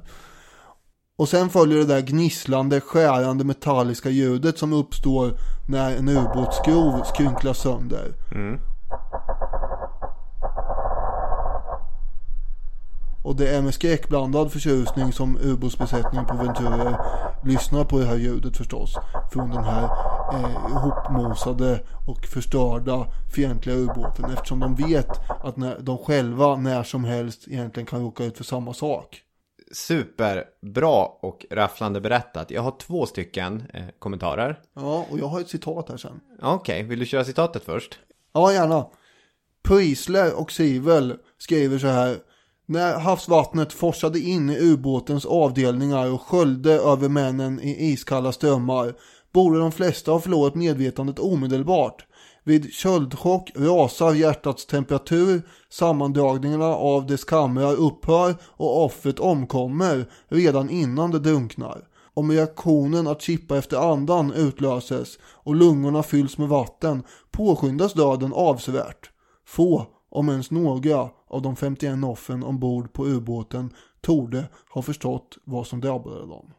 Och 1.16 1.28
sen 1.28 1.48
följer 1.48 1.78
det 1.78 1.84
där 1.84 2.00
gnisslande, 2.00 2.80
skärande 2.80 3.44
metalliska 3.44 4.10
ljudet 4.10 4.58
som 4.58 4.72
uppstår 4.72 5.32
när 5.68 5.96
en 5.96 6.08
ubåtsskrov 6.08 7.02
skrynklas 7.04 7.58
sönder. 7.58 8.12
Mm. 8.34 8.58
Och 13.24 13.36
det 13.36 13.48
är 13.48 13.62
med 13.62 13.74
skräckblandad 13.74 14.52
förtjusning 14.52 15.12
som 15.12 15.38
ubåtsbesättningen 15.42 16.26
på 16.26 16.36
Venturer 16.36 16.96
lyssnar 17.44 17.84
på 17.84 17.98
det 17.98 18.04
här 18.04 18.16
ljudet 18.16 18.56
förstås. 18.56 18.96
Från 19.32 19.50
den 19.50 19.64
här 19.64 19.84
eh, 20.32 20.70
ihopmosade 20.70 21.80
och 22.06 22.26
förstörda 22.26 23.06
fientliga 23.34 23.76
ubåten. 23.76 24.24
Eftersom 24.24 24.60
de 24.60 24.74
vet 24.74 25.08
att 25.28 25.56
när, 25.56 25.78
de 25.80 25.98
själva 25.98 26.56
när 26.56 26.82
som 26.82 27.04
helst 27.04 27.48
egentligen 27.48 27.86
kan 27.86 28.00
råka 28.00 28.24
ut 28.24 28.36
för 28.36 28.44
samma 28.44 28.74
sak. 28.74 29.22
Superbra 29.72 31.04
och 31.04 31.46
rafflande 31.50 32.00
berättat. 32.00 32.50
Jag 32.50 32.62
har 32.62 32.74
två 32.78 33.06
stycken 33.06 33.62
eh, 33.74 33.84
kommentarer. 33.98 34.60
Ja, 34.74 35.06
och 35.10 35.18
jag 35.18 35.26
har 35.26 35.40
ett 35.40 35.48
citat 35.48 35.88
här 35.88 35.96
sen. 35.96 36.20
Okej, 36.42 36.82
vill 36.82 36.98
du 36.98 37.06
köra 37.06 37.24
citatet 37.24 37.64
först? 37.64 37.98
Ja, 38.32 38.52
gärna. 38.52 38.86
Priesler 39.62 40.40
och 40.40 40.52
Sivel 40.52 41.16
skriver 41.38 41.78
så 41.78 41.86
här. 41.86 42.16
När 42.66 42.98
havsvattnet 42.98 43.72
forsade 43.72 44.18
in 44.18 44.50
i 44.50 44.58
ubåtens 44.58 45.26
avdelningar 45.26 46.12
och 46.12 46.22
sköljde 46.22 46.72
över 46.72 47.08
männen 47.08 47.60
i 47.60 47.92
iskalla 47.92 48.32
strömmar 48.32 48.94
borde 49.32 49.58
de 49.58 49.72
flesta 49.72 50.12
ha 50.12 50.20
förlorat 50.20 50.54
medvetandet 50.54 51.18
omedelbart. 51.18 52.06
Vid 52.44 52.72
köldchock 52.72 53.50
rasar 53.56 54.14
hjärtats 54.14 54.66
temperatur, 54.66 55.42
sammandragningarna 55.70 56.74
av 56.74 57.06
dess 57.06 57.24
kamrar 57.24 57.72
upphör 57.74 58.34
och 58.42 58.84
offret 58.84 59.18
omkommer 59.18 60.06
redan 60.28 60.70
innan 60.70 61.10
det 61.10 61.18
drunknar. 61.18 61.84
Om 62.14 62.30
reaktionen 62.30 63.06
att 63.06 63.22
chippa 63.22 63.58
efter 63.58 63.92
andan 63.92 64.32
utlöses 64.32 65.18
och 65.22 65.54
lungorna 65.54 66.02
fylls 66.02 66.38
med 66.38 66.48
vatten 66.48 67.02
påskyndas 67.30 67.92
döden 67.92 68.32
avsevärt. 68.32 69.10
Få, 69.46 69.86
om 70.10 70.28
ens 70.28 70.50
några, 70.50 71.08
av 71.34 71.42
de 71.42 71.56
51 71.56 72.04
offren 72.04 72.42
ombord 72.42 72.92
på 72.92 73.06
ubåten 73.06 73.70
torde 74.00 74.48
ha 74.70 74.82
förstått 74.82 75.38
vad 75.44 75.66
som 75.66 75.80
drabbade 75.80 76.20
dem. 76.20 76.54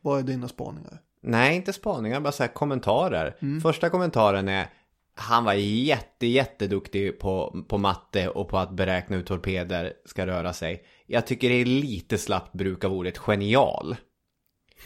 Vad 0.00 0.18
är 0.18 0.22
dina 0.22 0.48
spaningar? 0.48 1.00
Nej, 1.20 1.56
inte 1.56 1.72
spaningar, 1.72 2.20
bara 2.20 2.32
så 2.32 2.48
kommentarer. 2.48 3.60
Första 3.60 3.90
kommentaren 3.90 4.48
är 4.48 4.66
han 5.14 5.44
var 5.44 5.52
jätte, 5.52 6.26
jätteduktig 6.26 7.18
på, 7.18 7.64
på 7.68 7.78
matte 7.78 8.28
och 8.28 8.48
på 8.48 8.58
att 8.58 8.70
beräkna 8.70 9.16
hur 9.16 9.24
torpeder 9.24 9.92
ska 10.04 10.26
röra 10.26 10.52
sig. 10.52 10.84
Jag 11.06 11.26
tycker 11.26 11.48
det 11.48 11.54
är 11.54 11.64
lite 11.64 12.18
slappt 12.18 12.52
bruk 12.52 12.84
av 12.84 12.92
ordet 12.92 13.18
genial. 13.18 13.96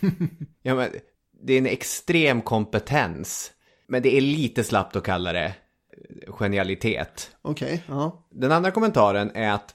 ja, 0.62 0.74
men, 0.74 0.90
det 1.42 1.52
är 1.52 1.58
en 1.58 1.66
extrem 1.66 2.42
kompetens. 2.42 3.52
Men 3.86 4.02
det 4.02 4.16
är 4.16 4.20
lite 4.20 4.64
slappt 4.64 4.96
att 4.96 5.04
kalla 5.04 5.32
det 5.32 5.54
genialitet. 6.28 7.30
Okej, 7.42 7.82
ja. 7.88 8.26
Den 8.30 8.52
andra 8.52 8.70
kommentaren 8.70 9.30
är 9.34 9.50
att 9.52 9.74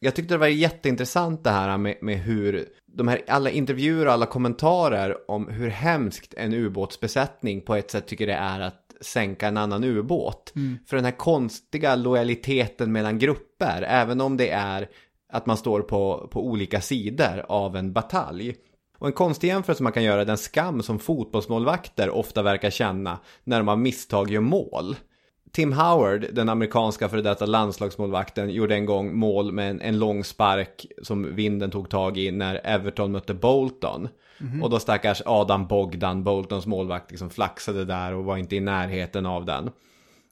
jag 0.00 0.14
tyckte 0.14 0.34
det 0.34 0.38
var 0.38 0.46
jätteintressant 0.46 1.44
det 1.44 1.50
här 1.50 1.78
med, 1.78 1.96
med 2.00 2.18
hur 2.18 2.68
de 2.86 3.08
här 3.08 3.22
alla 3.28 3.50
intervjuer 3.50 4.06
och 4.06 4.12
alla 4.12 4.26
kommentarer 4.26 5.30
om 5.30 5.48
hur 5.48 5.68
hemskt 5.68 6.34
en 6.34 6.52
ubåtsbesättning 6.52 7.60
på 7.60 7.74
ett 7.74 7.90
sätt 7.90 8.06
tycker 8.06 8.26
det 8.26 8.32
är 8.32 8.60
att 8.60 8.82
sänka 9.00 9.48
en 9.48 9.56
annan 9.56 9.84
ubåt. 9.84 10.52
För 10.86 10.96
den 10.96 11.04
här 11.04 11.12
konstiga 11.12 11.94
lojaliteten 11.96 12.92
mellan 12.92 13.18
grupper, 13.18 13.82
även 13.82 14.20
om 14.20 14.36
det 14.36 14.50
är 14.50 14.88
att 15.32 15.46
man 15.46 15.56
står 15.56 15.80
på, 15.80 16.28
på 16.32 16.46
olika 16.46 16.80
sidor 16.80 17.44
av 17.48 17.76
en 17.76 17.92
batalj. 17.92 18.54
Och 18.98 19.06
en 19.06 19.12
konstig 19.12 19.48
jämförelse 19.48 19.82
man 19.82 19.92
kan 19.92 20.04
göra 20.04 20.20
är 20.20 20.24
den 20.24 20.38
skam 20.38 20.82
som 20.82 20.98
fotbollsmålvakter 20.98 22.10
ofta 22.10 22.42
verkar 22.42 22.70
känna 22.70 23.18
när 23.44 23.58
de 23.58 23.68
av 23.68 23.78
misstag 23.78 24.30
gör 24.30 24.40
mål. 24.40 24.96
Tim 25.52 25.72
Howard, 25.72 26.26
den 26.32 26.48
amerikanska 26.48 27.08
före 27.08 27.22
detta 27.22 27.46
landslagsmålvakten, 27.46 28.50
gjorde 28.50 28.74
en 28.74 28.86
gång 28.86 29.16
mål 29.16 29.52
med 29.52 29.70
en, 29.70 29.80
en 29.80 29.98
lång 29.98 30.24
spark 30.24 30.86
som 31.02 31.34
vinden 31.34 31.70
tog 31.70 31.90
tag 31.90 32.18
i 32.18 32.30
när 32.30 32.60
Everton 32.64 33.12
mötte 33.12 33.34
Bolton. 33.34 34.08
Och 34.62 34.70
då 34.70 34.78
stackars 34.78 35.22
Adam 35.26 35.66
Bogdan, 35.66 36.24
Boltons 36.24 36.66
målvakt, 36.66 37.10
liksom 37.10 37.30
flaxade 37.30 37.84
där 37.84 38.14
och 38.14 38.24
var 38.24 38.36
inte 38.36 38.56
i 38.56 38.60
närheten 38.60 39.26
av 39.26 39.44
den. 39.44 39.70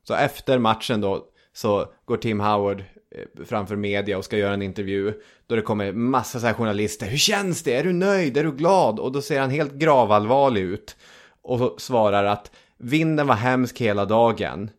Så 0.03 0.15
efter 0.15 0.59
matchen 0.59 1.01
då 1.01 1.25
så 1.53 1.93
går 2.05 2.17
Tim 2.17 2.41
Howard 2.41 2.81
eh, 3.15 3.45
framför 3.45 3.77
media 3.77 4.19
och 4.19 4.25
ska 4.25 4.37
göra 4.37 4.55
en 4.55 4.63
intervju. 4.63 5.13
Då 5.47 5.57
det 5.57 5.63
kommer 5.63 5.93
massa 5.93 6.41
så 6.41 6.47
här 6.47 6.55
journalister. 6.55 7.07
Hur 7.07 7.17
känns 7.17 7.63
det? 7.63 7.75
Är 7.77 7.85
du 7.85 7.93
nöjd? 7.93 8.37
Är 8.37 8.45
du 8.45 8.53
glad? 8.53 8.99
Och 8.99 9.13
då 9.13 9.23
ser 9.23 9.41
han 9.41 9.51
helt 9.51 9.75
gravallvarlig 9.75 10.63
ut. 10.63 10.97
Och 11.43 11.59
så 11.59 11.75
svarar 11.79 12.25
att 12.25 12.51
vinden 12.79 13.27
var 13.27 13.35
hemsk 13.35 13.81
hela 13.81 14.05
dagen. 14.05 14.71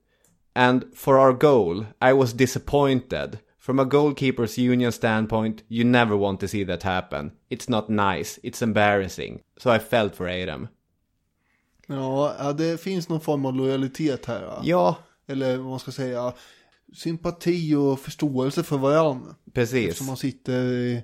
And 0.53 0.83
for 0.93 1.17
our 1.19 1.33
goal, 1.33 1.85
I 2.01 2.13
was 2.13 2.33
disappointed. 2.33 3.39
From 3.59 3.79
a 3.79 3.85
goalkeeper's 3.85 4.57
union 4.57 4.91
standpoint, 4.91 5.63
you 5.67 5.83
never 5.83 6.15
want 6.17 6.39
to 6.39 6.47
see 6.47 6.65
that 6.65 6.83
happen. 6.83 7.31
It's 7.49 7.69
not 7.69 7.89
nice, 7.89 8.39
it's 8.43 8.61
embarrassing. 8.63 9.39
So 9.57 9.69
I 9.75 9.79
felt 9.79 10.15
for 10.15 10.27
Adam. 10.27 10.67
Ja, 11.87 12.53
det 12.57 12.81
finns 12.81 13.09
någon 13.09 13.21
form 13.21 13.45
av 13.45 13.55
lojalitet 13.55 14.25
här. 14.25 14.41
va? 14.45 14.61
Ja, 14.63 14.95
Eller 15.27 15.57
vad 15.57 15.69
man 15.69 15.79
ska 15.79 15.91
säga, 15.91 16.33
sympati 16.93 17.75
och 17.75 17.99
förståelse 17.99 18.63
för 18.63 18.77
varandra. 18.77 19.35
precis. 19.53 19.87
Eftersom 19.89 20.07
man 20.07 20.17
sitter 20.17 20.63
i, 20.63 21.03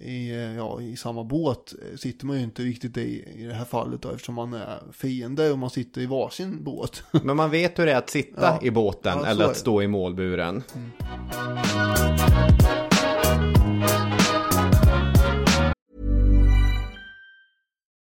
i, 0.00 0.30
eh, 0.30 0.56
ja, 0.56 0.80
i 0.80 0.96
samma 0.96 1.24
båt 1.24 1.74
eh, 1.82 1.96
sitter 1.96 2.26
man 2.26 2.36
ju 2.36 2.42
inte 2.42 2.62
riktigt 2.62 2.96
i, 2.96 3.24
i 3.36 3.44
det 3.44 3.54
här 3.54 3.64
fallet 3.64 4.02
då, 4.02 4.10
eftersom 4.10 4.34
man 4.34 4.52
är 4.52 4.78
fiende 4.92 5.50
och 5.52 5.58
man 5.58 5.70
sitter 5.70 6.00
i 6.00 6.06
varsin 6.06 6.64
båt. 6.64 7.02
Men 7.22 7.36
man 7.36 7.50
vet 7.50 7.78
hur 7.78 7.86
det 7.86 7.92
är 7.92 7.96
att 7.98 8.10
sitta 8.10 8.42
Ja. 8.42 8.58
i 8.62 8.70
båten 8.70 9.18
Ja, 9.22 9.26
eller 9.26 9.44
att 9.44 9.56
stå 9.56 9.82
i 9.82 9.88
målburen. 9.88 10.62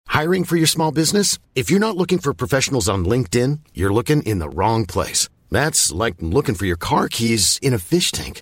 Hiring 0.07 0.43
for 0.43 0.57
your 0.57 0.67
small 0.67 0.91
business? 0.91 1.39
If 1.55 1.69
you're 1.71 1.79
not 1.79 1.95
looking 1.95 2.19
for 2.19 2.33
professionals 2.33 2.89
on 2.89 3.05
LinkedIn, 3.05 3.59
you're 3.73 3.93
looking 3.93 4.21
in 4.23 4.39
the 4.39 4.49
wrong 4.49 4.85
place. 4.85 5.29
That's 5.49 5.91
like 5.93 6.15
looking 6.19 6.55
for 6.55 6.65
your 6.65 6.77
car 6.77 7.07
keys 7.07 7.57
in 7.61 7.73
a 7.73 7.79
fish 7.79 8.11
tank. 8.11 8.41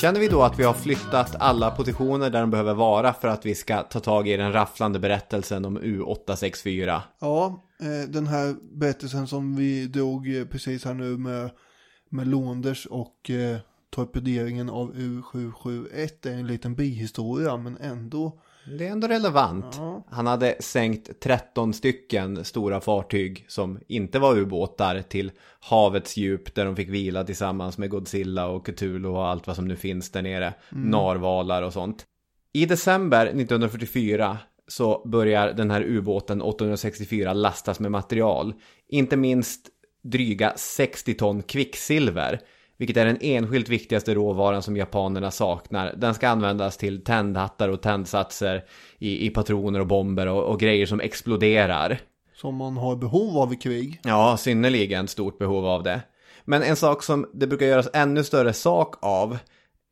Känner 0.00 0.20
vi 0.20 0.28
då 0.28 0.42
att 0.42 0.58
vi 0.58 0.64
har 0.64 0.74
flyttat 0.74 1.36
alla 1.38 1.70
positioner 1.70 2.30
där 2.30 2.40
de 2.40 2.50
behöver 2.50 2.74
vara 2.74 3.12
för 3.12 3.28
att 3.28 3.46
vi 3.46 3.54
ska 3.54 3.82
ta 3.82 4.00
tag 4.00 4.28
i 4.28 4.36
den 4.36 4.52
rafflande 4.52 4.98
berättelsen 4.98 5.64
om 5.64 5.78
U864? 5.78 7.00
Ja, 7.20 7.64
eh, 7.80 8.08
den 8.08 8.26
här 8.26 8.56
berättelsen 8.78 9.26
som 9.26 9.56
vi 9.56 9.86
drog 9.86 10.36
eh, 10.36 10.44
precis 10.44 10.84
här 10.84 10.94
nu 10.94 11.16
med, 11.16 11.50
med 12.08 12.28
Londers 12.28 12.86
och 12.86 13.30
eh, 13.30 13.58
torpederingen 13.90 14.70
av 14.70 14.94
U771 14.94 16.28
är 16.28 16.32
en 16.32 16.46
liten 16.46 16.74
bihistoria 16.74 17.56
men 17.56 17.76
ändå. 17.76 18.40
Det 18.66 18.86
är 18.86 18.90
ändå 18.90 19.08
relevant. 19.08 19.74
Ja. 19.76 20.04
Han 20.10 20.26
hade 20.26 20.56
sänkt 20.60 21.20
13 21.20 21.74
stycken 21.74 22.44
stora 22.44 22.80
fartyg 22.80 23.44
som 23.48 23.78
inte 23.88 24.18
var 24.18 24.38
ubåtar 24.38 25.02
till 25.02 25.32
havets 25.60 26.16
djup 26.16 26.54
där 26.54 26.64
de 26.64 26.76
fick 26.76 26.88
vila 26.88 27.24
tillsammans 27.24 27.78
med 27.78 27.90
Godzilla 27.90 28.46
och 28.46 28.66
Cthulhu 28.66 29.08
och 29.08 29.26
allt 29.26 29.46
vad 29.46 29.56
som 29.56 29.68
nu 29.68 29.76
finns 29.76 30.10
där 30.10 30.22
nere. 30.22 30.54
Narvalar 30.70 31.62
och 31.62 31.72
sånt. 31.72 32.06
I 32.52 32.66
december 32.66 33.26
1944 33.26 34.38
så 34.68 35.02
börjar 35.08 35.52
den 35.52 35.70
här 35.70 35.82
ubåten 35.82 36.42
864 36.42 37.32
lastas 37.32 37.80
med 37.80 37.90
material. 37.92 38.54
Inte 38.88 39.16
minst 39.16 39.68
dryga 40.02 40.52
60 40.56 41.14
ton 41.14 41.42
kvicksilver. 41.42 42.40
Vilket 42.76 42.96
är 42.96 43.06
den 43.06 43.18
enskilt 43.20 43.68
viktigaste 43.68 44.14
råvaran 44.14 44.62
som 44.62 44.76
japanerna 44.76 45.30
saknar. 45.30 45.94
Den 45.96 46.14
ska 46.14 46.28
användas 46.28 46.76
till 46.76 47.04
tändhattar 47.04 47.68
och 47.68 47.82
tändsatser 47.82 48.64
i, 48.98 49.26
i 49.26 49.30
patroner 49.30 49.80
och 49.80 49.86
bomber 49.86 50.26
och, 50.26 50.44
och 50.44 50.60
grejer 50.60 50.86
som 50.86 51.00
exploderar. 51.00 51.98
Som 52.34 52.56
man 52.56 52.76
har 52.76 52.96
behov 52.96 53.38
av 53.38 53.52
i 53.52 53.56
krig. 53.56 54.00
Ja, 54.04 54.36
synnerligen 54.36 55.08
stort 55.08 55.38
behov 55.38 55.66
av 55.66 55.82
det. 55.82 56.00
Men 56.44 56.62
en 56.62 56.76
sak 56.76 57.02
som 57.02 57.30
det 57.34 57.46
brukar 57.46 57.66
göras 57.66 57.88
ännu 57.94 58.24
större 58.24 58.52
sak 58.52 58.94
av, 59.00 59.38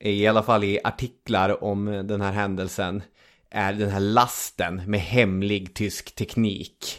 i 0.00 0.26
alla 0.26 0.42
fall 0.42 0.64
i 0.64 0.78
artiklar 0.84 1.64
om 1.64 1.84
den 1.84 2.20
här 2.20 2.32
händelsen, 2.32 3.02
är 3.50 3.72
den 3.72 3.90
här 3.90 4.00
lasten 4.00 4.82
med 4.86 5.00
hemlig 5.00 5.74
tysk 5.74 6.14
teknik. 6.14 6.98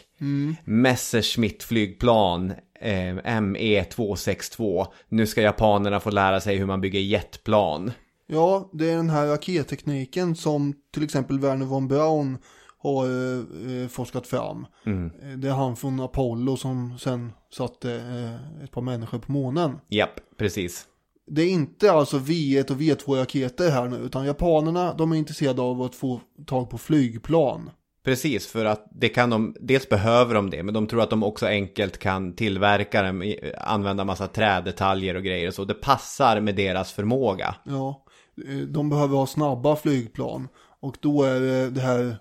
Messerschmitt 0.64 1.62
flygplan 1.62 2.52
eh, 2.80 3.14
ME262. 3.40 4.86
Nu 5.08 5.26
ska 5.26 5.42
japanerna 5.42 6.00
få 6.00 6.10
lära 6.10 6.40
sig 6.40 6.56
hur 6.56 6.66
man 6.66 6.80
bygger 6.80 7.00
jetplan. 7.00 7.92
Ja, 8.26 8.70
det 8.72 8.90
är 8.90 8.96
den 8.96 9.10
här 9.10 9.26
rakettekniken 9.26 10.36
som 10.36 10.74
till 10.94 11.04
exempel 11.04 11.38
Werner 11.40 11.66
von 11.66 11.88
Braun 11.88 12.38
har 12.78 13.04
eh, 13.04 13.88
forskat 13.88 14.26
fram. 14.26 14.66
Eh, 14.86 15.28
Det 15.38 15.48
är 15.48 15.52
han 15.52 15.76
från 15.76 16.00
Apollo 16.00 16.56
som 16.56 16.98
sen 16.98 17.32
satte 17.52 17.92
eh, 17.94 18.64
ett 18.64 18.70
par 18.72 18.82
människor 18.82 19.18
på 19.18 19.32
månen. 19.32 19.78
Japp, 19.88 20.20
precis. 20.38 20.86
Det 21.30 21.42
är 21.42 21.48
inte 21.50 21.92
alltså 21.92 22.18
V1 22.18 22.70
och 22.70 22.76
V2 22.80 23.16
raketer 23.16 23.70
här 23.70 23.88
nu, 23.88 23.96
utan 23.96 24.26
japanerna 24.26 24.94
de 24.94 25.12
är 25.12 25.16
intresserade 25.16 25.62
av 25.62 25.82
att 25.82 25.94
få 25.94 26.20
tag 26.46 26.70
på 26.70 26.78
flygplan. 26.78 27.70
Precis, 28.06 28.46
för 28.46 28.64
att 28.64 28.86
det 28.90 29.08
kan 29.08 29.30
de, 29.30 29.56
dels 29.60 29.88
behöver 29.88 30.34
de 30.34 30.50
det, 30.50 30.62
men 30.62 30.74
de 30.74 30.86
tror 30.86 31.02
att 31.02 31.10
de 31.10 31.22
också 31.22 31.46
enkelt 31.46 31.98
kan 31.98 32.32
tillverka 32.32 33.02
dem, 33.02 33.22
i- 33.22 33.52
använda 33.60 34.04
massa 34.04 34.28
trädetaljer 34.28 35.14
och 35.14 35.22
grejer 35.22 35.48
och 35.48 35.54
så. 35.54 35.64
Det 35.64 35.74
passar 35.74 36.40
med 36.40 36.56
deras 36.56 36.92
förmåga. 36.92 37.54
Ja, 37.64 38.04
eh, 38.48 38.56
de 38.58 38.90
behöver 38.90 39.16
ha 39.16 39.26
snabba 39.26 39.76
flygplan. 39.76 40.48
Och 40.80 40.96
då 41.00 41.22
är 41.22 41.40
det 41.40 41.70
det 41.70 41.80
här 41.80 42.16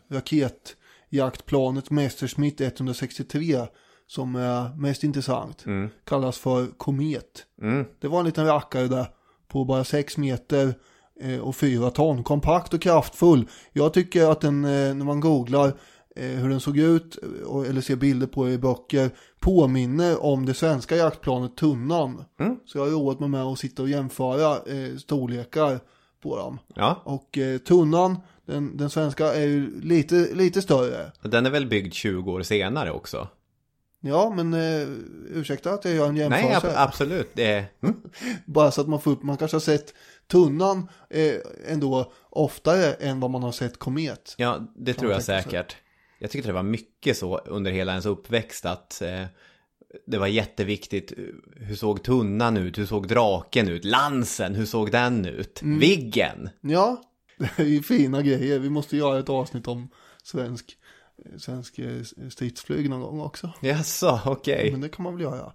raketjaktplanet 1.11 1.89
Messerschmitt 1.91 2.61
163 2.61 3.57
som 4.07 4.35
är 4.35 4.75
mest 4.77 5.03
intressant. 5.03 5.65
Kallas 6.03 6.37
för 6.37 6.67
Komet. 6.77 7.45
Det 8.01 8.07
var 8.07 8.19
en 8.19 8.25
liten 8.25 8.45
rackare 8.45 8.87
där 8.87 9.05
på 9.47 9.65
bara 9.65 9.83
6 9.83 10.17
meter 10.17 10.73
och 11.41 11.55
4 11.55 11.89
ton. 11.91 12.23
Kompakt 12.23 12.73
och 12.73 12.81
kraftfull. 12.81 13.49
Jag 13.73 13.93
tycker 13.93 14.31
att 14.31 14.41
den, 14.41 14.65
eh, 14.65 14.69
när 14.95 15.05
man 15.05 15.19
googlar 15.19 15.67
eh, 16.15 16.25
hur 16.29 16.49
den 16.49 16.59
såg 16.59 16.77
ut 16.77 17.17
eh, 17.63 17.69
eller 17.69 17.81
ser 17.81 17.95
bilder 17.95 18.27
på 18.27 18.49
i 18.49 18.57
böcker 18.57 19.09
påminner 19.39 20.23
om 20.23 20.45
det 20.45 20.53
svenska 20.53 20.95
jaktplanet 20.95 21.55
Tunnan. 21.57 22.23
Så 22.65 22.77
jag 22.77 22.85
har 22.85 22.91
roat 22.91 23.19
mig 23.19 23.29
med 23.29 23.43
att 23.43 23.59
sitta 23.59 23.81
och 23.81 23.89
jämföra 23.89 24.51
eh, 24.55 24.95
storlekar 24.97 25.79
på 26.23 26.37
dem. 26.37 26.59
Ja, 26.75 27.01
Och 27.03 27.37
eh, 27.37 27.57
Tunnan, 27.57 28.17
den, 28.45 28.77
den 28.77 28.89
svenska 28.89 29.33
är 29.33 29.45
ju 29.47 29.81
lite, 29.81 30.15
lite 30.33 30.61
större. 30.61 31.11
den 31.21 31.45
är 31.45 31.49
väl 31.49 31.65
byggd 31.67 31.93
20 31.93 32.31
år 32.31 32.41
senare 32.41 32.91
också. 32.91 33.27
Ja, 34.01 34.33
men 34.35 34.53
eh, 34.53 34.87
ursäkta 35.33 35.71
att 35.71 35.85
jag 35.85 35.93
gör 35.93 36.07
en 36.07 36.13
Nej, 36.15 36.23
jämförelse. 36.23 36.67
ab- 36.67 36.87
absolut. 36.87 37.29
Det 37.33 37.45
är... 37.51 37.65
Mm. 37.83 37.95
Bara 38.45 38.71
så 38.71 38.81
att 38.81 38.87
man 38.87 39.01
får 39.01 39.11
upp, 39.11 39.23
man 39.23 39.37
kanske 39.37 39.55
har 39.55 39.61
sett 39.61 39.93
Tunnan 40.27 40.89
eh, 41.09 41.35
ändå 41.67 42.13
oftare 42.29 42.93
än 42.93 43.19
vad 43.19 43.31
man 43.31 43.43
har 43.43 43.51
sett 43.51 43.79
Komet. 43.79 44.35
Ja, 44.37 44.73
det 44.75 44.93
tror 44.93 45.11
jag 45.11 45.25
tänka 45.25 45.41
sig. 45.41 45.51
säkert. 45.51 45.75
Jag 46.19 46.31
tyckte 46.31 46.49
det 46.49 46.53
var 46.53 46.63
mycket 46.63 47.17
så 47.17 47.37
under 47.37 47.71
hela 47.71 47.91
ens 47.91 48.05
uppväxt 48.05 48.65
att 48.65 49.01
eh, 49.01 49.23
det 50.07 50.17
var 50.17 50.27
jätteviktigt. 50.27 51.13
Hur 51.55 51.75
såg 51.75 52.03
tunnan 52.03 52.57
ut? 52.57 52.77
Hur 52.77 52.85
såg 52.85 53.07
draken 53.07 53.69
ut? 53.69 53.85
Lansen, 53.85 54.55
hur 54.55 54.65
såg 54.65 54.91
den 54.91 55.25
ut? 55.25 55.61
Mm. 55.61 55.79
Viggen? 55.79 56.49
Ja, 56.61 57.01
det 57.37 57.59
är 57.59 57.65
ju 57.65 57.83
fina 57.83 58.21
grejer. 58.21 58.59
Vi 58.59 58.69
måste 58.69 58.97
göra 58.97 59.19
ett 59.19 59.29
avsnitt 59.29 59.67
om 59.67 59.89
svensk, 60.23 60.77
eh, 61.25 61.37
svensk 61.37 61.79
eh, 61.79 62.01
stridsflyg 62.29 62.89
någon 62.89 63.01
gång 63.01 63.21
också. 63.21 63.51
Jaså, 63.61 64.19
okej. 64.25 64.71
Men 64.71 64.81
det 64.81 64.89
kan 64.89 65.03
man 65.03 65.13
väl 65.13 65.23
göra. 65.23 65.51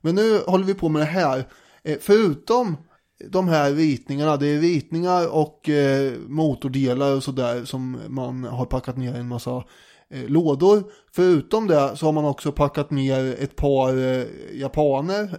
Men 0.00 0.14
nu 0.14 0.38
håller 0.38 0.64
vi 0.64 0.74
på 0.74 0.88
med 0.88 1.02
det 1.02 1.06
här. 1.06 1.44
Eh, 1.82 1.98
Förutom 2.00 2.76
de 3.24 3.48
här 3.48 3.72
ritningarna, 3.72 4.36
det 4.36 4.46
är 4.46 4.60
ritningar 4.60 5.34
och 5.34 5.68
eh, 5.68 6.12
motordelar 6.28 7.14
och 7.14 7.22
sådär 7.22 7.64
som 7.64 8.00
man 8.08 8.44
har 8.44 8.64
packat 8.64 8.96
ner 8.96 9.14
i 9.14 9.18
en 9.18 9.28
massa 9.28 9.64
eh, 10.10 10.28
lådor. 10.28 10.84
Förutom 11.12 11.66
det 11.66 11.96
så 11.96 12.06
har 12.06 12.12
man 12.12 12.24
också 12.24 12.52
packat 12.52 12.90
ner 12.90 13.36
ett 13.42 13.56
par 13.56 13.98
eh, 13.98 14.24
japaner. 14.52 15.22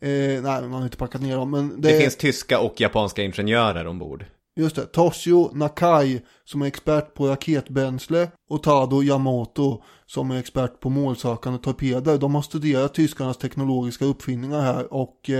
eh, 0.00 0.42
nej, 0.42 0.42
man 0.42 0.72
har 0.72 0.84
inte 0.84 0.96
packat 0.96 1.22
ner 1.22 1.36
dem. 1.36 1.50
Men 1.50 1.80
det, 1.80 1.92
Det 1.92 2.00
finns 2.00 2.16
tyska 2.16 2.60
och 2.60 2.80
japanska 2.80 3.22
ingenjörer 3.22 3.86
ombord. 3.86 4.24
Just 4.56 4.76
det, 4.76 4.86
Toshio 4.86 5.50
Nakai 5.54 6.20
som 6.44 6.62
är 6.62 6.66
expert 6.66 7.14
på 7.14 7.28
raketbränsle 7.28 8.28
och 8.50 8.62
Tado 8.62 9.02
Yamamoto 9.02 9.82
som 10.06 10.30
är 10.30 10.38
expert 10.38 10.80
på 10.80 10.90
målsökande 10.90 11.58
torpeder. 11.58 12.18
De 12.18 12.34
har 12.34 12.42
studerat 12.42 12.94
tyskarnas 12.94 13.36
teknologiska 13.36 14.04
uppfinningar 14.04 14.60
här 14.60 14.92
och 14.92 15.30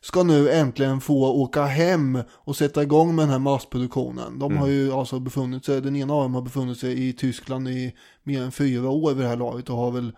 ska 0.00 0.22
nu 0.22 0.50
äntligen 0.50 1.00
få 1.00 1.42
åka 1.42 1.64
hem 1.64 2.18
och 2.30 2.56
sätta 2.56 2.82
igång 2.82 3.14
med 3.14 3.22
den 3.22 3.32
här 3.32 3.38
massproduktionen. 3.38 4.38
De 4.38 4.56
har 4.56 4.66
ju 4.66 4.92
alltså 4.92 5.20
befunnit 5.20 5.64
sig, 5.64 5.80
den 5.80 5.96
ena 5.96 6.14
av 6.14 6.22
dem 6.22 6.34
har 6.34 6.42
befunnit 6.42 6.78
sig 6.78 7.08
i 7.08 7.12
Tyskland 7.12 7.68
i 7.68 7.94
mer 8.22 8.42
än 8.42 8.52
fyra 8.52 8.90
år 8.90 9.14
vid 9.14 9.24
det 9.24 9.28
här 9.28 9.36
laget 9.36 9.70
och 9.70 9.76
har 9.76 9.90
väl 9.90 10.12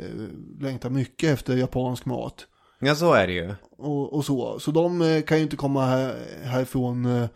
eh, 0.00 0.06
längtat 0.60 0.92
mycket 0.92 1.30
efter 1.30 1.56
japansk 1.56 2.04
mat 2.04 2.46
Ja, 2.78 2.94
så 2.94 3.12
är 3.12 3.26
det 3.26 3.32
ju. 3.32 3.54
och, 3.78 4.12
och 4.12 4.24
så. 4.24 4.58
Så 4.60 4.70
de 4.70 5.02
eh, 5.02 5.22
kan 5.22 5.36
ju 5.36 5.42
inte 5.42 5.56
komma 5.56 5.86
här, 5.86 6.16
härifrån 6.42 7.04
eh, 7.04 7.28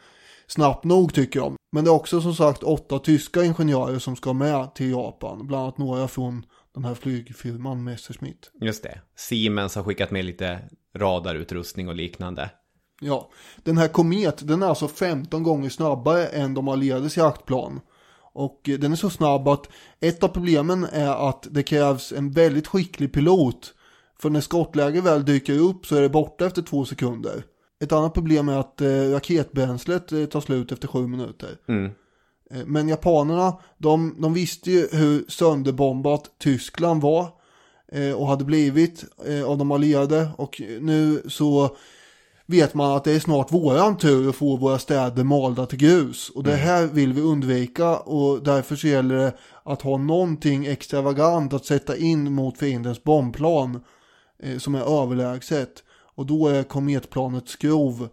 snabbt 0.47 0.85
nog 0.85 1.15
tycker 1.15 1.41
de. 1.41 1.57
Men 1.73 1.85
det 1.85 1.91
är 1.91 1.95
också 1.95 2.21
som 2.21 2.35
sagt 2.35 2.63
åtta 2.63 2.99
tyska 2.99 3.45
ingenjörer 3.45 3.99
som 3.99 4.17
ska 4.17 4.33
med 4.33 4.75
till 4.75 4.91
Japan. 4.91 5.47
Bland 5.47 5.63
annat 5.63 5.79
några 5.79 6.09
från 6.09 6.45
den 6.79 6.85
här 6.85 6.95
flygfirman 6.95 7.85
Messerschmitt. 7.85 8.51
Just 8.61 8.83
det. 8.83 9.01
Siemens 9.17 9.75
har 9.75 9.83
skickat 9.83 10.11
med 10.11 10.25
lite 10.25 10.59
radarutrustning 10.97 11.89
och 11.89 11.95
liknande. 11.95 12.51
Ja, 13.01 13.31
den 13.57 13.79
här 13.79 13.89
Komet 13.89 14.49
den 14.49 14.63
är 14.63 14.67
alltså 14.67 14.89
15 14.89 15.43
gånger 15.43 15.69
snabbare 15.69 16.27
än 16.27 16.55
de 16.55 16.69
allierades 16.69 17.17
jaktplan. 17.17 17.81
Och 18.33 18.69
eh, 18.69 18.79
den 18.79 18.93
är 18.93 18.97
så 18.97 19.11
snabb 19.11 19.49
att 19.49 19.69
ett 20.01 20.23
av 20.23 20.29
problemen 20.29 20.85
är 20.85 21.29
att 21.29 21.47
det 21.51 21.63
krävs 21.63 22.13
en 22.13 22.31
väldigt 22.31 22.67
skicklig 22.67 23.13
pilot. 23.13 23.75
För 24.21 24.31
när 24.31 24.41
skottläge 24.41 25.01
väl 25.01 25.25
dyker 25.25 25.59
upp 25.59 25.87
så 25.87 25.97
är 25.97 26.03
det 26.03 26.09
borta 26.09 26.47
efter 26.47 26.63
två 26.63 26.85
sekunder. 26.85 27.43
Ett 27.81 27.93
annat 27.93 28.15
problem 28.15 28.49
är 28.49 28.59
att 28.59 28.81
eh, 28.81 29.11
raketbränslet 29.11 30.13
eh, 30.13 30.25
tar 30.25 30.41
slut 30.41 30.73
efter 30.73 30.89
sju 30.89 31.07
minuter. 31.07 31.57
Mm. 31.69 31.93
Eh, 32.51 32.67
Men 32.67 32.89
japanerna, 32.89 33.57
de, 33.79 34.15
de 34.19 34.35
visste 34.35 34.71
ju 34.71 34.89
hur 34.93 35.25
sönderbombat 35.29 36.31
Tyskland 36.39 37.03
var 37.03 37.29
eh, 37.93 38.13
och 38.13 38.27
hade 38.29 38.45
blivit 38.45 39.05
eh, 39.27 39.45
av 39.45 39.59
de 39.59 39.71
allierade. 39.71 40.29
Och 40.37 40.63
nu 40.81 41.23
så 41.29 41.77
vet 42.47 42.75
man 42.75 42.97
att 42.97 43.05
det 43.05 43.13
är 43.13 43.21
snart 43.21 43.53
våran 43.53 43.97
tur 43.97 44.29
att 44.29 44.37
få 44.37 44.57
våra 44.57 44.79
städer 44.79 45.25
malda 45.25 45.67
till 45.67 45.79
grus. 45.79 46.31
Och 46.31 46.43
det 46.43 46.57
här 46.57 46.87
vill 46.87 47.13
vi 47.13 47.21
undvika 47.21 47.97
och 47.97 48.43
därför 48.43 48.77
så 48.77 48.87
gäller 48.87 49.15
det 49.15 49.33
att 49.63 49.83
ha 49.83 49.97
någonting 49.97 50.67
extravagant 50.67 51.53
att 51.53 51.65
sätta 51.65 51.97
in 51.97 52.33
mot 52.33 52.59
fiendens 52.59 53.05
bombplan 53.05 53.81
eh, 54.43 54.59
som 54.59 54.75
är 54.75 55.03
överlägset. 55.03 55.85
Och 56.15 56.27
då 56.27 56.49
är 56.49 56.63
kometplanet 56.63 57.49
skrov 57.49 58.09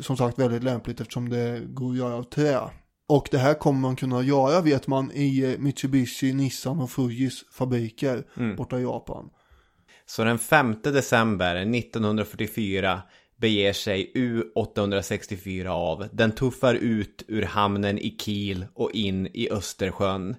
som 0.00 0.16
sagt 0.16 0.38
väldigt 0.38 0.62
lämpligt 0.62 1.00
eftersom 1.00 1.28
det 1.28 1.62
går 1.66 1.90
att 1.90 1.96
göra 1.96 2.14
av 2.14 2.22
trä. 2.22 2.60
Och 3.08 3.28
det 3.30 3.38
här 3.38 3.54
kommer 3.54 3.80
man 3.80 3.96
kunna 3.96 4.22
göra 4.22 4.60
vet 4.60 4.86
man 4.86 5.12
i 5.14 5.44
eh, 5.44 5.58
Mitsubishi, 5.58 6.32
Nissan 6.32 6.80
och 6.80 6.90
Fujis 6.90 7.44
fabriker 7.50 8.24
borta 8.56 8.78
i 8.78 8.82
Japan. 8.82 9.30
Så 10.06 10.24
den 10.24 10.38
5 10.38 10.76
december 10.82 11.56
1944 11.56 13.02
beger 13.36 13.72
sig 13.72 14.12
U-864 14.14 15.66
av. 15.66 16.08
Den 16.12 16.32
tuffar 16.32 16.74
ut 16.74 17.24
ur 17.28 17.42
hamnen 17.42 17.98
i 17.98 18.16
Kiel 18.20 18.66
och 18.74 18.90
in 18.92 19.26
i 19.34 19.50
Östersjön. 19.50 20.36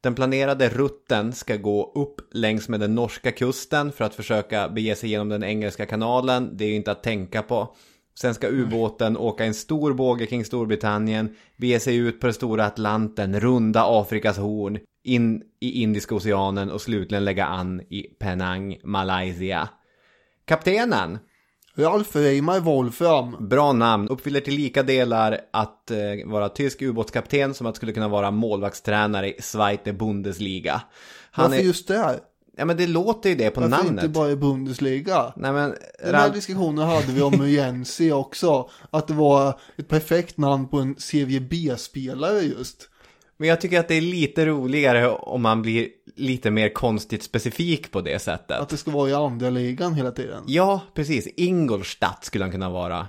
Den 0.00 0.14
planerade 0.14 0.68
rutten 0.68 1.32
ska 1.32 1.56
gå 1.56 1.92
upp 1.94 2.20
längs 2.32 2.68
med 2.68 2.80
den 2.80 2.94
norska 2.94 3.32
kusten 3.32 3.92
för 3.92 4.04
att 4.04 4.14
försöka 4.14 4.68
bege 4.68 4.94
sig 4.94 5.10
genom 5.10 5.28
den 5.28 5.44
engelska 5.44 5.86
kanalen. 5.86 6.56
Det 6.56 6.64
är 6.64 6.68
ju 6.68 6.74
inte 6.74 6.92
att 6.92 7.02
tänka 7.02 7.42
på. 7.42 7.74
Sen 8.14 8.34
ska 8.34 8.48
ubåten 8.48 9.16
åka 9.16 9.44
en 9.44 9.54
stor 9.54 9.92
båge 9.92 10.26
kring 10.26 10.44
Storbritannien, 10.44 11.36
bege 11.56 11.80
sig 11.80 11.96
ut 11.96 12.20
på 12.20 12.26
den 12.26 12.34
stora 12.34 12.66
Atlanten, 12.66 13.40
runda 13.40 14.00
Afrikas 14.00 14.38
horn, 14.38 14.78
in 15.04 15.42
i 15.60 15.82
Indiska 15.82 16.14
oceanen 16.14 16.70
och 16.70 16.80
slutligen 16.80 17.24
lägga 17.24 17.46
an 17.46 17.80
i 17.80 18.02
Penang, 18.02 18.76
Malaysia. 18.84 19.68
Kaptenen, 20.44 21.18
Ralf 21.74 22.16
Reimar 22.16 22.60
Wolfram. 22.60 23.48
bra 23.48 23.72
namn, 23.72 24.08
uppfyller 24.08 24.40
till 24.40 24.54
lika 24.54 24.82
delar 24.82 25.40
att 25.52 25.90
eh, 25.90 25.98
vara 26.26 26.48
tysk 26.48 26.82
ubåtskapten 26.82 27.54
som 27.54 27.66
att 27.66 27.76
skulle 27.76 27.92
kunna 27.92 28.08
vara 28.08 28.30
målvaktstränare 28.30 29.28
i 29.28 29.42
Zweite 29.42 29.92
Bundesliga. 29.92 30.82
Han 31.30 31.50
Varför 31.50 31.62
är, 31.62 31.66
just 31.66 31.88
där? 31.88 32.20
Ja 32.60 32.66
men 32.66 32.76
det 32.76 32.86
låter 32.86 33.30
ju 33.30 33.34
det 33.36 33.50
på 33.50 33.60
Varför 33.60 33.76
namnet. 33.76 34.04
inte 34.04 34.08
bara 34.08 34.30
i 34.30 34.36
Bundesliga? 34.36 35.32
Nej 35.36 35.52
men, 35.52 35.74
Den 36.04 36.14
här 36.14 36.30
diskussionen 36.30 36.86
hade 36.88 37.12
vi 37.12 37.22
om 37.22 37.48
Jensi 37.50 38.12
också. 38.12 38.70
Att 38.90 39.08
det 39.08 39.14
var 39.14 39.60
ett 39.76 39.88
perfekt 39.88 40.36
namn 40.38 40.68
på 40.68 40.76
en 40.78 40.94
Serie 40.98 41.40
B-spelare 41.40 42.40
just. 42.40 42.88
Men 43.36 43.48
jag 43.48 43.60
tycker 43.60 43.80
att 43.80 43.88
det 43.88 43.94
är 43.94 44.00
lite 44.00 44.46
roligare 44.46 45.08
om 45.08 45.42
man 45.42 45.62
blir 45.62 45.88
lite 46.16 46.50
mer 46.50 46.68
konstigt 46.68 47.22
specifik 47.22 47.90
på 47.90 48.00
det 48.00 48.18
sättet. 48.18 48.58
Att 48.58 48.68
det 48.68 48.76
ska 48.76 48.90
vara 48.90 49.10
i 49.10 49.14
andra 49.14 49.50
ligan 49.50 49.94
hela 49.94 50.10
tiden. 50.10 50.44
Ja, 50.46 50.80
precis. 50.94 51.26
Ingolstadt 51.26 52.24
skulle 52.24 52.44
han 52.44 52.52
kunna 52.52 52.70
vara 52.70 53.06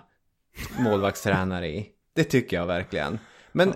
målvaktstränare 0.80 1.68
i. 1.68 1.88
Det 2.16 2.24
tycker 2.24 2.58
jag 2.58 2.66
verkligen. 2.66 3.20
Men 3.52 3.74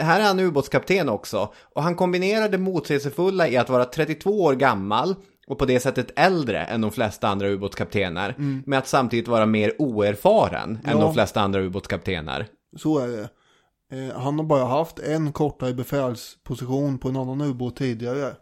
här 0.00 0.20
är 0.20 0.24
han 0.24 0.40
ubåtskapten 0.40 1.08
också. 1.08 1.52
Och 1.74 1.82
han 1.82 1.94
kombinerar 1.94 2.48
det 2.48 2.58
motsägelsefulla 2.58 3.48
i 3.48 3.56
att 3.56 3.68
vara 3.70 3.84
32 3.84 4.42
år 4.42 4.54
gammal 4.54 5.14
och 5.46 5.58
på 5.58 5.64
det 5.64 5.80
sättet 5.80 6.10
äldre 6.16 6.64
än 6.64 6.80
de 6.80 6.90
flesta 6.90 7.28
andra 7.28 7.48
ubåtskaptener. 7.48 8.34
Med 8.66 8.78
att 8.78 8.88
samtidigt 8.88 9.28
vara 9.28 9.46
mer 9.46 9.72
oerfaren 9.78 10.70
än 10.84 10.98
Ja. 10.98 11.04
de 11.04 11.14
flesta 11.14 11.40
andra 11.40 11.60
ubåtskaptener. 11.60 12.46
Så 12.76 12.98
är 12.98 13.08
det. 13.08 13.28
Eh, 13.92 14.18
han 14.20 14.38
har 14.38 14.44
bara 14.46 14.64
haft 14.64 14.98
en 14.98 15.32
kortare 15.32 15.74
befälsposition 15.74 16.98
på 16.98 17.08
en 17.08 17.16
annan 17.16 17.40
ubåt 17.40 17.76
tidigare. 17.76 18.32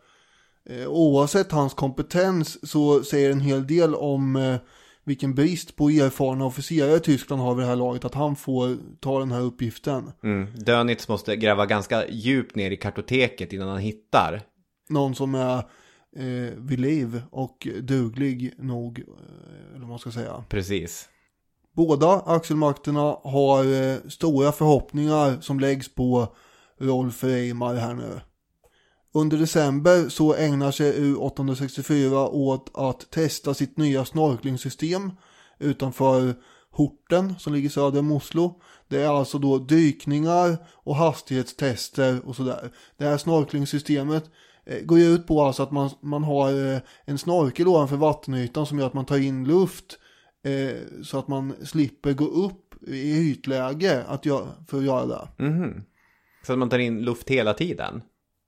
Eh, 0.70 0.86
oavsett 0.88 1.52
hans 1.52 1.74
kompetens 1.74 2.70
så 2.70 3.02
säger 3.02 3.30
en 3.30 3.40
hel 3.40 3.66
del 3.66 3.94
om 3.94 4.36
eh, 4.36 4.56
vilken 5.04 5.34
brist 5.34 5.76
på 5.76 5.90
erfarna 5.90 6.44
officerare 6.44 6.98
Tyskland 6.98 7.42
har 7.42 7.54
vid 7.54 7.64
det 7.64 7.68
här 7.68 7.76
laget 7.76 8.04
att 8.04 8.14
han 8.14 8.36
får 8.36 8.76
ta 9.00 9.18
den 9.18 9.32
här 9.32 9.40
uppgiften. 9.40 10.12
Mm. 10.22 10.46
Dönitz 10.56 11.08
måste 11.08 11.36
gräva 11.36 11.66
ganska 11.66 12.08
djupt 12.08 12.56
ner 12.56 12.70
i 12.70 12.76
kartoteket 12.76 13.52
innan 13.52 13.68
han 13.68 13.78
hittar. 13.78 14.42
Någon 14.88 15.14
som 15.14 15.34
är 15.34 15.56
eh, 16.16 16.52
vid 16.56 16.80
liv 16.80 17.22
och 17.30 17.68
duglig 17.82 18.54
nog, 18.58 18.98
eh, 18.98 19.70
eller 19.70 19.80
vad 19.80 19.88
man 19.88 19.98
ska 19.98 20.10
säga. 20.10 20.44
Precis. 20.48 21.08
Båda 21.72 22.22
axelmakterna 22.26 23.16
har 23.22 23.64
eh, 23.64 23.96
stora 24.08 24.52
förhoppningar 24.52 25.40
som 25.40 25.60
läggs 25.60 25.94
på 25.94 26.34
Rolf 26.78 27.24
Reimar 27.24 27.74
här 27.74 27.94
nu. 27.94 28.20
Under 29.16 29.38
december 29.38 30.08
så 30.08 30.34
ägnar 30.34 30.70
sig 30.70 30.92
U864 30.92 32.28
åt 32.28 32.70
att 32.74 33.10
testa 33.10 33.54
sitt 33.54 33.76
nya 33.76 34.04
snorklingssystem 34.04 35.10
utanför 35.58 36.34
Horten 36.70 37.34
som 37.38 37.52
ligger 37.52 37.68
söder 37.68 37.98
om 37.98 38.12
Oslo. 38.12 38.60
Det 38.88 39.02
är 39.02 39.08
alltså 39.08 39.38
då 39.38 39.58
dykningar 39.58 40.56
och 40.72 40.96
hastighetstester 40.96 42.28
och 42.28 42.36
sådär. 42.36 42.70
Det 42.96 43.04
här 43.04 43.16
snorklingssystemet 43.16 44.30
eh, 44.66 44.80
går 44.84 44.98
ju 44.98 45.04
ut 45.04 45.26
på 45.26 45.42
alltså 45.42 45.62
att 45.62 45.70
man, 45.70 45.90
man 46.00 46.24
har 46.24 46.72
eh, 46.72 46.80
en 47.04 47.18
snorkel 47.18 47.68
ovanför 47.68 47.96
vattenytan 47.96 48.66
som 48.66 48.78
gör 48.78 48.86
att 48.86 48.94
man 48.94 49.06
tar 49.06 49.18
in 49.18 49.44
luft 49.44 49.98
eh, 50.44 51.02
så 51.02 51.18
att 51.18 51.28
man 51.28 51.54
slipper 51.66 52.12
gå 52.12 52.26
upp 52.26 52.88
i 52.88 53.30
ytläge 53.30 54.04
att 54.08 54.26
göra, 54.26 54.48
för 54.68 54.78
att 54.78 54.84
göra 54.84 55.06
det. 55.06 55.44
Mhm. 55.44 55.82
Så 56.46 56.52
att 56.52 56.58
man 56.58 56.68
tar 56.68 56.78
in 56.78 57.02
luft 57.02 57.30
hela 57.30 57.54
tiden? 57.54 58.02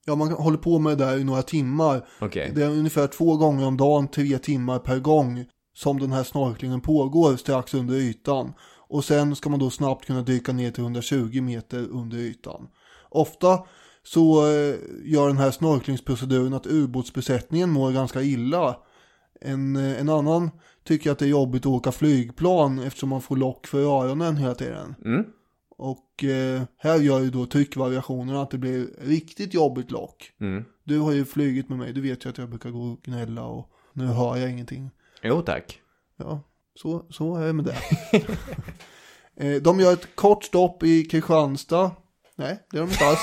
Ja, 0.09 0.15
man 0.15 0.33
håller 0.33 0.59
på 0.59 0.79
med 0.79 0.99
det 0.99 1.05
där 1.05 1.19
i 1.19 1.25
några 1.25 1.43
timmar. 1.43 2.07
Okej. 2.21 2.53
Det 2.55 2.63
är 2.63 2.69
ungefär 2.69 3.07
två 3.07 3.37
gånger 3.37 3.67
om 3.67 3.77
dagen, 3.77 4.09
tre 4.09 4.39
timmar 4.39 4.79
per 4.79 4.99
gång 4.99 5.45
som 5.75 6.01
den 6.01 6.13
här 6.13 6.23
snorklingen 6.23 6.81
pågår 6.81 7.37
strax 7.37 7.75
under 7.75 7.95
ytan. 7.95 8.53
Och 8.89 9.05
sen 9.05 9.37
ska 9.37 9.51
man 9.51 9.59
då 9.59 9.71
snabbt 9.71 10.07
kunna 10.07 10.23
dyka 10.23 10.53
ner 10.53 10.71
till 10.71 10.83
120 10.83 11.41
meter 11.43 11.89
under 11.91 12.19
ytan. 12.19 12.69
Ofta 13.09 13.59
så 14.03 14.47
eh, 14.47 14.75
gör 15.05 15.27
den 15.27 15.37
här 15.37 15.51
snorklingsproceduren 15.51 16.55
att 16.55 16.67
ubåtsbesättningen 16.67 17.71
mår 17.71 17.93
ganska 17.93 18.23
illa. 18.23 18.77
En, 19.41 19.77
eh, 19.77 20.01
en 20.01 20.09
annan 20.09 20.51
tycker 20.85 21.11
att 21.11 21.19
det 21.19 21.25
är 21.25 21.29
jobbigt 21.29 21.63
att 21.63 21.73
åka 21.73 21.93
flygplan 21.93 22.79
eftersom 22.79 23.09
man 23.09 23.23
får 23.23 23.37
lock 23.37 23.67
för 23.67 23.79
öronen 23.79 24.37
hela 24.37 24.55
tiden. 24.55 24.95
Mm. 25.05 25.25
Och 25.77 26.25
eh, 26.25 26.63
här 26.79 26.97
gör 26.97 27.21
ju 27.21 27.31
då 27.31 27.47
tryckvariationerna 27.47 28.43
att 28.43 28.51
det 28.51 28.59
blir 28.59 28.89
riktigt 28.99 29.55
jobbigt 29.55 29.91
lock. 29.91 30.33
Mm. 30.41 30.65
Du 30.85 30.99
har 30.99 31.13
ju 31.13 31.25
flugit 31.25 31.69
med 31.69 31.79
mig, 31.79 31.93
du 31.93 32.01
vet 32.01 32.25
ju 32.25 32.31
att 32.31 32.39
jag 32.39 32.49
brukar 32.49 32.71
gå 32.71 32.83
och 32.83 33.03
gnälla 33.03 33.45
och 33.45 33.71
nu 33.93 34.07
hör 34.07 34.37
jag 34.37 34.51
ingenting. 34.51 34.91
Jo 35.23 35.43
tack. 35.43 35.81
Ja, 36.17 36.41
så, 36.75 37.07
så 37.11 37.37
är 37.37 37.47
det 37.47 37.53
med 37.53 37.65
det. 37.65 37.77
eh, 39.57 39.63
de 39.63 39.81
gör 39.81 39.93
ett 39.93 40.17
kort 40.17 40.45
stopp 40.45 40.83
i 40.83 41.05
Kristianstad. 41.05 41.91
Nej, 42.37 42.59
det 42.71 42.77
gör 42.77 42.87
de 42.87 42.93
inte 42.93 43.07
alls. 43.07 43.21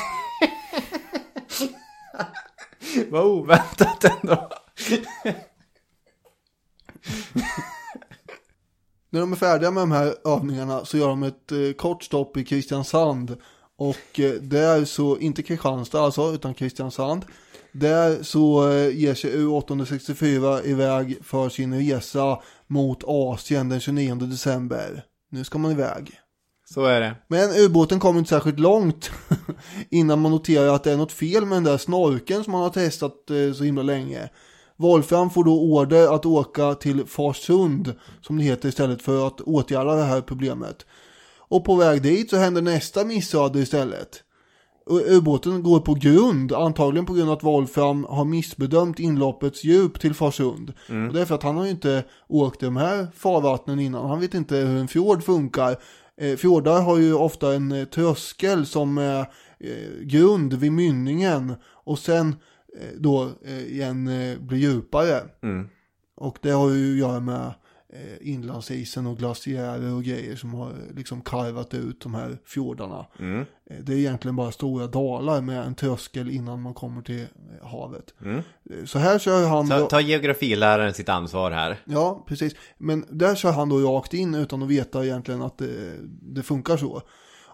Vad 3.09 3.25
oväntat 3.25 4.03
ändå. 4.03 4.49
När 9.13 9.19
de 9.19 9.31
är 9.31 9.35
färdiga 9.35 9.71
med 9.71 9.81
de 9.81 9.91
här 9.91 10.15
övningarna 10.25 10.85
så 10.85 10.97
gör 10.97 11.07
de 11.07 11.23
ett 11.23 11.51
eh, 11.51 11.71
kort 11.77 12.03
stopp 12.03 12.37
i 12.37 12.43
Kristiansand. 12.43 13.37
Och 13.77 14.19
eh, 14.19 14.31
där 14.31 14.85
så, 14.85 15.17
inte 15.17 15.43
Kristianstad 15.43 16.01
alltså, 16.01 16.33
utan 16.33 16.53
Kristiansand. 16.53 17.25
Där 17.71 18.23
så 18.23 18.71
eh, 18.71 18.97
ger 18.97 19.13
sig 19.13 19.31
U864 19.31 20.65
iväg 20.65 21.17
för 21.23 21.49
sin 21.49 21.73
resa 21.73 22.39
mot 22.67 23.03
Asien 23.07 23.69
den 23.69 23.79
29 23.79 24.15
december. 24.15 25.03
Nu 25.31 25.43
ska 25.43 25.57
man 25.57 25.71
iväg. 25.71 26.19
Så 26.73 26.85
är 26.85 27.01
det. 27.01 27.15
Men 27.27 27.49
ubåten 27.55 27.99
kommer 27.99 28.19
inte 28.19 28.29
särskilt 28.29 28.59
långt 28.59 29.11
innan 29.89 30.21
man 30.21 30.31
noterar 30.31 30.75
att 30.75 30.83
det 30.83 30.91
är 30.91 30.97
något 30.97 31.11
fel 31.11 31.45
med 31.45 31.55
den 31.55 31.63
där 31.63 31.77
snorkeln 31.77 32.43
som 32.43 32.51
man 32.51 32.61
har 32.61 32.69
testat 32.69 33.29
eh, 33.29 33.53
så 33.53 33.63
himla 33.63 33.83
länge. 33.83 34.29
Wolfram 34.77 35.29
får 35.29 35.43
då 35.43 35.61
order 35.61 36.15
att 36.15 36.25
åka 36.25 36.75
till 36.75 37.05
Farsund, 37.05 37.93
som 38.21 38.37
det 38.37 38.43
heter 38.43 38.69
istället 38.69 39.01
för 39.01 39.27
att 39.27 39.41
åtgärda 39.41 39.95
det 39.95 40.03
här 40.03 40.21
problemet. 40.21 40.85
Och 41.37 41.65
på 41.65 41.75
väg 41.75 42.01
dit 42.01 42.29
så 42.29 42.37
händer 42.37 42.61
nästa 42.61 43.05
missöde 43.05 43.59
istället. 43.59 44.23
Ubåten 44.89 45.63
går 45.63 45.79
på 45.79 45.93
grund, 45.93 46.53
antagligen 46.53 47.05
på 47.05 47.13
grund 47.13 47.29
av 47.29 47.37
att 47.37 47.43
Wolfram 47.43 48.05
har 48.09 48.25
missbedömt 48.25 48.99
inloppets 48.99 49.63
djup 49.63 49.99
till 49.99 50.13
Farsund. 50.13 50.73
Och 51.07 51.13
det 51.13 51.21
är 51.21 51.25
för 51.25 51.35
att 51.35 51.43
han 51.43 51.57
har 51.57 51.65
ju 51.65 51.71
inte 51.71 52.03
åkt 52.27 52.63
i 52.63 52.65
de 52.65 52.77
här 52.77 53.07
farvattnen 53.15 53.79
innan, 53.79 54.09
han 54.09 54.19
vet 54.19 54.33
inte 54.33 54.55
hur 54.55 54.77
en 54.77 54.87
fjord 54.87 55.23
funkar. 55.23 55.77
Eh, 56.21 56.35
fjordar 56.35 56.81
har 56.81 56.97
ju 56.97 57.13
ofta 57.13 57.53
en 57.53 57.71
eh, 57.71 57.85
tröskel 57.85 58.65
som 58.65 58.97
är 58.97 59.19
eh, 59.59 60.01
grund 60.01 60.53
vid 60.53 60.71
mynningen 60.71 61.55
och 61.63 61.99
sen 61.99 62.27
eh, 62.29 62.35
då 62.97 63.29
eh, 63.45 63.63
igen 63.67 64.07
eh, 64.07 64.39
blir 64.39 64.57
djupare. 64.57 65.21
Mm. 65.43 65.69
Och 66.15 66.37
det 66.41 66.51
har 66.51 66.69
ju 66.69 66.91
att 66.93 66.99
göra 67.09 67.19
med 67.19 67.53
eh, 67.93 68.27
inlandsisen 68.29 69.07
och 69.07 69.17
glaciärer 69.17 69.93
och 69.93 70.03
grejer 70.03 70.35
som 70.35 70.53
har 70.53 70.69
eh, 70.69 70.95
liksom 70.95 71.21
karvat 71.21 71.73
ut 71.73 72.01
de 72.01 72.13
här 72.13 72.37
fjordarna. 72.45 73.05
Mm. 73.19 73.39
Eh, 73.69 73.77
Det 73.81 73.93
är 73.93 73.97
egentligen 73.97 74.35
bara 74.35 74.51
stora 74.51 74.87
dalar 74.87 75.41
med 75.41 75.65
en 75.65 75.75
tröskel 75.75 76.29
innan 76.29 76.61
man 76.61 76.73
kommer 76.73 77.01
till 77.01 77.21
eh, 77.21 77.67
havet. 77.67 78.13
Mm. 78.21 78.37
Eh, 78.37 78.85
Så 78.85 78.99
här 78.99 79.19
kör 79.19 79.47
han 79.47 79.69
Ta, 79.69 79.79
då, 79.79 79.85
ta 79.85 80.01
geografiläraren 80.01 80.93
sitt 80.93 81.09
ansvar 81.09 81.51
här. 81.51 81.79
Ja, 81.85 82.23
precis. 82.27 82.55
Men 82.77 83.05
där 83.09 83.35
kör 83.35 83.51
han 83.51 83.69
då 83.69 83.77
rakt 83.79 84.13
in 84.13 84.35
utan 84.35 84.63
att 84.63 84.69
veta 84.69 85.05
egentligen 85.05 85.41
att 85.41 85.57
det, 85.57 85.97
det 86.21 86.43
funkar 86.43 86.77
så. 86.77 87.01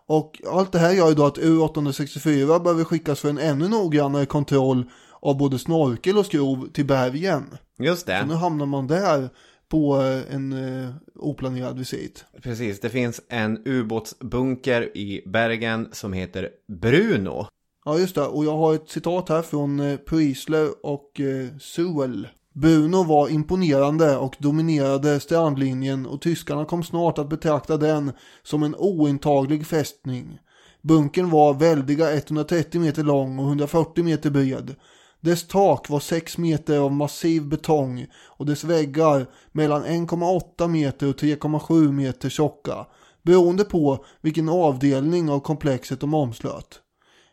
Och 0.05 0.41
allt 0.51 0.71
det 0.71 0.79
här 0.79 0.91
gör 0.93 1.09
ju 1.09 1.15
då 1.15 1.25
att 1.25 1.37
U864 1.37 2.63
behöver 2.63 2.83
skickas 2.83 3.19
för 3.19 3.29
en 3.29 3.37
ännu 3.37 3.67
noggrannare 3.67 4.25
kontroll 4.25 4.83
av 5.21 5.37
både 5.37 5.59
snorkel 5.59 6.17
och 6.17 6.25
skrov 6.25 6.69
till 6.73 6.85
bergen. 6.85 7.43
Just 7.79 8.05
Så 8.05 8.11
nu 8.11 8.27
det. 8.27 8.35
hamnar 8.35 8.65
man 8.65 8.87
där 8.87 9.29
på 9.69 10.01
eh, 10.01 10.35
en 10.35 10.53
eh, 10.83 10.89
oplanerad 11.15 11.77
visit. 11.79 12.25
Precis, 12.43 12.79
det 12.79 12.89
finns 12.89 13.21
en 13.29 13.61
ubåtsbunker 13.65 14.97
i 14.97 15.23
Bergen 15.25 15.87
som 15.91 16.13
heter 16.13 16.49
Bruno. 16.81 17.47
Ja, 17.85 17.99
just 17.99 18.15
det. 18.15 18.21
Och 18.21 18.45
jag 18.45 18.57
har 18.57 18.75
ett 18.75 18.89
citat 18.89 19.29
här 19.29 19.41
från 19.41 19.79
eh, 19.79 19.97
Priesler 19.97 20.69
och 20.83 21.19
eh, 21.19 21.57
Sewell. 21.59 22.27
Bruno 22.55 23.03
var 23.03 23.29
imponerande 23.29 24.17
och 24.17 24.35
dominerade 24.39 25.19
strandlinjen 25.19 26.05
och 26.05 26.21
tyskarna 26.21 26.65
kom 26.65 26.83
snart 26.83 27.17
att 27.17 27.29
betrakta 27.29 27.77
den 27.77 28.11
som 28.43 28.63
en 28.63 28.75
ointaglig 28.75 29.67
fästning. 29.67 30.39
Bunkern 30.81 31.29
var 31.29 31.53
väldiga 31.53 32.13
130 32.13 32.81
meter 32.81 33.03
lång 33.03 33.39
och 33.39 33.45
140 33.45 34.03
meter 34.03 34.29
bred. 34.29 34.75
Dess 35.21 35.47
tak 35.47 35.89
var 35.89 35.99
6 35.99 36.37
meter 36.37 36.77
av 36.77 36.91
massiv 36.91 37.47
betong 37.47 38.07
och 38.13 38.45
dess 38.45 38.63
väggar 38.63 39.27
mellan 39.51 39.85
1,8 39.85 40.67
meter 40.67 41.09
och 41.09 41.15
3,7 41.15 41.91
meter 41.91 42.29
tjocka 42.29 42.85
beroende 43.21 43.63
på 43.63 44.05
vilken 44.21 44.49
avdelning 44.49 45.29
av 45.29 45.39
komplexet 45.39 45.99
de 45.99 46.13
omslöt. 46.13 46.79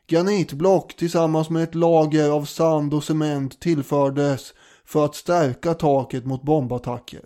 Granitblock 0.09 0.97
tillsammans 0.97 1.51
med 1.51 1.62
ett 1.62 1.74
lager 1.74 2.30
av 2.30 2.45
sand 2.45 2.95
och 2.95 3.05
cement 3.05 3.61
tillfördes 3.61 4.55
för 4.84 5.05
att 5.05 5.14
stärka 5.14 5.74
taket 5.74 6.26
mot 6.26 6.43
bombattacker. 6.43 7.24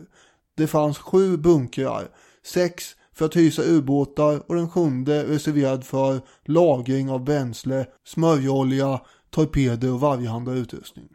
Det 0.56 0.66
fanns 0.66 0.98
sju 0.98 1.36
bunkrar, 1.36 2.08
sex 2.46 2.84
för 3.14 3.26
att 3.26 3.36
hysa 3.36 3.62
ubåtar 3.62 4.42
och 4.46 4.54
den 4.54 4.70
sjunde 4.70 5.24
reserverad 5.24 5.84
för 5.84 6.20
lagring 6.44 7.10
av 7.10 7.24
bränsle, 7.24 7.86
smörjolja, 8.06 9.00
torpeder 9.30 9.92
och 9.92 10.00
varjehanda 10.00 10.52
utrustning. 10.52 11.08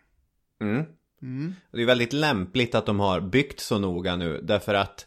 Mm. 1.22 1.54
Och 1.72 1.78
Det 1.78 1.84
är 1.84 1.88
väldigt 1.88 2.14
lämpligt 2.14 2.76
att 2.76 2.86
de 2.86 3.00
har 3.00 3.22
byggt 3.22 3.60
så 3.60 3.80
noga 3.80 4.16
nu 4.16 4.42
därför 4.44 4.74
att 4.74 5.06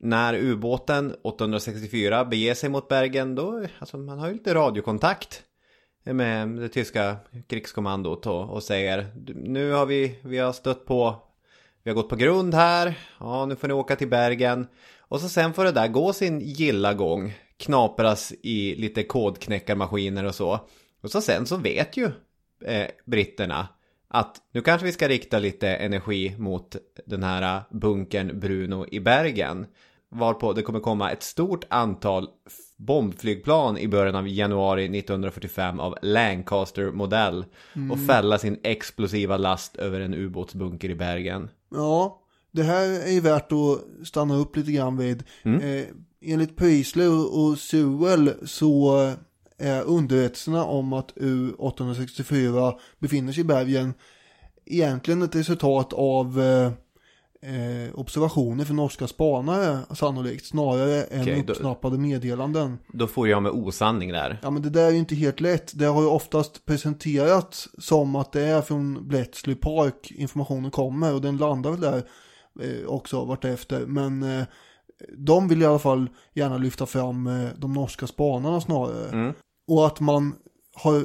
när 0.00 0.34
ubåten 0.34 1.14
864 1.22 2.24
beger 2.24 2.54
sig 2.54 2.70
mot 2.70 2.88
Bergen 2.88 3.34
då, 3.34 3.66
alltså 3.78 3.98
man 3.98 4.18
har 4.18 4.28
ju 4.28 4.32
lite 4.32 4.54
radiokontakt 4.54 5.42
med 6.04 6.48
det 6.48 6.68
tyska 6.68 7.16
krigskommandot 7.48 8.26
och, 8.26 8.50
och 8.50 8.62
säger 8.62 9.06
nu 9.34 9.70
har 9.70 9.86
vi, 9.86 10.18
vi 10.22 10.38
har 10.38 10.52
stött 10.52 10.86
på, 10.86 11.22
vi 11.82 11.90
har 11.90 11.94
gått 11.94 12.08
på 12.08 12.16
grund 12.16 12.54
här, 12.54 12.98
ja 13.20 13.46
nu 13.46 13.56
får 13.56 13.68
ni 13.68 13.74
åka 13.74 13.96
till 13.96 14.08
Bergen 14.08 14.66
och 14.98 15.20
så 15.20 15.28
sen 15.28 15.52
får 15.52 15.64
det 15.64 15.72
där 15.72 15.88
gå 15.88 16.12
sin 16.12 16.40
gilla 16.40 16.94
gång, 16.94 17.34
knapras 17.56 18.32
i 18.42 18.74
lite 18.74 19.02
kodknäckarmaskiner 19.02 20.24
och 20.24 20.34
så 20.34 20.60
och 21.02 21.10
så 21.10 21.20
sen 21.20 21.46
så 21.46 21.56
vet 21.56 21.96
ju 21.96 22.10
eh, 22.64 22.86
britterna 23.04 23.68
att 24.08 24.36
nu 24.52 24.60
kanske 24.60 24.86
vi 24.86 24.92
ska 24.92 25.08
rikta 25.08 25.38
lite 25.38 25.68
energi 25.68 26.34
mot 26.38 26.76
den 27.06 27.22
här 27.22 27.62
bunkern 27.70 28.40
Bruno 28.40 28.86
i 28.90 29.00
Bergen. 29.00 29.66
Varpå 30.08 30.52
det 30.52 30.62
kommer 30.62 30.80
komma 30.80 31.10
ett 31.10 31.22
stort 31.22 31.64
antal 31.68 32.28
bombflygplan 32.76 33.78
i 33.78 33.88
början 33.88 34.14
av 34.16 34.28
januari 34.28 34.84
1945 34.98 35.80
av 35.80 35.98
Lancaster-modell 36.02 37.44
och 37.90 38.06
fälla 38.06 38.38
sin 38.38 38.58
explosiva 38.62 39.36
last 39.36 39.76
över 39.76 40.00
en 40.00 40.14
ubåtsbunker 40.14 40.90
i 40.90 40.94
Bergen. 40.94 41.48
Ja, 41.70 42.22
det 42.50 42.62
här 42.62 43.06
är 43.06 43.12
ju 43.12 43.20
värt 43.20 43.52
att 43.52 44.06
stanna 44.06 44.36
upp 44.36 44.56
lite 44.56 44.72
grann 44.72 44.96
vid. 44.96 45.24
Eh, 45.62 45.84
enligt 46.20 46.56
Priesler 46.56 47.36
och 47.36 47.58
Sewell 47.58 48.32
så 48.44 49.12
är 49.62 49.82
underrättelserna 49.82 50.64
om 50.64 50.92
att 50.92 51.12
U864 51.16 52.74
befinner 52.98 53.32
sig 53.32 53.40
i 53.40 53.44
bergen 53.44 53.94
egentligen 54.66 55.22
ett 55.22 55.34
resultat 55.36 55.92
av 55.92 56.40
eh, 56.40 56.66
eh, 57.54 57.94
observationer 57.94 58.64
för 58.64 58.74
norska 58.74 59.06
spanare 59.06 59.78
sannolikt, 59.94 60.46
snarare 60.46 61.02
än 61.04 61.24
då- 61.44 61.52
uppsnappade 61.52 61.98
meddelanden. 61.98 62.78
Då 62.92 63.06
får 63.06 63.28
jag 63.28 63.42
med 63.42 63.52
osanning 63.52 64.12
där. 64.12 64.38
Ja 64.42 64.50
men 64.50 64.62
det 64.62 64.70
där 64.70 64.86
är 64.86 64.90
ju 64.90 64.98
inte 64.98 65.14
helt 65.14 65.40
lätt. 65.40 65.72
Det 65.78 65.84
har 65.84 66.02
ju 66.02 66.08
oftast 66.08 66.64
presenterats 66.66 67.68
som 67.78 68.16
att 68.16 68.32
det 68.32 68.42
är 68.42 68.62
från 68.62 69.08
Bletchley 69.08 69.56
Park 69.56 70.12
informationen 70.16 70.70
kommer 70.70 71.14
och 71.14 71.20
den 71.20 71.36
landar 71.36 71.70
väl 71.70 71.80
där 71.80 72.02
eh, 72.60 72.86
också 72.86 73.24
vartefter. 73.24 73.86
Men 73.86 74.22
eh, 74.22 74.44
de 75.18 75.48
vill 75.48 75.62
i 75.62 75.66
alla 75.66 75.78
fall 75.78 76.08
gärna 76.34 76.58
lyfta 76.58 76.86
fram 76.86 77.26
eh, 77.26 77.48
de 77.56 77.72
norska 77.72 78.06
spanarna 78.06 78.60
snarare. 78.60 79.08
Mm. 79.08 79.34
Och 79.68 79.86
att 79.86 80.00
man 80.00 80.34
har 80.74 81.04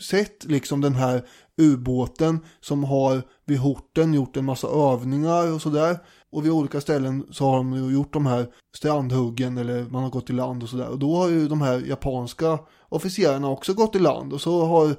sett 0.00 0.44
liksom 0.44 0.80
den 0.80 0.94
här 0.94 1.26
ubåten 1.56 2.40
som 2.60 2.84
har 2.84 3.22
vid 3.46 3.58
Horten 3.58 4.14
gjort 4.14 4.36
en 4.36 4.44
massa 4.44 4.68
övningar 4.68 5.52
och 5.52 5.62
sådär. 5.62 5.98
Och 6.30 6.44
vid 6.44 6.52
olika 6.52 6.80
ställen 6.80 7.26
så 7.30 7.44
har 7.44 7.56
de 7.56 7.72
ju 7.72 7.92
gjort 7.92 8.12
de 8.12 8.26
här 8.26 8.46
strandhuggen 8.76 9.58
eller 9.58 9.84
man 9.90 10.02
har 10.02 10.10
gått 10.10 10.30
i 10.30 10.32
land 10.32 10.62
och 10.62 10.68
sådär. 10.68 10.88
Och 10.88 10.98
då 10.98 11.16
har 11.16 11.28
ju 11.28 11.48
de 11.48 11.60
här 11.60 11.80
japanska 11.80 12.58
officerarna 12.88 13.48
också 13.48 13.74
gått 13.74 13.96
i 13.96 13.98
land 13.98 14.32
och 14.32 14.40
så 14.40 14.64
har 14.64 14.96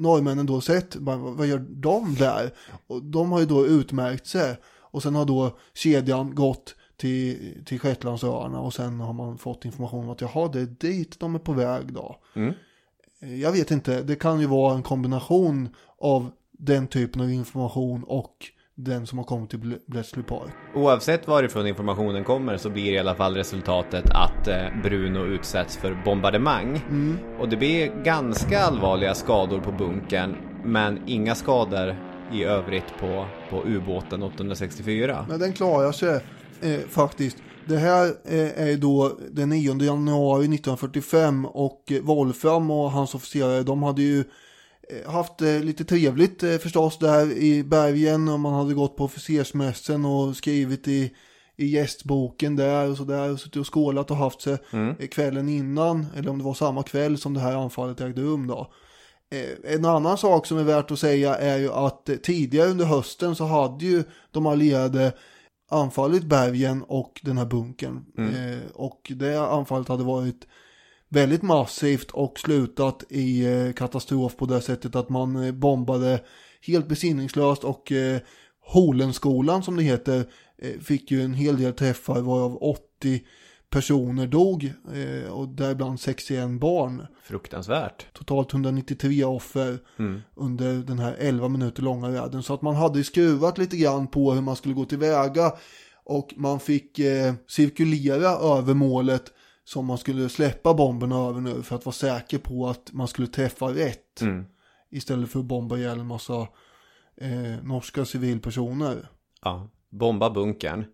norrmännen 0.00 0.46
då 0.46 0.60
sett, 0.60 0.96
vad 0.96 1.46
gör 1.46 1.58
de 1.58 2.14
där? 2.14 2.54
Och 2.86 3.02
de 3.02 3.32
har 3.32 3.40
ju 3.40 3.46
då 3.46 3.66
utmärkt 3.66 4.26
sig. 4.26 4.56
Och 4.92 5.02
sen 5.02 5.14
har 5.14 5.24
då 5.24 5.58
kedjan 5.74 6.34
gått 6.34 6.74
till, 7.00 7.54
till 7.64 7.80
Shetlandsöarna 7.80 8.60
och 8.60 8.74
sen 8.74 9.00
har 9.00 9.12
man 9.12 9.38
fått 9.38 9.64
information 9.64 10.04
om 10.04 10.10
att 10.10 10.20
jaha, 10.20 10.48
det 10.52 10.60
är 10.60 10.66
dit 10.66 11.20
de 11.20 11.34
är 11.34 11.38
på 11.38 11.52
väg 11.52 11.92
då. 11.92 12.16
Mm. 12.34 12.54
Jag 13.40 13.52
vet 13.52 13.70
inte, 13.70 14.02
det 14.02 14.16
kan 14.16 14.40
ju 14.40 14.46
vara 14.46 14.74
en 14.74 14.82
kombination 14.82 15.68
av 15.98 16.30
den 16.52 16.86
typen 16.86 17.22
av 17.22 17.30
information 17.30 18.04
och 18.04 18.36
den 18.74 19.06
som 19.06 19.18
har 19.18 19.24
kommit 19.24 19.50
till 19.50 19.58
Ble- 19.58 19.78
Bletchley 19.86 20.24
Park. 20.24 20.50
Oavsett 20.74 21.28
varifrån 21.28 21.66
informationen 21.66 22.24
kommer 22.24 22.56
så 22.56 22.70
blir 22.70 22.92
i 22.92 22.98
alla 22.98 23.14
fall 23.14 23.36
resultatet 23.36 24.04
att 24.10 24.48
eh, 24.48 24.82
Bruno 24.82 25.24
utsätts 25.26 25.76
för 25.76 26.02
bombardemang. 26.04 26.80
Och 27.40 27.48
det 27.48 27.56
blir 27.56 28.02
ganska 28.04 28.60
allvarliga 28.60 29.14
skador 29.14 29.60
på 29.60 29.72
bunkern, 29.72 30.36
men 30.64 31.00
inga 31.06 31.34
skador 31.34 31.96
i 32.32 32.44
övrigt 32.44 32.98
på, 33.00 33.26
på 33.50 33.62
ubåten 33.66 34.22
864. 34.22 35.26
Men 35.28 35.40
den 35.40 35.52
klarar 35.52 35.92
sig 35.92 36.20
eh, 36.62 36.80
faktiskt. 36.88 37.36
Det 37.70 37.78
här 37.78 38.06
eh, 38.24 38.68
är 38.68 38.76
då 38.76 39.18
den 39.30 39.48
9 39.48 39.82
januari 39.82 40.44
1945 40.44 41.46
och 41.46 41.92
eh, 41.92 42.02
Wolfram 42.02 42.70
och 42.70 42.90
hans 42.90 43.14
officerare 43.14 43.62
de 43.62 43.82
hade 43.82 44.02
ju 44.02 44.24
eh, 44.88 45.10
haft 45.12 45.42
eh, 45.42 45.60
lite 45.60 45.84
trevligt 45.84 46.40
förstås 46.40 46.98
där 46.98 47.32
i 47.32 47.64
bergen 47.64 48.28
och 48.28 48.40
man 48.40 48.54
hade 48.54 48.74
gått 48.74 48.96
på 48.96 49.04
officersmässen 49.04 50.04
och 50.04 50.36
skrivit 50.36 50.88
i, 50.88 51.12
i 51.56 51.66
gästboken 51.66 52.56
där 52.56 52.90
och 52.90 52.96
sådär 52.96 53.32
och 53.32 53.40
suttit 53.40 53.56
och 53.56 53.74
skålat 53.74 54.10
och 54.10 54.16
haft 54.16 54.40
sig 54.40 54.58
eh, 54.98 55.06
kvällen 55.06 55.48
innan 55.48 56.06
eller 56.16 56.30
om 56.30 56.38
det 56.38 56.44
var 56.44 56.54
samma 56.54 56.82
kväll 56.82 57.18
som 57.18 57.34
det 57.34 57.40
här 57.40 57.56
anfallet 57.56 58.00
ägde 58.00 58.22
rum 58.22 58.46
då. 58.46 58.72
En 59.64 59.84
annan 59.84 60.18
sak 60.18 60.46
som 60.46 60.58
är 60.58 60.64
värt 60.64 60.90
att 60.90 60.98
säga 60.98 61.36
är 61.36 61.58
ju 61.58 61.72
att 61.72 62.10
tidigare 62.22 62.68
under 62.68 62.84
hösten 62.84 63.36
så 63.36 63.44
hade 63.44 63.84
ju 63.84 64.04
de 64.30 64.46
allierade 64.46 65.12
anfallit 65.70 66.24
bergen 66.24 66.82
och 66.82 67.20
den 67.24 67.38
här 67.38 67.46
bunkern. 67.46 68.04
Eh, 68.18 68.70
och 68.74 69.12
det 69.16 69.40
anfallet 69.40 69.88
hade 69.88 70.04
varit 70.04 70.46
väldigt 71.08 71.42
massivt 71.42 72.10
och 72.10 72.38
slutat 72.38 73.04
i 73.08 73.46
eh, 73.46 73.72
katastrof 73.72 74.36
på 74.36 74.46
det 74.46 74.60
sättet 74.60 74.96
att 74.96 75.08
man 75.08 75.44
eh, 75.44 75.52
bombade 75.52 76.20
helt 76.66 76.88
besinningslöst 76.88 77.64
och 77.64 77.92
eh, 77.92 78.20
Holenskolan 78.60 79.62
som 79.62 79.76
det 79.76 79.82
heter 79.82 80.24
eh, 80.58 80.80
fick 80.80 81.10
ju 81.10 81.22
en 81.22 81.34
hel 81.34 81.56
del 81.56 81.72
träffar 81.72 82.20
varav 82.20 82.56
80 82.56 83.20
personer 83.70 84.26
dog 84.26 84.72
eh, 84.94 85.32
och 85.32 85.48
däribland 85.48 86.00
61 86.00 86.50
barn. 86.50 87.06
Fruktansvärt. 87.22 88.06
Totalt 88.12 88.52
193 88.52 89.24
offer 89.24 89.78
under 90.34 90.74
den 90.74 90.98
här 90.98 91.16
11 91.18 91.48
minuter 91.48 91.82
långa 91.82 92.08
räden. 92.08 92.42
Så 92.42 92.54
att 92.54 92.62
man 92.62 92.74
hade 92.74 93.04
skruvat 93.04 93.58
lite 93.58 93.76
grann 93.76 94.06
på 94.06 94.32
hur 94.32 94.40
man 94.40 94.56
skulle 94.56 94.74
gå 94.74 94.84
tillväga 94.84 95.52
och 96.04 96.34
man 96.36 96.60
fick 96.60 96.98
eh, 96.98 97.34
cirkulera 97.46 98.28
över 98.28 98.74
målet 98.74 99.32
som 99.64 99.86
man 99.86 99.98
skulle 99.98 100.28
släppa 100.28 100.74
bomberna 100.74 101.16
över 101.16 101.40
nu 101.40 101.62
för 101.62 101.76
att 101.76 101.84
vara 101.86 101.92
säker 101.92 102.38
på 102.38 102.68
att 102.68 102.92
man 102.92 103.08
skulle 103.08 103.28
träffa 103.28 103.66
rätt. 103.66 104.20
Mm. 104.20 104.44
Istället 104.90 105.30
för 105.30 105.40
att 105.40 105.44
bomba 105.46 105.76
ihjäl 105.76 106.00
en 106.00 106.06
massa 106.06 106.48
eh, 107.20 107.62
norska 107.62 108.04
civilpersoner. 108.04 109.08
Ja, 109.42 109.68
bomba 109.90 110.30
bunkern. 110.30 110.84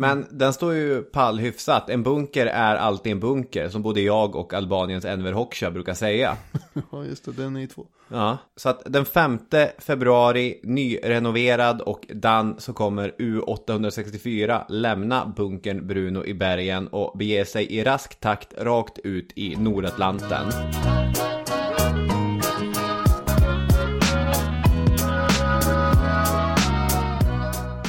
Men 0.00 0.26
den 0.30 0.52
står 0.52 0.74
ju 0.74 1.02
pall 1.02 1.38
hyfsat. 1.38 1.90
En 1.90 2.02
bunker 2.02 2.46
är 2.46 2.76
alltid 2.76 3.12
en 3.12 3.20
bunker, 3.20 3.68
som 3.68 3.82
både 3.82 4.00
jag 4.00 4.36
och 4.36 4.54
Albaniens 4.54 5.04
Enver 5.04 5.32
Hoxha 5.32 5.70
brukar 5.70 5.94
säga. 5.94 6.36
ja, 6.92 7.04
just 7.04 7.24
det, 7.24 7.32
den 7.32 7.56
är 7.56 7.66
två. 7.66 7.86
Ja, 8.08 8.38
så 8.56 8.68
att 8.68 8.82
den 8.86 9.04
5 9.04 9.38
februari, 9.78 10.60
nyrenoverad 10.62 11.80
och 11.80 12.06
dan 12.08 12.54
så 12.58 12.72
kommer 12.72 13.14
U864 13.18 14.64
lämna 14.68 15.32
bunkern 15.36 15.86
Bruno 15.86 16.24
i 16.24 16.34
bergen 16.34 16.88
och 16.88 17.18
bege 17.18 17.44
sig 17.44 17.72
i 17.72 17.84
rask 17.84 18.20
takt 18.20 18.54
rakt 18.58 18.98
ut 18.98 19.32
i 19.34 19.56
Nordatlanten. 19.56 20.46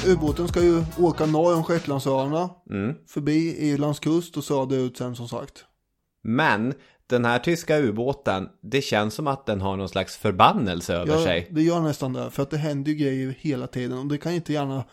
Ubåten 0.09 0.47
ska 0.47 0.63
ju 0.63 0.83
åka 0.99 1.25
norr 1.25 1.55
om 1.55 1.63
Shetlandsöarna, 1.63 2.49
Mm. 2.69 2.95
förbi 3.07 3.55
Irlands 3.69 3.99
kust 3.99 4.37
och 4.37 4.43
söderut 4.43 4.97
sen 4.97 5.15
som 5.15 5.27
sagt. 5.27 5.65
Men 6.23 6.73
den 7.09 7.25
här 7.25 7.39
tyska 7.39 7.77
ubåten, 7.79 8.49
det 8.61 8.81
känns 8.81 9.13
som 9.13 9.27
att 9.27 9.45
den 9.45 9.61
har 9.61 9.77
någon 9.77 9.89
slags 9.89 10.17
förbannelse 10.17 10.93
över 10.95 11.13
Ja, 11.13 11.23
sig. 11.23 11.47
det 11.51 11.61
gör 11.61 11.79
nästan 11.79 12.13
det, 12.13 12.31
för 12.31 12.43
att 12.43 12.49
det 12.49 12.57
händer 12.57 12.91
ju 12.91 12.97
grejer 12.97 13.35
hela 13.39 13.67
tiden 13.67 13.97
och 13.97 14.05
det 14.05 14.17
kan 14.17 14.31
ju 14.31 14.35
inte 14.35 14.53
gärna 14.53 14.83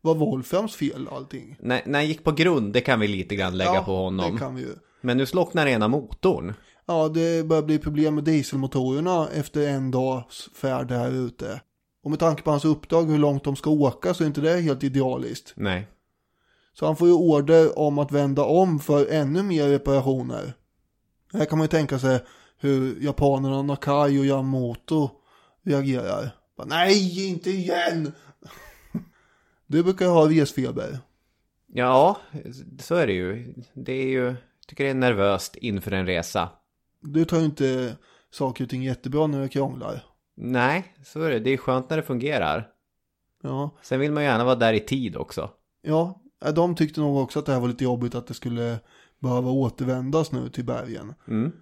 vara 0.00 0.14
Wolframs 0.14 0.74
fel 0.76 1.08
allting. 1.12 1.56
När, 1.60 1.82
när 1.86 1.98
han 1.98 2.08
gick 2.08 2.24
på 2.24 2.32
grund, 2.32 2.72
det 2.72 2.80
kan 2.80 3.00
vi 3.00 3.08
lite 3.08 3.36
grann 3.36 3.56
lägga 3.56 3.74
ja, 3.74 3.82
på 3.84 3.96
honom. 3.96 4.32
det 4.34 4.38
kan 4.38 4.54
vi 4.54 4.62
ju. 4.62 4.74
Men 5.00 5.16
nu 5.16 5.26
slocknar 5.26 5.66
ena 5.66 5.88
motorn. 5.88 6.54
Ja, 6.86 7.08
det 7.08 7.46
börjar 7.46 7.62
bli 7.62 7.78
problem 7.78 8.14
med 8.14 8.24
dieselmotorerna 8.24 9.28
efter 9.34 9.68
en 9.68 9.90
dags 9.90 10.48
färd 10.54 10.90
här 10.90 11.10
ute. 11.10 11.60
Och 12.06 12.10
med 12.10 12.18
tanke 12.18 12.42
på 12.42 12.50
hans 12.50 12.64
uppdrag 12.64 13.10
hur 13.10 13.18
långt 13.18 13.44
de 13.44 13.56
ska 13.56 13.70
åka 13.70 14.14
så 14.14 14.22
är 14.22 14.26
inte 14.26 14.40
det 14.40 14.60
helt 14.60 14.84
idealiskt. 14.84 15.52
Nej. 15.56 15.88
Så 16.72 16.86
han 16.86 16.96
får 16.96 17.08
ju 17.08 17.14
order 17.14 17.78
om 17.78 17.98
att 17.98 18.12
vända 18.12 18.44
om 18.44 18.78
för 18.78 19.06
ännu 19.06 19.42
mer 19.42 19.68
reparationer. 19.68 20.52
Här 21.32 21.44
kan 21.44 21.58
man 21.58 21.64
ju 21.64 21.68
tänka 21.68 21.98
sig 21.98 22.20
hur 22.58 23.00
japanerna 23.00 23.62
Nakai 23.62 24.18
och 24.18 24.24
Yamamoto 24.26 25.10
reagerar. 25.62 26.30
Bara, 26.56 26.66
Nej, 26.66 27.28
inte 27.28 27.50
igen! 27.50 28.12
Du 29.66 29.82
brukar 29.82 30.06
ha 30.06 30.30
resfeber. 30.30 30.98
Ja, 31.66 32.16
så 32.80 32.94
är 32.94 33.06
det 33.06 33.12
ju. 33.12 33.54
Det 33.72 33.92
är 33.92 34.08
ju, 34.08 34.24
jag 34.24 34.36
tycker 34.66 34.84
det 34.84 34.90
är 34.90 34.94
nervöst 34.94 35.56
inför 35.56 35.92
en 35.92 36.06
resa. 36.06 36.48
Du 37.00 37.24
tar 37.24 37.38
ju 37.38 37.44
inte 37.44 37.96
saker 38.30 38.64
och 38.64 38.70
ting 38.70 38.82
jättebra 38.82 39.26
när 39.26 39.40
det 39.40 39.48
krånglar. 39.48 40.15
Nej, 40.36 40.94
så 41.04 41.22
är 41.22 41.30
det. 41.30 41.40
Det 41.40 41.50
är 41.50 41.56
skönt 41.56 41.90
när 41.90 41.96
det 41.96 42.02
fungerar. 42.02 42.68
Ja, 43.42 43.70
Sen 43.82 44.00
vill 44.00 44.12
man 44.12 44.22
gärna 44.24 44.44
vara 44.44 44.54
där 44.54 44.72
i 44.72 44.80
tid 44.80 45.16
också. 45.16 45.50
ja, 45.82 46.20
de 46.54 46.74
tyckte 46.74 47.00
nog 47.00 47.16
också 47.16 47.38
att 47.38 47.46
det 47.46 47.52
här 47.52 47.60
var 47.60 47.68
lite 47.68 47.84
jobbigt 47.84 48.14
att 48.14 48.26
det 48.26 48.34
skulle 48.34 48.78
behöva 49.18 49.50
återvändas 49.50 50.32
nu 50.32 50.48
till 50.48 50.64
bergen. 50.64 51.14
Mm. 51.28 51.52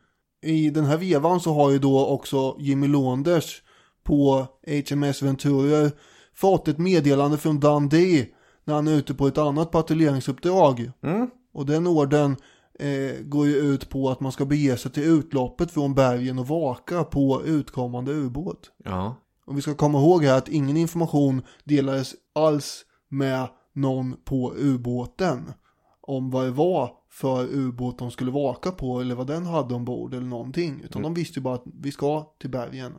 I 0.42 0.70
den 0.70 0.84
här 0.84 0.96
vevan 0.96 1.40
så 1.40 1.52
har 1.52 1.70
ju 1.70 1.78
då 1.78 2.06
också 2.06 2.56
Jimmy 2.58 2.88
Launders 2.88 3.62
på 4.02 4.46
HMS 4.90 5.22
Venturer 5.22 5.92
fått 6.34 6.68
ett 6.68 6.78
meddelande 6.78 7.38
från 7.38 7.60
Dundee 7.60 8.26
när 8.64 8.74
han 8.74 8.88
är 8.88 8.92
ute 8.92 9.14
på 9.14 9.26
ett 9.26 9.38
annat 9.38 9.70
patrulleringsuppdrag. 9.70 10.90
Mm. 11.02 11.30
Och 11.52 11.66
den 11.66 11.86
orden 11.86 12.36
eh, 12.78 13.20
går 13.22 13.46
ju 13.46 13.54
ut 13.54 13.88
på 13.88 14.10
att 14.10 14.20
man 14.20 14.32
ska 14.32 14.44
bege 14.44 14.76
sig 14.76 14.92
till 14.92 15.02
utloppet 15.02 15.70
från 15.70 15.94
bergen 15.94 16.38
och 16.38 16.48
vaka 16.48 17.04
på 17.04 17.42
utkommande 17.44 18.12
ubåt. 18.12 18.70
Ja. 18.84 19.16
Och 19.46 19.56
vi 19.56 19.62
ska 19.62 19.74
komma 19.74 19.98
ihåg 19.98 20.24
här 20.24 20.38
att 20.38 20.48
ingen 20.48 20.76
information 20.76 21.42
delades 21.64 22.14
alls 22.34 22.84
med 23.08 23.48
någon 23.72 24.16
på 24.24 24.54
ubåten 24.56 25.52
om 26.00 26.30
vad 26.30 26.44
det 26.44 26.50
var 26.50 26.90
för 27.10 27.44
ubåt 27.44 27.98
de 27.98 28.10
skulle 28.10 28.30
vaka 28.30 28.70
på 28.70 29.00
eller 29.00 29.14
vad 29.14 29.26
den 29.26 29.46
hade 29.46 29.74
ombord 29.74 30.14
eller 30.14 30.26
någonting. 30.26 30.80
Utan 30.84 31.02
de 31.02 31.14
visste 31.14 31.38
ju 31.38 31.42
bara 31.42 31.54
att 31.54 31.64
vi 31.82 31.92
ska 31.92 32.34
till 32.40 32.50
bergen. 32.50 32.92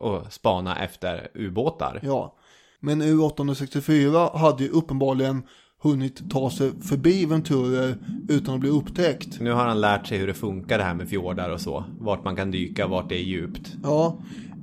Och 0.00 0.32
spana 0.32 0.84
efter 0.84 1.30
ubåtar. 1.34 2.00
Ja. 2.02 2.36
Men 2.80 3.02
U864 3.02 4.36
hade 4.36 4.64
ju 4.64 4.70
uppenbarligen 4.70 5.42
hunnit 5.86 6.30
ta 6.30 6.50
sig 6.50 6.72
förbi 6.82 7.26
Venturer 7.26 7.96
utan 8.28 8.54
att 8.54 8.60
bli 8.60 8.70
upptäckt. 8.70 9.40
Nu 9.40 9.50
har 9.50 9.64
han 9.64 9.80
lärt 9.80 10.06
sig 10.06 10.18
hur 10.18 10.26
det 10.26 10.34
funkar 10.34 10.78
det 10.78 10.84
här 10.84 10.94
med 10.94 11.08
fjordar 11.08 11.50
och 11.50 11.60
så. 11.60 11.84
Vart 12.00 12.24
man 12.24 12.36
kan 12.36 12.50
dyka, 12.50 12.86
vart 12.86 13.08
det 13.08 13.14
är 13.14 13.24
djupt. 13.24 13.72
Ja, 13.82 14.18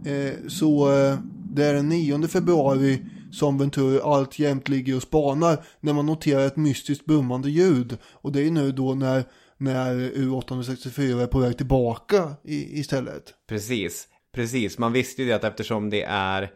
eh, 0.05 0.33
så 0.47 0.91
eh, 0.91 1.17
det 1.53 1.65
är 1.65 1.73
den 1.73 1.89
9 1.89 2.27
februari 2.27 2.99
som 3.31 3.57
Venturer 3.57 4.15
alltjämt 4.15 4.69
ligger 4.69 4.95
och 4.95 5.01
spanar 5.01 5.65
när 5.79 5.93
man 5.93 6.05
noterar 6.05 6.45
ett 6.45 6.57
mystiskt 6.57 7.05
brummande 7.05 7.49
ljud. 7.49 7.97
Och 8.11 8.31
det 8.31 8.47
är 8.47 8.51
nu 8.51 8.71
då 8.71 8.93
när, 8.93 9.23
när 9.57 9.95
U864 9.95 11.21
är 11.21 11.27
på 11.27 11.39
väg 11.39 11.57
tillbaka 11.57 12.31
i, 12.43 12.79
istället. 12.79 13.23
Precis, 13.49 14.07
precis. 14.35 14.77
Man 14.77 14.93
visste 14.93 15.21
ju 15.21 15.27
det 15.27 15.35
att 15.35 15.43
eftersom 15.43 15.89
det 15.89 16.03
är 16.03 16.49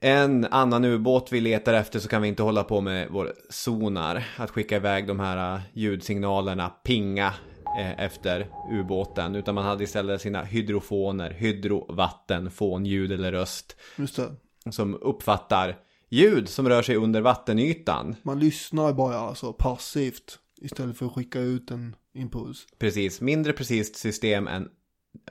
en 0.00 0.44
annan 0.44 0.84
ubåt 0.84 1.32
vi 1.32 1.40
letar 1.40 1.74
efter 1.74 1.98
så 1.98 2.08
kan 2.08 2.22
vi 2.22 2.28
inte 2.28 2.42
hålla 2.42 2.64
på 2.64 2.80
med 2.80 3.08
vår 3.10 3.32
sonar. 3.50 4.24
Att 4.36 4.50
skicka 4.50 4.76
iväg 4.76 5.06
de 5.06 5.20
här 5.20 5.54
äh, 5.54 5.60
ljudsignalerna, 5.72 6.68
pinga 6.68 7.34
eh, 7.78 8.04
efter 8.04 8.48
ubåten. 8.70 9.34
Utan 9.34 9.54
man 9.54 9.64
hade 9.64 9.84
istället 9.84 10.20
sina 10.20 10.42
hydrofoner, 10.42 11.30
hydrovatten, 11.30 12.50
fån, 12.50 12.86
ljud 12.86 13.12
eller 13.12 13.32
röst. 13.32 13.76
Just 13.96 14.16
det. 14.16 14.32
Som 14.70 14.94
uppfattar 14.94 15.76
ljud 16.08 16.48
som 16.48 16.68
rör 16.68 16.82
sig 16.82 16.96
under 16.96 17.20
vattenytan. 17.20 18.16
Man 18.22 18.38
lyssnar 18.38 18.92
bara 18.92 19.16
alltså 19.16 19.52
passivt 19.52 20.38
istället 20.60 20.98
för 20.98 21.06
att 21.06 21.12
skicka 21.12 21.40
ut 21.40 21.70
en 21.70 21.96
impuls. 22.14 22.66
Precis, 22.78 23.20
mindre 23.20 23.52
precis 23.52 23.96
system 23.96 24.48
än 24.48 24.68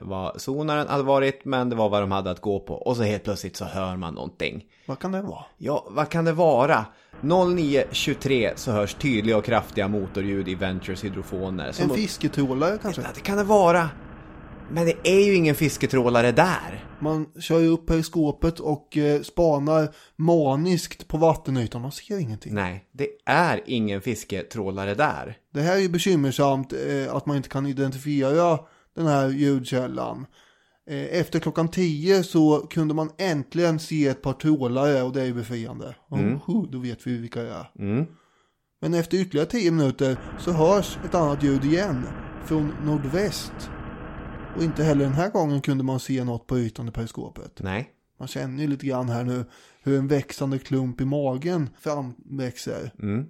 vad 0.00 0.40
sonaren 0.40 0.88
hade 0.88 1.02
varit, 1.02 1.44
men 1.44 1.70
det 1.70 1.76
var 1.76 1.88
vad 1.88 2.02
de 2.02 2.12
hade 2.12 2.30
att 2.30 2.40
gå 2.40 2.60
på. 2.60 2.74
Och 2.74 2.96
så 2.96 3.02
helt 3.02 3.24
plötsligt 3.24 3.56
så 3.56 3.64
hör 3.64 3.96
man 3.96 4.14
någonting. 4.14 4.64
Vad 4.86 4.98
kan 4.98 5.12
det 5.12 5.22
vara? 5.22 5.44
Ja, 5.58 5.86
vad 5.90 6.08
kan 6.08 6.24
det 6.24 6.32
vara? 6.32 6.84
09.23 7.20 8.52
så 8.56 8.72
hörs 8.72 8.94
tydliga 8.94 9.36
och 9.36 9.44
kraftiga 9.44 9.88
motorljud 9.88 10.48
i 10.48 10.54
Ventures 10.54 11.04
hydrofoner. 11.04 11.72
Som 11.72 11.90
En 11.90 11.96
fisketrålare 11.96 12.78
kanske? 12.82 13.02
Ja, 13.02 13.08
det 13.14 13.20
kan 13.20 13.36
det 13.36 13.44
vara. 13.44 13.90
Men 14.70 14.86
det 14.86 14.94
är 15.02 15.26
ju 15.26 15.34
ingen 15.34 15.54
fisketrålare 15.54 16.32
där. 16.32 16.84
Man 17.00 17.26
kör 17.40 17.58
ju 17.58 17.68
upp 17.68 17.86
periskopet 17.86 18.60
och 18.60 18.96
eh, 18.96 19.22
spanar 19.22 19.88
maniskt 20.16 21.08
på 21.08 21.16
vattenytan. 21.16 21.82
Man 21.82 21.92
ser 21.92 22.18
ingenting. 22.18 22.54
Nej, 22.54 22.84
det 22.92 23.08
är 23.24 23.62
ingen 23.66 24.00
fisketrålare 24.00 24.94
där. 24.94 25.38
Det 25.54 25.60
här 25.60 25.76
är 25.76 25.80
ju 25.80 25.88
bekymmersamt 25.88 26.72
eh, 26.72 27.14
att 27.14 27.26
man 27.26 27.36
inte 27.36 27.48
kan 27.48 27.66
identifiera 27.66 28.58
den 28.96 29.06
här 29.06 29.28
ljudkällan. 29.28 30.26
Eh, 30.90 31.18
efter 31.20 31.40
klockan 31.40 31.68
10 31.68 32.22
så 32.22 32.66
kunde 32.70 32.94
man 32.94 33.10
äntligen 33.18 33.78
se 33.78 34.06
ett 34.06 34.22
par 34.22 34.32
trålare 34.32 35.02
och 35.02 35.12
det 35.12 35.20
är 35.20 35.26
ju 35.26 35.34
befriande. 35.34 35.94
Oh, 36.08 36.70
då 36.70 36.78
vet 36.78 37.06
vi 37.06 37.18
vilka 37.18 37.42
det 37.42 37.50
är. 37.50 37.70
Mm. 37.78 38.06
Men 38.80 38.94
efter 38.94 39.18
ytterligare 39.18 39.48
10 39.48 39.70
minuter 39.70 40.16
så 40.38 40.52
hörs 40.52 40.98
ett 41.04 41.14
annat 41.14 41.42
ljud 41.42 41.64
igen 41.64 42.06
från 42.44 42.72
nordväst. 42.84 43.70
Och 44.56 44.62
inte 44.62 44.84
heller 44.84 45.04
den 45.04 45.14
här 45.14 45.30
gången 45.30 45.60
kunde 45.60 45.84
man 45.84 46.00
se 46.00 46.24
något 46.24 46.46
på 46.46 46.58
ytan 46.58 46.88
i 46.88 46.90
periskopet. 46.90 47.60
Nej. 47.60 47.90
Man 48.18 48.28
känner 48.28 48.62
ju 48.62 48.68
lite 48.68 48.86
grann 48.86 49.08
här 49.08 49.24
nu 49.24 49.44
hur 49.82 49.98
en 49.98 50.08
växande 50.08 50.58
klump 50.58 51.00
i 51.00 51.04
magen 51.04 51.70
framväxer. 51.80 52.92
Mm. 53.02 53.26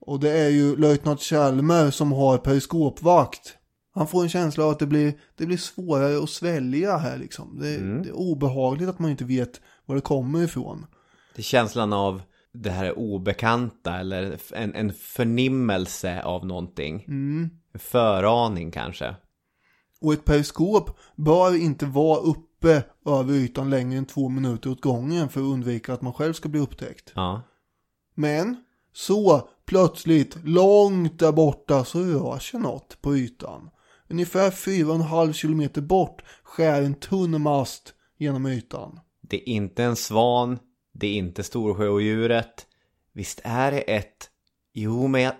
Och 0.00 0.20
det 0.20 0.30
är 0.30 0.48
ju 0.48 0.76
löjtnant 0.76 1.20
Chalmer 1.20 1.90
som 1.90 2.12
har 2.12 2.38
periskopvakt. 2.38 3.58
Han 3.94 4.06
får 4.06 4.22
en 4.22 4.28
känsla 4.28 4.64
av 4.64 4.70
att 4.70 4.78
det 4.78 4.86
blir, 4.86 5.12
det 5.36 5.46
blir 5.46 5.56
svårare 5.56 6.22
att 6.22 6.30
svälja 6.30 6.96
här 6.96 7.18
liksom. 7.18 7.58
Det, 7.58 7.76
det 8.02 8.08
är 8.08 8.16
obehagligt 8.16 8.88
att 8.88 8.98
man 8.98 9.10
inte 9.10 9.24
vet 9.24 9.60
var 9.86 9.94
det 9.94 10.00
kommer 10.00 10.44
ifrån. 10.44 10.86
Det 11.34 11.40
är 11.40 11.44
känslan 11.44 11.92
av 11.92 12.22
det 12.52 12.70
här 12.70 12.98
obekanta 12.98 13.94
eller 13.98 14.38
en, 14.52 14.74
en 14.74 14.92
förnimmelse 14.92 16.22
av 16.22 16.46
någonting. 16.46 17.04
En 17.72 17.78
föraning 17.78 18.70
kanske. 18.70 19.16
Och 20.00 20.12
ett 20.12 20.24
periskop 20.24 20.98
bör 21.16 21.56
inte 21.56 21.86
vara 21.86 22.20
uppe 22.20 22.82
över 23.06 23.34
ytan 23.34 23.70
längre 23.70 23.98
än 23.98 24.06
två 24.06 24.28
minuter 24.28 24.70
åt 24.70 24.80
gången 24.80 25.28
för 25.28 25.40
att 25.40 25.46
undvika 25.46 25.92
att 25.92 26.02
man 26.02 26.12
själv 26.12 26.32
ska 26.32 26.48
bli 26.48 26.60
upptäckt. 26.60 27.12
Ja. 27.14 27.42
Men 28.14 28.56
så 28.92 29.48
plötsligt, 29.66 30.38
långt 30.44 31.18
där 31.18 31.32
borta, 31.32 31.84
så 31.84 32.00
rör 32.00 32.38
sig 32.38 32.60
något 32.60 33.02
på 33.02 33.16
ytan. 33.16 33.70
Ungefär 34.10 34.50
4,5 34.50 35.32
kilometer 35.32 35.80
bort 35.80 36.22
skär 36.42 36.82
en 36.82 36.94
tunn 36.94 37.42
mast 37.42 37.94
genom 38.18 38.46
ytan. 38.46 39.00
Det 39.20 39.36
är 39.36 39.48
inte 39.48 39.84
en 39.84 39.96
svan. 39.96 40.58
Det 40.92 41.06
är 41.06 41.14
inte 41.14 41.42
storsjöodjuret. 41.42 42.66
Visst 43.12 43.40
är 43.44 43.70
det 43.72 43.80
ett... 43.80 44.30
Jo, 44.72 45.06
men 45.06 45.22
jag... 45.22 45.32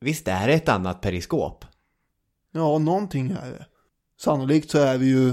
Visst 0.00 0.28
är 0.28 0.46
det 0.46 0.54
ett 0.54 0.68
annat 0.68 1.00
periskop? 1.00 1.64
Ja, 2.52 2.78
någonting 2.78 3.30
är 3.30 3.50
det. 3.50 3.66
Sannolikt 4.20 4.70
så 4.70 4.78
är 4.78 4.98
det 4.98 5.04
ju 5.04 5.28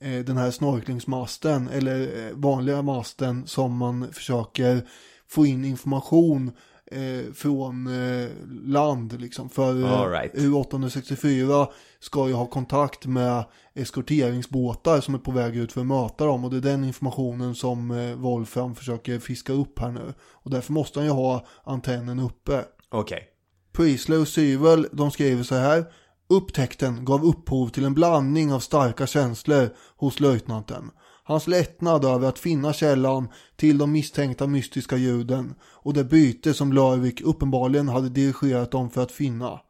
eh, 0.00 0.24
den 0.24 0.36
här 0.36 0.50
snorklingsmasten 0.50 1.68
eller 1.68 2.26
eh, 2.26 2.32
vanliga 2.34 2.82
masten 2.82 3.46
som 3.46 3.76
man 3.76 4.12
försöker 4.12 4.88
få 5.28 5.46
in 5.46 5.64
information 5.64 6.52
eh, 6.90 7.32
från 7.34 7.86
eh, 7.86 8.28
land 8.64 9.20
liksom. 9.20 9.48
För 9.48 9.82
eh, 9.82 10.00
All 10.00 10.10
right. 10.10 10.34
U864 10.34 11.66
ska 12.00 12.28
ju 12.28 12.34
ha 12.34 12.46
kontakt 12.46 13.06
med 13.06 13.44
eskorteringsbåtar 13.74 15.00
som 15.00 15.14
är 15.14 15.18
på 15.18 15.30
väg 15.30 15.56
ut 15.56 15.72
för 15.72 15.80
att 15.80 15.86
möta 15.86 16.24
dem 16.26 16.44
och 16.44 16.50
det 16.50 16.56
är 16.56 16.72
den 16.72 16.84
informationen 16.84 17.54
som 17.54 17.90
eh, 17.90 18.16
Wolfram 18.16 18.74
försöker 18.74 19.18
fiska 19.18 19.52
upp 19.52 19.78
här 19.78 19.90
nu. 19.90 20.14
Och 20.32 20.50
därför 20.50 20.72
måste 20.72 20.98
han 20.98 21.06
ju 21.06 21.12
ha 21.12 21.46
antennen 21.64 22.18
uppe. 22.18 22.64
Okej. 22.88 23.28
Priestley 23.72 24.18
och 24.18 24.28
Syvel, 24.28 24.88
de 24.92 25.10
skriver 25.10 25.42
så 25.42 25.54
här. 25.54 25.84
Upptäckten 26.28 27.04
gav 27.04 27.24
upphov 27.24 27.68
till 27.68 27.84
en 27.84 27.94
blandning 27.94 28.52
av 28.52 28.60
starka 28.60 29.06
känslor 29.06 29.68
hos 29.96 30.20
löjtnanten. 30.20 30.90
Hans 31.28 31.46
lättnad 31.46 32.04
över 32.04 32.28
att 32.28 32.38
finna 32.38 32.72
källan 32.72 33.28
till 33.56 33.78
de 33.78 33.92
misstänkta 33.92 34.46
mystiska 34.46 34.96
ljuden 34.96 35.54
och 35.62 35.94
det 35.94 36.04
byte 36.04 36.54
som 36.54 36.72
Lörvik 36.72 37.20
uppenbarligen 37.20 37.88
hade 37.88 38.08
dirigerat 38.08 38.70
dem 38.70 38.90
för 38.90 39.02
att 39.02 39.12
finna. 39.12 39.60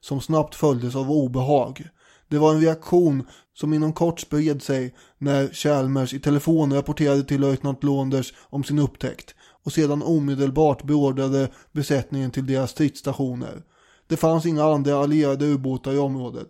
Som 0.00 0.20
snabbt 0.20 0.54
följdes 0.54 0.96
av 0.96 1.10
obehag. 1.10 1.88
Det 2.28 2.38
var 2.38 2.54
en 2.54 2.60
reaktion 2.60 3.26
som 3.54 3.74
inom 3.74 3.92
kort 3.92 4.20
spred 4.20 4.62
sig 4.62 4.94
när 5.18 5.48
Chalmers 5.48 6.14
i 6.14 6.20
telefon 6.20 6.72
rapporterade 6.72 7.24
till 7.24 7.40
löjtnant 7.40 7.84
Launders 7.84 8.32
om 8.40 8.64
sin 8.64 8.78
upptäckt 8.78 9.34
och 9.64 9.72
sedan 9.72 10.02
omedelbart 10.02 10.82
beordrade 10.82 11.48
besättningen 11.72 12.30
till 12.30 12.46
deras 12.46 12.70
stridsstationer. 12.70 13.62
Det 14.06 14.16
fanns 14.16 14.46
inga 14.46 14.64
andra 14.64 14.96
allierade 14.96 15.46
ubåtar 15.46 15.92
i 15.92 15.98
området. 15.98 16.48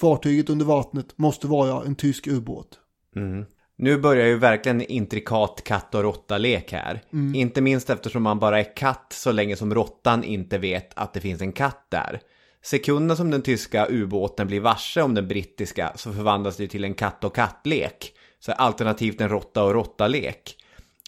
Fartyget 0.00 0.50
under 0.50 0.66
vattnet 0.66 1.18
måste 1.18 1.46
vara 1.46 1.84
en 1.84 1.94
tysk 1.94 2.26
ubåt. 2.26 2.78
Mm. 3.16 3.44
Nu 3.82 3.98
börjar 3.98 4.26
ju 4.26 4.36
verkligen 4.36 4.80
en 4.80 4.86
intrikat 4.86 5.64
katt 5.64 5.94
och 5.94 6.02
råtta-lek 6.02 6.72
här. 6.72 7.02
Inte 7.34 7.60
minst 7.60 7.90
eftersom 7.90 8.22
man 8.22 8.38
bara 8.38 8.60
är 8.60 8.76
katt 8.76 9.12
så 9.12 9.32
länge 9.32 9.56
som 9.56 9.74
råttan 9.74 10.24
inte 10.24 10.58
vet 10.58 10.90
att 10.94 11.14
det 11.14 11.20
finns 11.20 11.40
en 11.40 11.52
katt 11.52 11.86
där. 11.88 12.20
Sekunderna 12.62 13.16
som 13.16 13.30
den 13.30 13.42
tyska 13.42 13.86
ubåten 13.90 14.46
blir 14.46 14.60
varse 14.60 15.02
om 15.02 15.14
den 15.14 15.28
brittiska 15.28 15.92
så 15.96 16.12
förvandlas 16.12 16.56
det 16.56 16.68
till 16.68 16.84
en 16.84 16.94
katt 16.94 17.24
och 17.24 17.34
kattlek. 17.34 18.12
Så 18.40 18.52
alternativt 18.52 19.20
en 19.20 19.28
råtta 19.28 19.64
och 19.64 19.74
råtta-lek. 19.74 20.56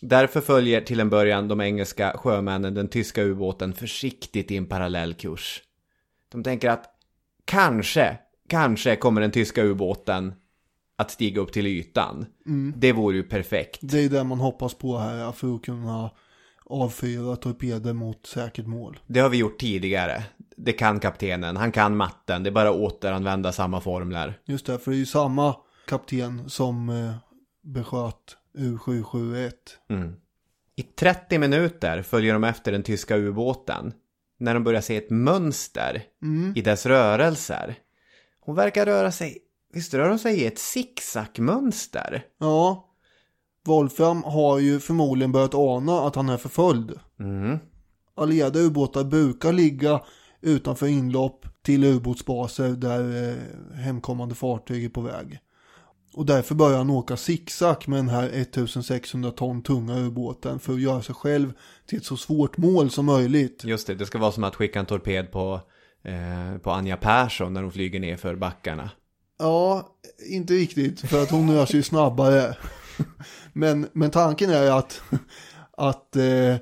Därför 0.03 0.41
följer 0.41 0.81
till 0.81 1.01
en 1.01 1.11
början 1.11 1.49
de 1.49 1.61
engelska 1.61 2.13
sjömännen 2.17 2.75
den 2.75 2.89
tyska 2.89 3.23
ubåten 3.23 3.73
försiktigt 3.73 4.51
i 4.51 4.57
en 4.57 4.67
parallell 4.67 5.15
kurs. 5.15 5.63
De 6.33 6.43
tänker 6.43 6.71
att 6.71 6.85
kanske, 7.45 8.19
kanske 8.49 8.97
kommer 8.97 9.21
den 9.21 9.31
tyska 9.31 9.63
ubåten 9.63 10.35
att 11.03 11.11
stiga 11.11 11.41
upp 11.41 11.53
till 11.53 11.67
ytan. 11.67 12.27
Det 12.77 12.93
vore 12.93 13.17
ju 13.17 13.23
perfekt. 13.23 13.79
Det 13.83 13.99
är 14.05 14.09
det 14.09 14.25
man 14.25 14.41
hoppas 14.41 14.75
på 14.75 14.99
här 14.99 15.33
för 15.33 15.55
att 15.55 15.63
kunna 15.63 16.11
avfyra 16.65 17.37
torpeder 17.37 17.93
mot 17.93 18.27
säkert 18.27 18.67
mål. 18.67 18.99
Det 19.07 19.21
har 19.21 19.29
vi 19.29 19.37
gjort 19.37 19.59
tidigare. 19.59 20.25
Det 20.57 20.73
kan 20.73 21.01
kaptenen, 21.01 21.57
han 21.57 21.73
kan 21.73 21.97
matten, 21.97 22.43
det 22.43 22.51
är 22.51 22.53
bara 22.53 22.71
att 22.71 22.77
återanvända 22.77 23.53
samma 23.53 23.81
formler. 23.81 24.39
Just 24.45 24.67
det, 24.67 24.79
för 24.79 24.91
det 24.91 24.97
är 24.97 24.99
ju 24.99 25.07
samma 25.07 25.57
kapten 25.87 26.51
som 26.51 26.89
eh, 26.89 27.15
besköt 27.63 28.37
U771. 28.59 29.53
I 30.77 30.83
30 30.83 31.39
minuter 31.39 32.03
följer 32.03 32.33
de 32.33 32.45
efter 32.45 32.73
den 32.73 32.83
tyska 32.83 33.17
ubåten. 33.17 33.93
När 34.39 34.55
de 34.55 34.65
börjar 34.65 34.81
se 34.81 34.97
ett 34.97 35.11
mönster 35.11 36.03
i 36.55 36.61
dess 36.61 36.87
rörelser. 36.87 37.75
Hon 38.41 38.57
verkar 38.57 38.87
röra 38.87 39.13
sig, 39.13 39.39
visst 39.73 39.95
rör 39.95 40.09
hon 40.09 40.19
sig 40.19 40.41
i 40.41 40.47
ett 40.47 40.59
zigzagmönster? 40.59 42.25
Ja, 42.39 42.89
Wolfram 43.65 44.23
har 44.23 44.59
ju 44.59 44.81
förmodligen 44.81 45.33
börjat 45.33 45.55
ana 45.55 46.01
att 46.01 46.17
han 46.17 46.29
är 46.29 46.37
förföljd. 46.37 46.93
Allierade 48.15 48.61
ubåtar 48.61 49.05
brukar 49.05 49.53
ligga 49.53 50.01
utanför 50.41 50.87
inlopp 50.87 51.47
till 51.63 51.85
ubåtsbaser 51.85 52.69
där 52.69 53.29
eh, 53.29 53.77
hemkommande 53.77 54.35
fartyg 54.35 54.85
är 54.85 54.89
på 54.89 55.01
väg. 55.01 55.39
Och 56.15 56.27
därför 56.27 56.55
börjar 56.55 56.79
han 56.79 56.91
åka 56.91 57.17
zigzag 57.17 57.89
med 57.89 57.99
den 57.99 58.09
här 58.09 58.29
1600 58.29 59.31
ton 59.31 59.63
tunga 59.63 59.99
ubåten 59.99 60.59
för 60.59 60.73
att 60.73 60.81
göra 60.81 61.03
sig 61.03 61.15
själv 61.15 61.53
till 61.87 61.99
ett 61.99 62.05
så 62.05 62.17
svårt 62.17 62.57
mål 62.57 62.91
som 62.91 63.07
möjligt. 63.07 63.65
Just 63.65 63.87
det, 63.87 63.95
det 63.95 64.07
ska 64.07 64.19
vara 64.19 64.33
som 64.33 64.45
att 64.45 64.55
skicka 64.55 64.81
en 64.81 64.87
torped 64.87 65.33
på, 65.33 65.61
eh, 66.05 66.59
på 66.59 66.71
Anja 66.71 66.97
Persson 66.97 67.53
när 67.53 67.63
hon 67.63 67.73
flyger 67.73 68.01
ner 68.01 68.17
för 68.17 68.37
backarna. 68.37 68.91
Ja, 69.43 69.89
inte 70.29 70.55
riktigt 70.55 71.01
för 71.01 71.23
att 71.23 71.31
hon 71.31 71.55
rör 71.55 71.67
sig 71.67 71.83
snabbare. 71.83 72.57
men, 73.53 73.89
men 73.93 74.11
tanken 74.11 74.51
är 74.51 74.71
att, 74.71 75.03
att 75.77 76.17
eh, 76.17 76.57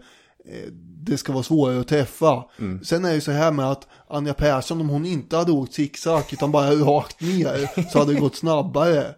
det 0.76 1.18
ska 1.18 1.32
vara 1.32 1.42
svårare 1.42 1.80
att 1.80 1.88
träffa. 1.88 2.44
Sen 2.82 3.04
är 3.04 3.12
det 3.12 3.20
så 3.20 3.30
här 3.30 3.52
med 3.52 3.70
att 3.70 3.88
Anja 4.08 4.34
Persson, 4.34 4.80
om 4.80 4.88
hon 4.88 5.06
inte 5.06 5.36
hade 5.36 5.52
åkt 5.52 5.74
zigzag 5.74 6.22
utan 6.32 6.52
bara 6.52 6.70
rakt 6.70 7.20
ner 7.20 7.88
så 7.90 7.98
hade 7.98 8.14
det 8.14 8.20
gått 8.20 8.36
snabbare 8.36 9.14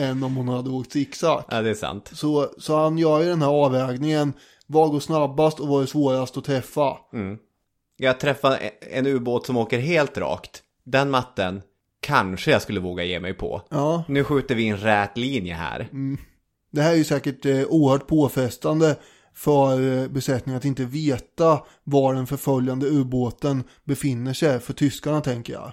än 0.00 0.22
om 0.22 0.36
hon 0.36 0.48
hade 0.48 0.70
åkt 0.70 0.92
zigzag. 0.92 1.44
Ja, 1.50 1.62
det 1.62 1.70
är 1.70 1.74
sant. 1.74 2.10
Så, 2.14 2.50
så 2.58 2.76
han 2.76 2.98
gör 2.98 3.20
ju 3.20 3.26
den 3.26 3.42
här 3.42 3.48
avvägningen. 3.48 4.32
Vad 4.66 4.90
går 4.90 5.00
snabbast 5.00 5.60
och 5.60 5.68
vad 5.68 5.82
är 5.82 5.86
svårast 5.86 6.36
att 6.36 6.44
träffa? 6.44 6.96
Jag 7.96 8.20
träffar 8.20 8.58
en 8.80 9.06
ubåt 9.06 9.46
som 9.46 9.56
åker 9.56 9.78
helt 9.78 10.18
rakt. 10.18 10.62
Den 10.84 11.10
matten 11.10 11.62
kanske 12.10 12.50
jag 12.50 12.62
skulle 12.62 12.80
våga 12.80 13.04
ge 13.04 13.20
mig 13.20 13.34
på. 13.34 13.62
Ja. 13.70 14.04
Nu 14.08 14.24
skjuter 14.24 14.54
vi 14.54 14.68
en 14.68 14.76
rät 14.76 15.16
linje 15.16 15.54
här. 15.54 15.88
Det 16.72 16.82
här 16.82 16.92
är 16.92 16.96
ju 16.96 17.04
säkert 17.04 17.46
eh, 17.46 17.64
oerhört 17.68 18.06
påfrestande 18.06 18.96
för 19.34 19.98
eh, 20.02 20.08
besättningen 20.08 20.58
att 20.58 20.64
inte 20.64 20.84
veta 20.84 21.60
var 21.84 22.14
den 22.14 22.26
förföljande 22.26 22.86
ubåten 22.86 23.64
befinner 23.84 24.32
sig 24.32 24.60
för 24.60 24.72
tyskarna 24.72 25.20
tänker 25.20 25.52
jag. 25.52 25.72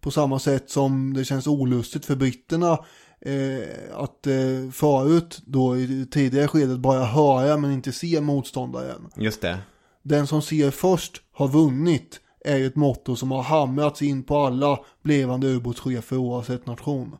På 0.00 0.10
samma 0.10 0.38
sätt 0.38 0.70
som 0.70 1.14
det 1.14 1.24
känns 1.24 1.46
olustigt 1.46 2.06
för 2.06 2.16
britterna 2.16 2.78
eh, 3.20 3.94
att 3.94 4.26
eh, 4.26 4.70
förut 4.72 5.42
då 5.46 5.76
i 5.76 6.06
tidigare 6.10 6.48
skedet 6.48 6.78
bara 6.78 7.04
höra 7.04 7.56
men 7.56 7.72
inte 7.72 7.92
se 7.92 8.20
motståndaren. 8.20 9.10
Just 9.16 9.40
det. 9.40 9.58
Den 10.02 10.26
som 10.26 10.42
ser 10.42 10.70
först 10.70 11.22
har 11.32 11.48
vunnit 11.48 12.20
är 12.44 12.56
ju 12.56 12.66
ett 12.66 12.76
motto 12.76 13.16
som 13.16 13.30
har 13.30 13.42
hamrats 13.42 14.02
in 14.02 14.22
på 14.22 14.36
alla 14.36 14.78
blivande 15.02 15.46
ubåtschefer 15.46 16.16
oavsett 16.16 16.66
nation. 16.66 17.16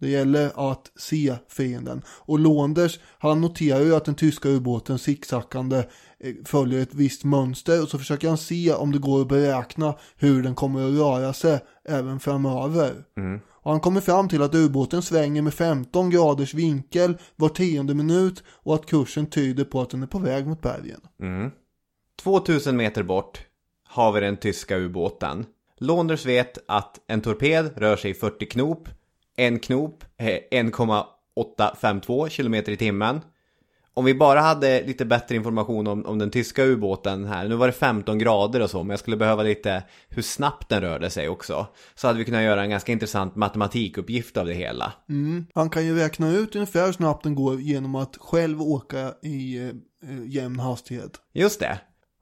Det 0.00 0.08
gäller 0.08 0.70
att 0.70 0.92
se 0.96 1.36
fienden. 1.48 2.02
Och 2.08 2.38
Londers, 2.38 2.98
han 3.18 3.40
noterar 3.40 3.80
ju 3.80 3.94
att 3.94 4.04
den 4.04 4.14
tyska 4.14 4.48
ubåten 4.48 4.98
zigzackande 4.98 5.76
eh, 6.20 6.34
följer 6.44 6.82
ett 6.82 6.94
visst 6.94 7.24
mönster 7.24 7.82
och 7.82 7.88
så 7.88 7.98
försöker 7.98 8.28
han 8.28 8.38
se 8.38 8.72
om 8.72 8.92
det 8.92 8.98
går 8.98 9.20
att 9.20 9.28
beräkna 9.28 9.94
hur 10.16 10.42
den 10.42 10.54
kommer 10.54 10.88
att 10.88 10.98
röra 10.98 11.32
sig 11.32 11.58
även 11.88 12.20
framöver. 12.20 13.04
Och 13.62 13.70
han 13.70 13.80
kommer 13.80 14.00
fram 14.00 14.28
till 14.28 14.42
att 14.42 14.54
ubåten 14.54 15.02
svänger 15.02 15.42
med 15.42 15.54
15 15.54 16.10
graders 16.10 16.54
vinkel 16.54 17.18
var 17.36 17.48
tionde 17.48 17.94
minut 17.94 18.42
och 18.48 18.74
att 18.74 18.86
kursen 18.86 19.26
tyder 19.26 19.64
på 19.64 19.80
att 19.80 19.90
den 19.90 20.02
är 20.02 20.06
på 20.06 20.18
väg 20.18 20.46
mot 20.46 20.62
bergen. 20.62 21.00
2000 22.22 22.76
meter 22.76 23.02
bort 23.02 23.47
har 23.88 24.12
vi 24.12 24.20
den 24.20 24.36
tyska 24.36 24.76
ubåten. 24.76 25.46
Londers 25.78 26.26
vet 26.26 26.58
att 26.68 27.00
en 27.06 27.20
torped 27.20 27.70
rör 27.76 27.96
sig 27.96 28.10
i 28.10 28.14
40 28.14 28.46
knop. 28.46 28.88
En 29.36 29.58
knop 29.58 30.04
är 30.16 30.40
1,852 30.50 32.28
km 32.28 32.54
i 32.54 32.76
timmen. 32.76 33.20
Om 33.94 34.04
vi 34.04 34.14
bara 34.14 34.40
hade 34.40 34.82
lite 34.82 35.04
bättre 35.04 35.36
information 35.36 35.86
om, 35.86 36.06
om 36.06 36.18
den 36.18 36.30
tyska 36.30 36.64
ubåten 36.64 37.24
här. 37.24 37.48
Nu 37.48 37.54
var 37.56 37.66
det 37.66 37.72
15 37.72 38.18
grader 38.18 38.62
och 38.62 38.70
så, 38.70 38.82
men 38.82 38.90
jag 38.90 38.98
skulle 38.98 39.16
behöva 39.16 39.42
lite 39.42 39.82
hur 40.08 40.22
snabbt 40.22 40.68
den 40.68 40.80
rörde 40.80 41.10
sig 41.10 41.28
också. 41.28 41.66
Så 41.94 42.06
hade 42.06 42.18
vi 42.18 42.24
kunnat 42.24 42.42
göra 42.42 42.62
en 42.62 42.70
ganska 42.70 42.92
intressant 42.92 43.36
matematikuppgift 43.36 44.36
av 44.36 44.46
det 44.46 44.54
hela. 44.54 44.92
Han 45.54 45.70
kan 45.70 45.86
ju 45.86 45.96
räkna 45.96 46.32
ut 46.32 46.54
ungefär 46.54 46.86
hur 46.86 46.92
snabbt 46.92 47.22
den 47.22 47.34
går 47.34 47.60
genom 47.60 47.94
att 47.94 48.16
själv 48.16 48.62
åka 48.62 49.14
i 49.22 49.58
eh, 49.58 49.72
jämn 50.26 50.58
hastighet. 50.58 51.20
Just 51.32 51.60
det. 51.60 51.78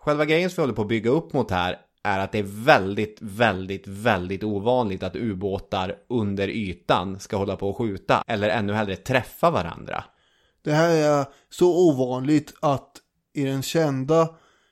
Själva 0.07 0.25
grejen 0.25 0.51
som 0.51 0.57
vi 0.57 0.63
håller 0.63 0.75
på 0.75 0.83
att 0.83 0.89
bygga 0.89 1.11
upp 1.11 1.33
mot 1.33 1.51
här 1.51 1.79
är 2.05 2.19
att 2.19 2.33
det 2.33 2.39
är 2.39 2.65
väldigt, 2.65 3.19
väldigt, 3.21 3.87
väldigt 3.87 4.45
ovanligt 4.45 5.03
att 5.03 5.17
ubåtar 5.17 5.95
under 6.09 6.49
ytan 6.49 7.21
ska 7.21 7.37
hålla 7.37 7.57
på 7.57 7.69
och 7.71 7.77
skjuta 7.77 8.25
eller 8.27 8.49
ännu 8.49 8.73
hellre 8.73 8.97
träffa 8.97 9.51
varandra. 9.51 10.05
Det 10.63 10.73
här 10.73 10.91
är 10.91 11.25
så 11.51 11.89
ovanligt 11.89 12.55
att 12.61 12.91
i 13.35 13.45
den 13.45 13.63
kända 13.63 14.29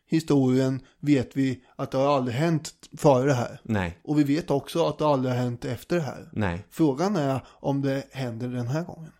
historien 0.07 0.81
vet 1.01 1.37
vi 1.37 1.65
att 1.77 1.91
det 1.91 1.99
har 1.99 2.17
aldrig 2.17 2.37
hänt 2.37 2.73
före 2.99 3.27
det 3.27 3.35
här. 3.35 3.61
Nej, 3.63 3.99
Och 4.05 4.19
vi 4.19 4.25
vet 4.25 4.51
också 4.51 4.87
att 4.87 4.99
det 4.99 5.07
aldrig 5.07 5.35
har 5.35 5.41
hänt 5.41 5.65
efter 5.65 5.97
det 5.97 6.03
här. 6.03 6.29
nej. 6.33 6.65
Frågan 6.71 7.17
är 7.17 7.41
om 7.49 7.83
det 7.83 8.05
händer 8.13 8.49
den 8.49 8.67
här 8.67 8.83
gången. 8.83 9.13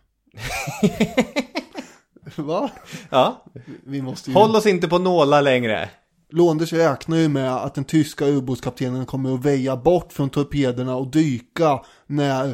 Va? 2.35 2.69
Ja, 3.09 3.43
Vi 3.83 4.01
måste 4.01 4.29
ju... 4.29 4.33
håll 4.33 4.55
oss 4.55 4.65
inte 4.65 4.87
på 4.87 4.97
nålar 4.97 5.41
längre. 5.41 5.89
Londers 6.29 6.73
räknar 6.73 7.17
ju 7.17 7.29
med 7.29 7.55
att 7.55 7.75
den 7.75 7.83
tyska 7.83 8.27
ubåtskaptenen 8.27 9.05
kommer 9.05 9.33
att 9.33 9.45
väja 9.45 9.77
bort 9.77 10.13
från 10.13 10.29
torpederna 10.29 10.95
och 10.95 11.11
dyka 11.11 11.81
när 12.07 12.47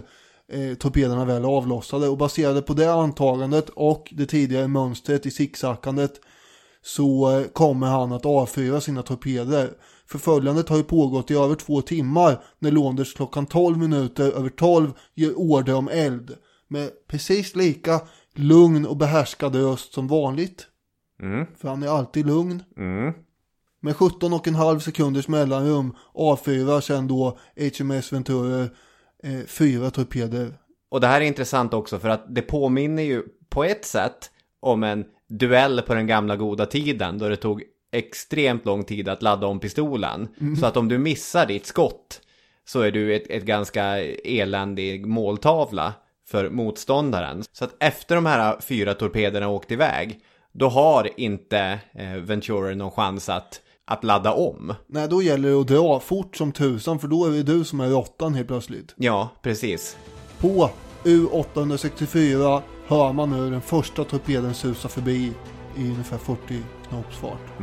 eh, 0.51 0.73
torpederna 0.79 1.25
väl 1.25 1.43
är 1.43 1.47
avlossade. 1.47 2.07
Och 2.07 2.17
baserade 2.17 2.61
på 2.61 2.73
det 2.73 2.93
antagandet 2.93 3.69
och 3.69 4.13
det 4.17 4.25
tidigare 4.25 4.67
mönstret 4.67 5.25
i 5.25 5.31
zigzackandet 5.31 6.13
så 6.81 7.39
eh, 7.39 7.47
kommer 7.47 7.87
han 7.87 8.11
att 8.11 8.25
avfyra 8.25 8.81
sina 8.81 9.03
torpeder. 9.03 9.69
Förföljandet 10.05 10.69
har 10.69 10.77
ju 10.77 10.83
pågått 10.83 11.31
i 11.31 11.35
över 11.35 11.55
två 11.55 11.81
timmar 11.81 12.43
när 12.59 12.71
Londers 12.71 13.13
klockan 13.13 13.45
12 13.45 13.77
minuter 13.77 14.31
över 14.31 14.49
12 14.49 14.91
ger 15.15 15.39
order 15.39 15.75
om 15.75 15.87
eld. 15.87 16.35
Med 16.67 16.89
precis 17.07 17.55
lika 17.55 18.01
lugn 18.35 18.85
och 18.85 18.97
behärskad 18.97 19.55
röst 19.55 19.93
som 19.93 20.07
vanligt. 20.07 20.67
Mm. 21.21 21.45
För 21.57 21.67
han 21.67 21.83
är 21.83 21.87
alltid 21.87 22.25
lugn. 22.25 22.63
Mm. 22.77 23.13
Med 23.81 23.95
17 23.95 24.33
och 24.33 24.47
en 24.47 24.55
halv 24.55 24.79
sekunders 24.79 25.27
mellanrum 25.27 25.95
avfyrar 26.13 26.81
sen 26.81 27.07
då 27.07 27.37
HMS 27.77 28.13
Venturer 28.13 28.69
eh, 29.23 29.45
fyra 29.47 29.91
torpeder. 29.91 30.53
Och 30.89 31.01
det 31.01 31.07
här 31.07 31.21
är 31.21 31.25
intressant 31.25 31.73
också 31.73 31.99
för 31.99 32.09
att 32.09 32.35
det 32.35 32.41
påminner 32.41 33.03
ju 33.03 33.23
på 33.49 33.63
ett 33.63 33.85
sätt 33.85 34.31
om 34.59 34.83
en 34.83 35.05
duell 35.29 35.81
på 35.81 35.93
den 35.93 36.07
gamla 36.07 36.35
goda 36.35 36.65
tiden 36.65 37.17
då 37.17 37.29
det 37.29 37.35
tog 37.35 37.63
extremt 37.91 38.65
lång 38.65 38.83
tid 38.83 39.09
att 39.09 39.21
ladda 39.21 39.47
om 39.47 39.59
pistolen. 39.59 40.27
Så 40.59 40.65
att 40.65 40.77
om 40.77 40.87
du 40.87 40.97
missar 40.97 41.45
ditt 41.45 41.65
skott 41.65 42.21
så 42.65 42.81
är 42.81 42.91
du 42.91 43.15
ett, 43.15 43.27
ett 43.29 43.43
ganska 43.43 43.83
eländig 44.23 45.05
måltavla 45.05 45.93
för 46.27 46.49
motståndaren. 46.49 47.43
Så 47.51 47.65
att 47.65 47.75
efter 47.79 48.15
de 48.15 48.25
här 48.25 48.61
fyra 48.61 48.93
torpederna 48.93 49.47
åkt 49.47 49.71
iväg 49.71 50.19
då 50.51 50.69
har 50.69 51.09
inte 51.17 51.79
eh, 51.93 52.13
Venturer 52.13 52.75
någon 52.75 52.91
chans 52.91 53.29
att, 53.29 53.61
att 53.91 54.03
ladda 54.03 54.33
om. 54.33 54.73
Nej, 54.87 55.07
då 55.07 55.21
gäller 55.21 55.49
det 55.49 55.61
att 55.61 55.67
dra 55.67 55.99
fort 55.99 56.35
som 56.35 56.51
tusan 56.51 56.99
för 56.99 57.07
då 57.07 57.25
är 57.25 57.31
det 57.31 57.43
du 57.43 57.63
som 57.63 57.79
är 57.79 57.89
råttan 57.89 58.33
helt 58.33 58.47
plötsligt. 58.47 58.93
Ja, 58.95 59.29
precis. 59.41 59.97
På 60.39 60.69
U864 61.03 62.61
hör 62.87 63.13
man 63.13 63.29
nu 63.29 63.49
den 63.49 63.61
första 63.61 64.03
torpeden 64.03 64.53
susa 64.53 64.87
förbi 64.87 65.31
i 65.77 65.83
ungefär 65.89 66.17
40 66.17 66.39
knops 66.89 67.17
fart. 67.17 67.59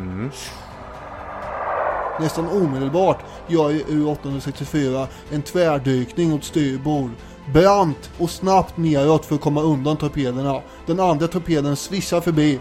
Nästan 2.20 2.48
omedelbart 2.48 3.18
gör 3.48 3.70
ju 3.70 3.82
U864 3.82 5.06
en 5.32 5.42
tvärdykning 5.42 6.32
åt 6.32 6.44
styrbord. 6.44 7.10
Brant 7.52 8.10
och 8.18 8.30
snabbt 8.30 8.76
neråt 8.76 9.24
för 9.24 9.34
att 9.34 9.40
komma 9.40 9.62
undan 9.62 9.96
torpederna. 9.96 10.60
Den 10.86 11.00
andra 11.00 11.26
torpeden 11.26 11.76
svischar 11.76 12.20
förbi. 12.20 12.60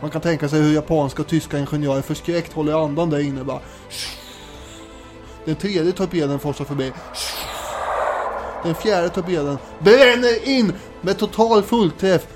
Man 0.00 0.10
kan 0.10 0.20
tänka 0.20 0.48
sig 0.48 0.62
hur 0.62 0.74
japanska 0.74 1.22
och 1.22 1.28
tyska 1.28 1.58
ingenjörer 1.58 2.02
förskräckt 2.02 2.52
håller 2.52 2.84
andan 2.84 3.10
där 3.10 3.18
inne 3.18 3.44
bara. 3.44 3.60
Den 5.44 5.56
tredje 5.56 5.92
torpeden 5.92 6.38
forsar 6.38 6.64
förbi. 6.64 6.92
Den 8.64 8.74
fjärde 8.74 9.08
torpeden 9.08 9.58
bränner 9.78 10.48
in 10.48 10.72
med 11.00 11.18
total 11.18 11.62
fullträff. 11.62 12.26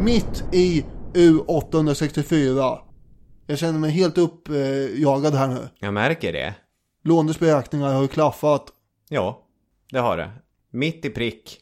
Mitt 0.00 0.44
i 0.52 0.84
U864. 1.14 2.78
Jag 3.46 3.58
känner 3.58 3.78
mig 3.78 3.90
helt 3.90 4.18
uppjagad 4.18 5.34
här 5.34 5.48
nu. 5.48 5.68
Jag 5.78 5.94
märker 5.94 6.32
det. 6.32 6.54
Lånders 7.04 7.38
beräkningar 7.38 7.92
har 7.94 8.02
ju 8.02 8.08
klaffat. 8.08 8.64
Ja, 9.08 9.42
det 9.90 9.98
har 9.98 10.16
det. 10.16 10.30
Mitt 10.70 11.04
i 11.04 11.10
prick. 11.10 11.58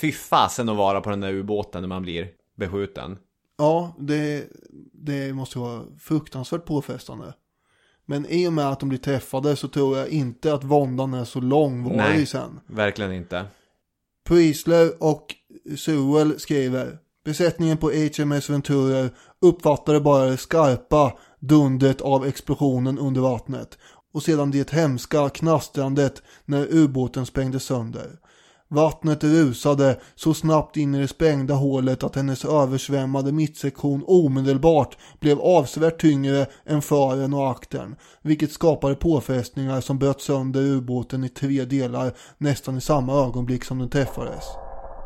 Fy 0.00 0.12
fasen 0.12 0.68
att 0.68 0.76
vara 0.76 1.00
på 1.00 1.10
den 1.10 1.20
där 1.20 1.32
ubåten 1.32 1.82
när 1.82 1.88
man 1.88 2.02
blir 2.02 2.28
beskjuten. 2.56 3.18
Ja, 3.58 3.94
det, 3.98 4.48
det 4.92 5.32
måste 5.32 5.58
vara 5.58 5.82
fruktansvärt 5.98 6.64
påfrestande. 6.64 7.34
Men 8.06 8.26
i 8.26 8.48
och 8.48 8.52
med 8.52 8.68
att 8.68 8.80
de 8.80 8.88
blir 8.88 8.98
träffade 8.98 9.56
så 9.56 9.68
tror 9.68 9.98
jag 9.98 10.08
inte 10.08 10.54
att 10.54 10.64
våndan 10.64 11.14
är 11.14 11.24
så 11.24 11.40
långvarig 11.40 12.28
sen. 12.28 12.60
verkligen 12.66 13.12
inte. 13.12 13.46
Priesler 14.24 15.02
och 15.02 15.34
Sewell 15.76 16.40
skriver 16.40 16.98
Besättningen 17.24 17.76
på 17.76 17.90
HMS 17.90 18.50
Venturer 18.50 19.10
uppfattade 19.40 20.00
bara 20.00 20.24
det 20.24 20.36
skarpa 20.36 21.18
dundret 21.40 22.00
av 22.00 22.26
explosionen 22.26 22.98
under 22.98 23.20
vattnet 23.20 23.78
och 24.12 24.22
sedan 24.22 24.50
det 24.50 24.70
hemska 24.70 25.28
knastrandet 25.28 26.22
när 26.44 26.66
ubåten 26.70 27.26
sprängdes 27.26 27.64
sönder. 27.64 28.18
Vattnet 28.74 29.24
rusade 29.24 30.00
så 30.14 30.34
snabbt 30.34 30.76
in 30.76 30.94
i 30.94 31.00
det 31.00 31.08
sprängda 31.08 31.54
hålet 31.54 32.02
att 32.02 32.16
hennes 32.16 32.44
översvämmade 32.44 33.32
mittsektion 33.32 34.04
omedelbart 34.06 34.96
blev 35.20 35.40
avsevärt 35.40 36.00
tyngre 36.00 36.46
än 36.66 36.82
fören 36.82 37.34
och 37.34 37.50
aktern, 37.50 37.96
vilket 38.22 38.52
skapade 38.52 38.94
påfrestningar 38.94 39.80
som 39.80 39.98
bröt 39.98 40.20
sönder 40.20 40.60
ubåten 40.60 41.24
i 41.24 41.28
tre 41.28 41.64
delar 41.64 42.12
nästan 42.38 42.78
i 42.78 42.80
samma 42.80 43.26
ögonblick 43.26 43.64
som 43.64 43.78
den 43.78 43.90
träffades. 43.90 44.44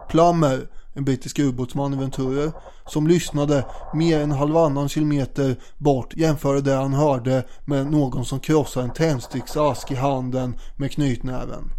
Plummer, 0.09 0.69
en 0.95 1.05
brittisk 1.05 1.39
ubåtsman 1.39 1.95
i 1.95 1.97
Venturer, 1.97 2.53
som 2.87 3.07
lyssnade 3.07 3.64
mer 3.95 4.21
än 4.21 4.31
halvannan 4.31 4.89
kilometer 4.89 5.57
bort 5.79 6.16
jämförde 6.16 6.61
det 6.61 6.75
han 6.75 6.95
hörde 6.95 7.45
med 7.64 7.91
någon 7.91 8.25
som 8.25 8.41
krossar 8.41 8.83
en 8.83 8.93
tändsticksask 8.93 9.91
i 9.91 9.95
handen 9.95 10.59
med 10.77 10.93
knytnäven. 10.93 11.71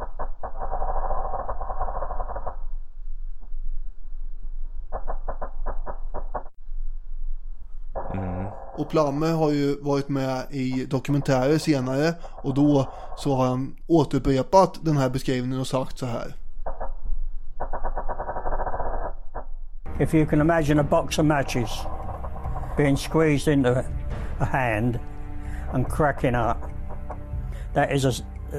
Och 8.80 8.90
Plamme 8.90 9.28
har 9.28 9.52
ju 9.52 9.82
varit 9.82 10.10
med 10.10 10.44
i 10.50 10.86
dokumentärer 10.86 11.58
senare 11.58 12.14
och 12.44 12.54
då 12.54 12.94
så 13.18 13.36
har 13.36 13.48
han 13.48 13.76
återupprepat 13.88 14.80
den 14.82 14.98
här 14.98 15.10
beskrivningen 15.10 15.60
och 15.60 15.68
sagt 15.68 15.98
så 15.98 16.06
här. 16.06 16.34
If 20.00 20.14
you 20.14 20.26
can 20.26 20.42
imagine 20.42 20.80
a 20.80 20.88
box 20.90 21.20
of 21.20 21.26
matches 21.26 21.70
being 22.78 22.98
squeezed 22.98 23.54
into 23.54 23.70
a 24.40 24.46
hand 24.46 25.00
and 25.74 25.90
cracking 25.90 26.36
up, 26.36 26.58
that 27.74 27.92
is 27.92 28.06
a, 28.06 28.12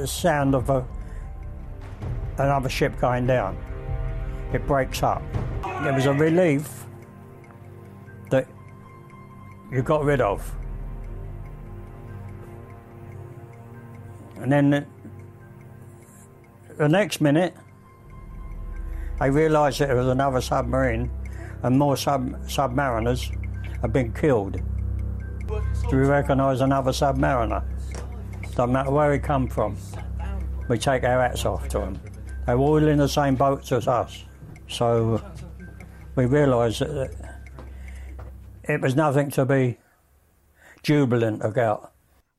a 0.03 0.07
sound 0.07 0.55
of 0.55 0.71
a, 0.71 0.85
another 2.39 2.68
ship 2.68 2.93
going 3.01 3.27
down. 3.27 3.57
It 4.55 4.66
breaks 4.66 5.03
up. 5.03 5.23
It 5.87 5.95
was 5.95 6.07
a 6.07 6.12
relief 6.12 6.89
you 9.71 9.83
got 9.83 10.05
rid 10.05 10.21
of. 10.21 10.55
And 14.37 14.51
then 14.51 14.71
the, 14.71 14.87
the 16.77 16.89
next 16.89 17.21
minute, 17.21 17.55
I 19.21 19.27
realised 19.27 19.81
that 19.81 19.91
it 19.91 19.95
was 19.95 20.07
another 20.07 20.41
submarine 20.41 21.11
and 21.62 21.79
more 21.79 21.97
sub 21.97 22.31
submariners 22.47 23.31
had 23.83 23.93
been 23.93 24.12
killed. 24.12 24.61
Do 25.91 25.97
we 25.97 26.05
recognise 26.05 26.61
another 26.61 26.93
submariner? 26.93 27.62
Doesn't 28.55 28.73
matter 28.73 28.91
where 28.91 29.12
he 29.12 29.18
come 29.18 29.47
from. 29.49 29.77
We 30.68 30.79
take 30.79 31.05
our 31.05 31.21
hats 31.21 31.45
off 31.45 31.68
to 31.68 31.81
him. 31.81 32.01
They 32.47 32.55
were 32.55 32.61
all 32.61 32.87
in 32.87 32.99
the 32.99 33.09
same 33.09 33.35
boats 33.35 33.73
as 33.73 33.89
us. 33.89 34.25
So 34.68 35.23
we 36.15 36.27
realised 36.27 36.81
that 36.81 37.15
it 38.74 38.82
was 38.82 38.97
nothing 38.97 39.30
to 39.30 39.44
be 39.44 39.74
jubilant 40.82 41.42
about. 41.42 41.80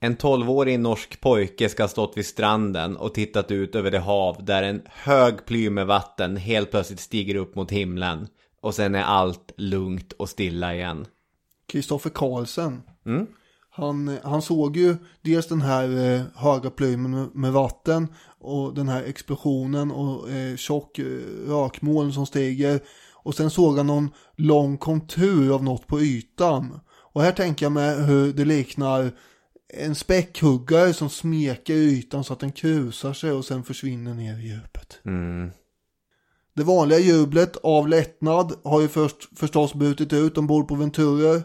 En 0.03 0.17
12-årig 0.17 0.79
norsk 0.79 1.21
pojke 1.21 1.69
ska 1.69 1.83
ha 1.83 1.87
stått 1.87 2.17
vid 2.17 2.25
stranden 2.25 2.97
och 2.97 3.13
tittat 3.13 3.51
ut 3.51 3.75
över 3.75 3.91
det 3.91 3.99
hav 3.99 4.45
där 4.45 4.63
en 4.63 4.81
hög 4.85 5.45
plym 5.45 5.73
med 5.73 5.87
vatten 5.87 6.37
helt 6.37 6.71
plötsligt 6.71 6.99
stiger 6.99 7.35
upp 7.35 7.55
mot 7.55 7.71
himlen. 7.71 8.27
Och 8.61 8.75
sen 8.75 8.95
är 8.95 9.03
allt 9.03 9.51
lugnt 9.57 10.13
och 10.13 10.29
stilla 10.29 10.75
igen. 10.75 11.05
Kristoffer 11.67 12.09
Karlsen. 12.09 12.81
Han, 13.69 14.17
han 14.23 14.41
såg 14.41 14.77
ju 14.77 14.95
dels 15.21 15.47
den 15.47 15.61
här 15.61 16.13
eh, 16.15 16.21
höga 16.35 16.69
plymen 16.69 17.11
med, 17.11 17.35
med 17.35 17.51
vatten 17.51 18.07
och 18.39 18.73
den 18.73 18.89
här 18.89 19.03
explosionen 19.03 19.91
och 19.91 20.29
eh, 20.29 20.55
tjock 20.55 20.99
eh, 20.99 21.05
rökmoln 21.47 22.13
som 22.13 22.25
stiger. 22.25 22.79
Och 23.23 23.35
sen 23.35 23.49
såg 23.49 23.77
han 23.77 23.87
någon 23.87 24.09
lång 24.35 24.77
kontur 24.77 25.55
av 25.55 25.63
något 25.63 25.87
på 25.87 26.01
ytan. 26.01 26.79
Och 26.89 27.21
här 27.21 27.31
tänker 27.31 27.65
jag 27.65 27.71
mig 27.71 28.03
hur 28.03 28.33
det 28.33 28.45
liknar 28.45 29.11
en 29.73 29.95
späckhuggare 29.95 30.93
som 30.93 31.09
smeker 31.09 31.73
ytan 31.73 32.23
så 32.23 32.33
att 32.33 32.39
den 32.39 32.51
krusar 32.51 33.13
sig 33.13 33.31
och 33.31 33.45
sen 33.45 33.63
försvinner 33.63 34.13
ner 34.13 34.37
i 34.37 34.47
djupet. 34.47 34.99
Det 36.53 36.63
vanliga 36.63 36.99
jublet 36.99 37.57
av 37.57 37.87
lättnad 37.87 38.53
har 38.63 38.81
ju 38.81 38.87
först 38.87 39.39
förstås 39.39 39.73
brutit 39.73 40.13
ut 40.13 40.37
ombord 40.37 40.67
på 40.67 40.75
Venturer. 40.75 41.43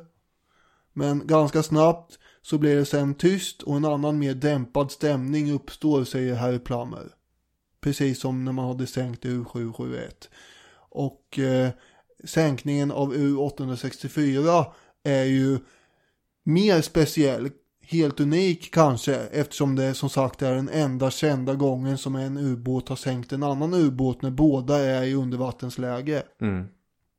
Men 0.92 1.26
ganska 1.26 1.62
snabbt 1.62 2.18
så 2.42 2.58
blir 2.58 2.76
det 2.76 2.84
sen 2.84 3.14
tyst 3.14 3.62
och 3.62 3.76
en 3.76 3.84
annan 3.84 4.18
mer 4.18 4.34
dämpad 4.34 4.90
stämning 4.90 5.52
uppstår 5.52 6.04
säger 6.04 6.34
Harry 6.34 6.58
Plummer. 6.58 7.12
Precis 7.80 8.20
som 8.20 8.44
när 8.44 8.52
man 8.52 8.66
hade 8.66 8.86
sänkt 8.86 9.24
U771. 9.24 10.10
Och 10.96 11.38
eh, 11.38 11.70
sänkningen 12.24 12.90
av 12.90 13.14
U864 13.14 14.64
är 15.04 15.24
ju 15.24 15.58
mer 16.44 16.80
speciell, 16.80 17.50
helt 17.82 18.20
unik 18.20 18.74
kanske, 18.74 19.14
eftersom 19.14 19.76
det 19.76 19.94
som 19.94 20.08
sagt 20.08 20.42
är 20.42 20.54
den 20.54 20.68
enda 20.68 21.10
kända 21.10 21.54
gången 21.54 21.98
som 21.98 22.16
en 22.16 22.36
ubåt 22.38 22.88
har 22.88 22.96
sänkt 22.96 23.32
en 23.32 23.42
annan 23.42 23.74
ubåt 23.74 24.22
när 24.22 24.30
båda 24.30 24.78
är 24.78 25.02
i 25.02 25.14
undervattensläge. 25.14 26.22
Mm. 26.40 26.66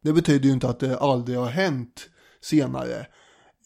Det 0.04 0.14
betyder 0.14 0.46
ju 0.46 0.54
inte 0.54 0.70
att 0.70 0.80
det 0.80 0.98
aldrig 0.98 1.38
har 1.38 1.50
hänt 1.50 2.10
senare. 2.42 3.08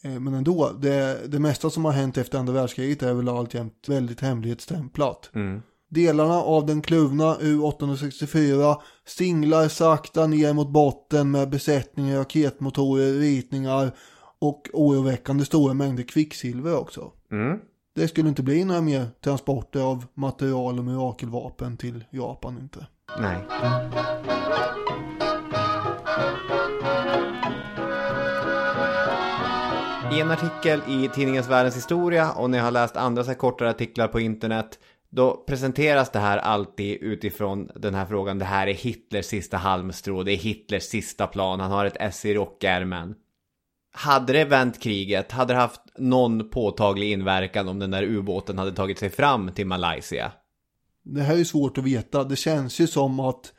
Eh, 0.04 0.20
Men 0.20 0.34
ändå, 0.34 0.72
det, 0.72 1.20
det 1.26 1.38
mesta 1.38 1.70
som 1.70 1.84
har 1.84 1.92
hänt 1.92 2.18
efter 2.18 2.38
andra 2.38 2.52
världskriget 2.52 3.02
är 3.02 3.14
väl 3.14 3.28
alltjämt 3.28 3.88
väldigt 3.88 4.20
hemlighetsstämplat. 4.20 5.30
Mm. 5.34 5.62
Delarna 5.94 6.34
av 6.34 6.66
den 6.66 6.82
kluvna 6.82 7.36
U-864 7.40 8.76
singlar 9.06 9.68
sakta 9.68 10.26
ner 10.26 10.52
mot 10.52 10.68
botten 10.68 11.30
med 11.30 11.50
besättningar, 11.50 12.18
raketmotorer, 12.18 13.12
ritningar 13.12 13.90
och 14.38 14.68
oroväckande 14.72 15.44
stora 15.44 15.74
mängder 15.74 16.02
kvicksilver 16.02 16.78
också. 16.78 17.12
Mm. 17.32 17.58
Det 17.94 18.08
skulle 18.08 18.28
inte 18.28 18.42
bli 18.42 18.64
några 18.64 18.80
mer 18.80 19.06
transporter 19.24 19.80
av 19.80 20.04
material 20.14 20.78
och 20.78 20.84
mirakelvapen 20.84 21.76
till 21.76 22.04
Japan 22.10 22.58
inte. 22.58 22.86
Nej. 23.18 23.38
I 30.12 30.20
en 30.20 30.30
artikel 30.30 30.80
i 30.88 31.08
tidningens 31.14 31.48
Världens 31.48 31.76
historia 31.76 32.32
och 32.32 32.50
när 32.50 32.58
jag 32.58 32.64
har 32.64 32.70
läst 32.70 32.96
andra 32.96 33.24
så 33.24 33.30
här 33.30 33.34
kortare 33.34 33.70
artiklar 33.70 34.08
på 34.08 34.20
internet 34.20 34.78
då 35.12 35.44
presenteras 35.46 36.10
det 36.10 36.18
här 36.18 36.38
alltid 36.38 37.02
utifrån 37.02 37.70
den 37.74 37.94
här 37.94 38.06
frågan. 38.06 38.38
Det 38.38 38.44
här 38.44 38.66
är 38.66 38.74
Hitlers 38.74 39.26
sista 39.26 39.56
halmstrå. 39.56 40.22
Det 40.22 40.32
är 40.32 40.36
Hitlers 40.36 40.82
sista 40.82 41.26
plan. 41.26 41.60
Han 41.60 41.70
har 41.70 41.84
ett 41.84 41.96
S 42.00 42.24
i 42.24 42.34
rockärmen. 42.34 43.14
Hade 43.94 44.32
det 44.32 44.44
vänt 44.44 44.82
kriget, 44.82 45.32
hade 45.32 45.54
det 45.54 45.60
haft 45.60 45.80
någon 45.98 46.50
påtaglig 46.50 47.12
inverkan 47.12 47.68
om 47.68 47.78
den 47.78 47.90
där 47.90 48.02
ubåten 48.02 48.58
hade 48.58 48.72
tagit 48.72 48.98
sig 48.98 49.10
fram 49.10 49.52
till 49.52 49.66
Malaysia? 49.66 50.32
Det 51.02 51.22
här 51.22 51.38
är 51.38 51.44
svårt 51.44 51.78
att 51.78 51.84
veta. 51.84 52.24
Det 52.24 52.36
känns 52.36 52.80
ju 52.80 52.86
som 52.86 53.20
att 53.20 53.52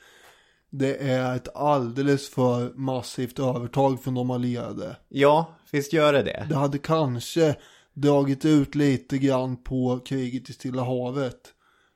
det 0.69 0.95
är 0.95 1.35
ett 1.35 1.55
alldeles 1.55 2.29
för 2.29 2.73
massivt 2.75 3.39
övertag 3.39 4.03
från 4.03 4.13
de 4.13 4.31
allierade. 4.31 4.95
Ja, 5.09 5.55
visst 5.71 5.93
gör 5.93 6.13
det 6.13 6.23
det. 6.23 6.45
Det 6.49 6.55
hade 6.55 6.77
kanske 6.77 7.55
dragit 7.93 8.45
ut 8.45 8.75
lite 8.75 9.17
grann 9.17 9.63
på 9.63 9.99
kriget 10.05 10.49
i 10.49 10.53
Stilla 10.53 10.83
havet. 10.83 11.53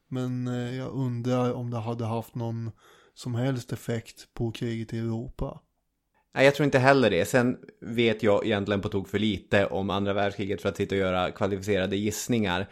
Men 0.10 0.48
eh, 0.48 0.76
jag 0.78 0.92
undrar 0.94 1.54
om 1.54 1.72
det 1.72 1.78
hade 1.78 2.06
haft 2.06 2.36
någon 2.36 2.72
som 3.14 3.36
helst 3.36 3.74
effekt 3.74 4.34
på 4.34 4.52
kriget 4.52 4.94
i 4.94 5.00
Europa. 5.00 5.62
Nej, 6.36 6.46
jag 6.46 6.56
tror 6.56 6.66
inte 6.66 6.80
heller 6.80 7.10
det. 7.10 7.26
Sen 7.26 7.58
vet 7.82 8.24
jag 8.24 8.46
egentligen 8.46 8.82
på 8.82 8.90
tok 8.90 9.10
för 9.10 9.20
lite 9.20 9.66
om 9.66 9.90
andra 9.90 10.14
världskriget 10.14 10.62
för 10.62 10.70
att 10.70 10.78
sitta 10.78 10.96
och 10.96 11.00
göra 11.00 11.32
kvalificerade 11.32 11.98
gissningar 11.98 12.70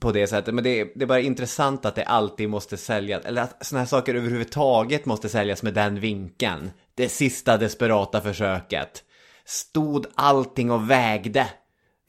på 0.00 0.12
det 0.12 0.26
sättet. 0.26 0.54
Men 0.54 0.64
det 0.64 0.80
är, 0.80 0.88
det 0.94 1.04
är 1.04 1.06
bara 1.06 1.20
intressant 1.20 1.84
att 1.84 1.94
det 1.94 2.04
alltid 2.04 2.48
måste 2.48 2.76
säljas, 2.76 3.24
eller 3.24 3.42
att 3.42 3.66
sådana 3.66 3.80
här 3.80 3.86
saker 3.86 4.14
överhuvudtaget 4.14 5.06
måste 5.06 5.28
säljas 5.28 5.62
med 5.62 5.74
den 5.74 6.00
vinkeln. 6.00 6.70
Det 6.94 7.08
sista 7.08 7.56
desperata 7.56 8.20
försöket. 8.20 9.04
Stod 9.44 10.06
allting 10.14 10.70
och 10.70 10.90
vägde 10.90 11.46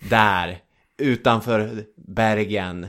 där 0.10 0.60
utanför 0.98 1.84
Bergen 1.96 2.88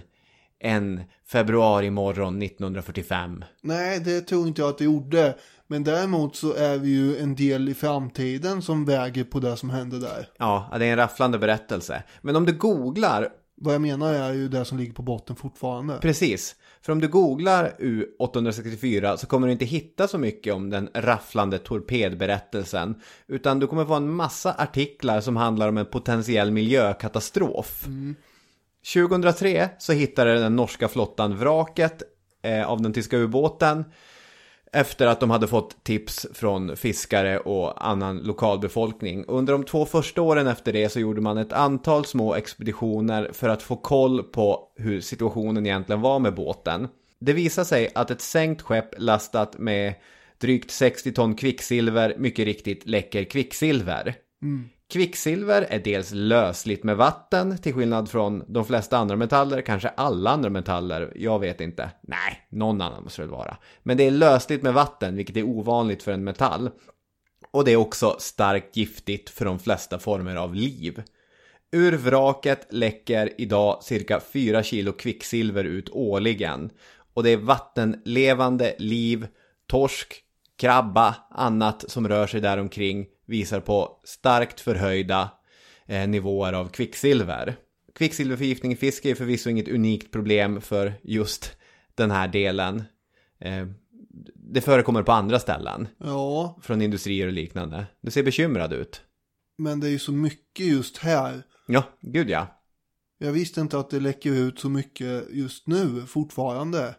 en 0.58 1.00
februari 1.26 1.90
morgon 1.90 2.42
1945. 2.42 3.44
Nej, 3.62 4.00
det 4.00 4.20
tror 4.20 4.48
inte 4.48 4.60
jag 4.60 4.68
att 4.68 4.78
det 4.78 4.84
gjorde. 4.84 5.36
Men 5.66 5.84
däremot 5.84 6.36
så 6.36 6.54
är 6.54 6.78
vi 6.78 6.88
ju 6.88 7.18
en 7.18 7.34
del 7.34 7.68
i 7.68 7.74
framtiden 7.74 8.62
som 8.62 8.84
väger 8.84 9.24
på 9.24 9.40
det 9.40 9.56
som 9.56 9.70
hände 9.70 9.98
där. 9.98 10.28
Ja, 10.38 10.74
det 10.78 10.86
är 10.86 10.90
en 10.90 10.96
rafflande 10.96 11.38
berättelse. 11.38 12.02
Men 12.20 12.36
om 12.36 12.46
du 12.46 12.52
googlar 12.52 13.28
Vad 13.54 13.74
jag 13.74 13.82
menar 13.82 14.14
är 14.14 14.32
ju 14.32 14.48
det 14.48 14.64
som 14.64 14.78
ligger 14.78 14.92
på 14.92 15.02
botten 15.02 15.36
fortfarande. 15.36 15.98
Precis. 15.98 16.56
För 16.82 16.92
om 16.92 17.00
du 17.00 17.08
googlar 17.08 17.76
U864 17.78 19.16
så 19.16 19.26
kommer 19.26 19.46
du 19.46 19.52
inte 19.52 19.64
hitta 19.64 20.08
så 20.08 20.18
mycket 20.18 20.54
om 20.54 20.70
den 20.70 20.88
rafflande 20.94 21.58
torpedberättelsen. 21.58 22.94
Utan 23.26 23.58
du 23.58 23.66
kommer 23.66 23.84
få 23.84 23.94
en 23.94 24.14
massa 24.14 24.54
artiklar 24.58 25.20
som 25.20 25.36
handlar 25.36 25.68
om 25.68 25.78
en 25.78 25.86
potentiell 25.86 26.50
miljökatastrof. 26.50 27.86
Mm. 27.86 28.14
2003 28.94 29.68
så 29.78 29.92
hittade 29.92 30.34
den 30.34 30.56
norska 30.56 30.88
flottan 30.88 31.38
vraket 31.38 32.02
eh, 32.42 32.70
av 32.70 32.82
den 32.82 32.92
tyska 32.92 33.16
ubåten. 33.16 33.84
Efter 34.74 35.06
att 35.06 35.20
de 35.20 35.30
hade 35.30 35.48
fått 35.48 35.84
tips 35.84 36.26
från 36.34 36.76
fiskare 36.76 37.38
och 37.38 37.86
annan 37.86 38.18
lokalbefolkning. 38.18 39.24
Under 39.28 39.52
de 39.52 39.64
två 39.64 39.86
första 39.86 40.22
åren 40.22 40.46
efter 40.46 40.72
det 40.72 40.88
så 40.88 41.00
gjorde 41.00 41.20
man 41.20 41.38
ett 41.38 41.52
antal 41.52 42.04
små 42.04 42.34
expeditioner 42.34 43.30
för 43.32 43.48
att 43.48 43.62
få 43.62 43.76
koll 43.76 44.22
på 44.22 44.72
hur 44.76 45.00
situationen 45.00 45.66
egentligen 45.66 46.00
var 46.00 46.18
med 46.18 46.34
båten. 46.34 46.88
Det 47.20 47.32
visade 47.32 47.64
sig 47.64 47.90
att 47.94 48.10
ett 48.10 48.20
sänkt 48.20 48.62
skepp 48.62 48.94
lastat 48.98 49.58
med 49.58 49.94
drygt 50.38 50.70
60 50.70 51.12
ton 51.12 51.34
kvicksilver 51.34 52.14
mycket 52.18 52.44
riktigt 52.44 52.86
läcker 52.86 53.24
kvicksilver. 53.24 54.14
Kvicksilver 54.92 55.66
är 55.70 55.78
dels 55.78 56.10
lösligt 56.14 56.84
med 56.84 56.96
vatten 56.96 57.58
till 57.58 57.74
skillnad 57.74 58.10
från 58.10 58.44
de 58.48 58.64
flesta 58.64 58.98
andra 58.98 59.16
metaller, 59.16 59.60
kanske 59.60 59.88
alla 59.88 60.30
andra 60.30 60.50
metaller, 60.50 61.12
jag 61.16 61.38
vet 61.38 61.60
inte. 61.60 61.90
Nej, 62.02 62.46
någon 62.50 62.80
annan 62.80 63.04
måste 63.04 63.22
det 63.22 63.26
väl 63.26 63.36
vara. 63.36 63.56
Men 63.82 63.96
det 63.96 64.06
är 64.06 64.10
lösligt 64.10 64.62
med 64.62 64.74
vatten, 64.74 65.16
vilket 65.16 65.36
är 65.36 65.42
ovanligt 65.42 66.02
för 66.02 66.12
en 66.12 66.24
metall. 66.24 66.70
Och 67.50 67.64
det 67.64 67.72
är 67.72 67.76
också 67.76 68.16
starkt 68.18 68.76
giftigt 68.76 69.30
för 69.30 69.44
de 69.44 69.58
flesta 69.58 69.98
former 69.98 70.36
av 70.36 70.54
liv. 70.54 71.02
Ur 71.72 71.96
vraket 71.96 72.66
läcker 72.70 73.32
idag 73.38 73.82
cirka 73.82 74.20
4 74.32 74.62
kilo 74.62 74.92
kvicksilver 74.92 75.64
ut 75.64 75.88
årligen. 75.90 76.70
Och 77.14 77.22
det 77.22 77.30
är 77.30 77.36
vattenlevande 77.36 78.74
liv, 78.78 79.26
torsk, 79.66 80.24
krabba, 80.58 81.16
annat 81.30 81.84
som 81.90 82.08
rör 82.08 82.26
sig 82.26 82.40
där 82.40 82.58
omkring 82.58 83.06
visar 83.26 83.60
på 83.60 84.00
starkt 84.04 84.60
förhöjda 84.60 85.30
eh, 85.86 86.08
nivåer 86.08 86.52
av 86.52 86.68
kvicksilver. 86.68 87.56
Kvicksilverförgiftning 87.94 88.72
i 88.72 88.76
fisk 88.76 89.04
är 89.04 89.14
förvisso 89.14 89.50
inget 89.50 89.68
unikt 89.68 90.12
problem 90.12 90.60
för 90.60 90.92
just 91.02 91.56
den 91.94 92.10
här 92.10 92.28
delen. 92.28 92.82
Eh, 93.40 93.66
det 94.34 94.60
förekommer 94.60 95.02
på 95.02 95.12
andra 95.12 95.38
ställen, 95.38 95.88
Ja, 95.98 96.58
från 96.62 96.82
industrier 96.82 97.26
och 97.26 97.32
liknande. 97.32 97.86
Du 98.00 98.10
ser 98.10 98.22
bekymrad 98.22 98.72
ut. 98.72 99.02
men 99.58 99.80
det 99.80 99.86
är 99.86 99.90
ju 99.90 99.98
så 99.98 100.12
mycket 100.12 100.66
just 100.66 100.98
här. 100.98 101.42
Ja, 101.66 101.82
gud 102.00 102.30
ja. 102.30 102.58
Jag 103.18 103.32
visste 103.32 103.60
inte 103.60 103.78
att 103.78 103.90
det 103.90 104.00
läcker 104.00 104.30
ut 104.32 104.58
så 104.58 104.68
mycket 104.68 105.30
just 105.30 105.66
nu 105.66 106.06
fortfarande. 106.06 106.94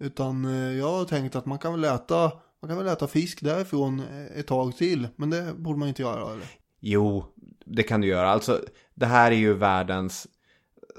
Utan 0.00 0.44
eh, 0.44 0.78
jag 0.78 0.92
har 0.92 1.04
tänkt 1.04 1.36
att 1.36 1.46
man 1.46 1.58
kan 1.58 1.72
väl 1.72 1.84
äta, 1.84 2.32
man 2.62 2.68
kan 2.68 2.78
väl 2.78 2.86
äta 2.86 3.06
fisk 3.06 3.42
därifrån 3.42 4.00
eh, 4.00 4.40
ett 4.40 4.46
tag 4.46 4.76
till. 4.76 5.08
Men 5.16 5.30
det 5.30 5.54
borde 5.56 5.78
man 5.78 5.88
inte 5.88 6.02
göra 6.02 6.32
eller? 6.32 6.46
Jo, 6.80 7.24
det 7.64 7.82
kan 7.82 8.00
du 8.00 8.08
göra. 8.08 8.28
Alltså, 8.28 8.60
det 8.94 9.06
här 9.06 9.30
är 9.30 9.36
ju 9.36 9.54
världens 9.54 10.26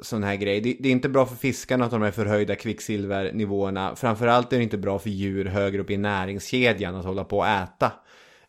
sån 0.01 0.23
här 0.23 0.35
grej. 0.35 0.61
Det, 0.61 0.77
det 0.79 0.89
är 0.89 0.91
inte 0.93 1.09
bra 1.09 1.25
för 1.25 1.35
fiskarna 1.35 1.85
att 1.85 1.91
de 1.91 2.01
här 2.01 2.11
förhöjda 2.11 2.55
kvicksilvernivåerna. 2.55 3.95
Framförallt 3.95 4.53
är 4.53 4.57
det 4.57 4.63
inte 4.63 4.77
bra 4.77 4.99
för 4.99 5.09
djur 5.09 5.45
högre 5.45 5.81
upp 5.81 5.89
i 5.89 5.97
näringskedjan 5.97 6.95
att 6.95 7.05
hålla 7.05 7.23
på 7.23 7.37
och 7.37 7.47
äta. 7.47 7.91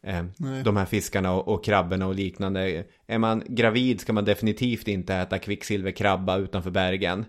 Eh, 0.03 0.25
de 0.65 0.77
här 0.77 0.85
fiskarna 0.85 1.33
och, 1.33 1.49
och 1.49 1.65
krabborna 1.65 2.07
och 2.07 2.15
liknande. 2.15 2.85
Är 3.07 3.19
man 3.19 3.43
gravid 3.47 4.01
ska 4.01 4.13
man 4.13 4.25
definitivt 4.25 4.89
inte 4.89 5.15
äta 5.15 5.39
kvicksilverkrabba 5.39 6.37
utanför 6.37 6.71
bergen. 6.71 7.25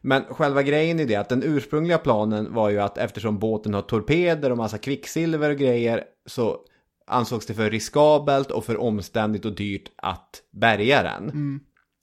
Men 0.00 0.24
själva 0.24 0.62
grejen 0.62 1.00
är 1.00 1.06
det 1.06 1.16
att 1.16 1.28
den 1.28 1.42
ursprungliga 1.42 1.98
planen 1.98 2.54
var 2.54 2.70
ju 2.70 2.80
att 2.80 2.98
eftersom 2.98 3.38
båten 3.38 3.74
har 3.74 3.82
torpeder 3.82 4.50
och 4.50 4.56
massa 4.56 4.78
kvicksilver 4.78 5.50
och 5.50 5.56
grejer 5.56 6.04
så 6.26 6.60
ansågs 7.06 7.46
det 7.46 7.54
för 7.54 7.70
riskabelt 7.70 8.50
och 8.50 8.64
för 8.64 8.76
omständigt 8.76 9.44
och 9.44 9.54
dyrt 9.54 9.90
att 9.96 10.42
bärga 10.52 11.02
den. 11.02 11.60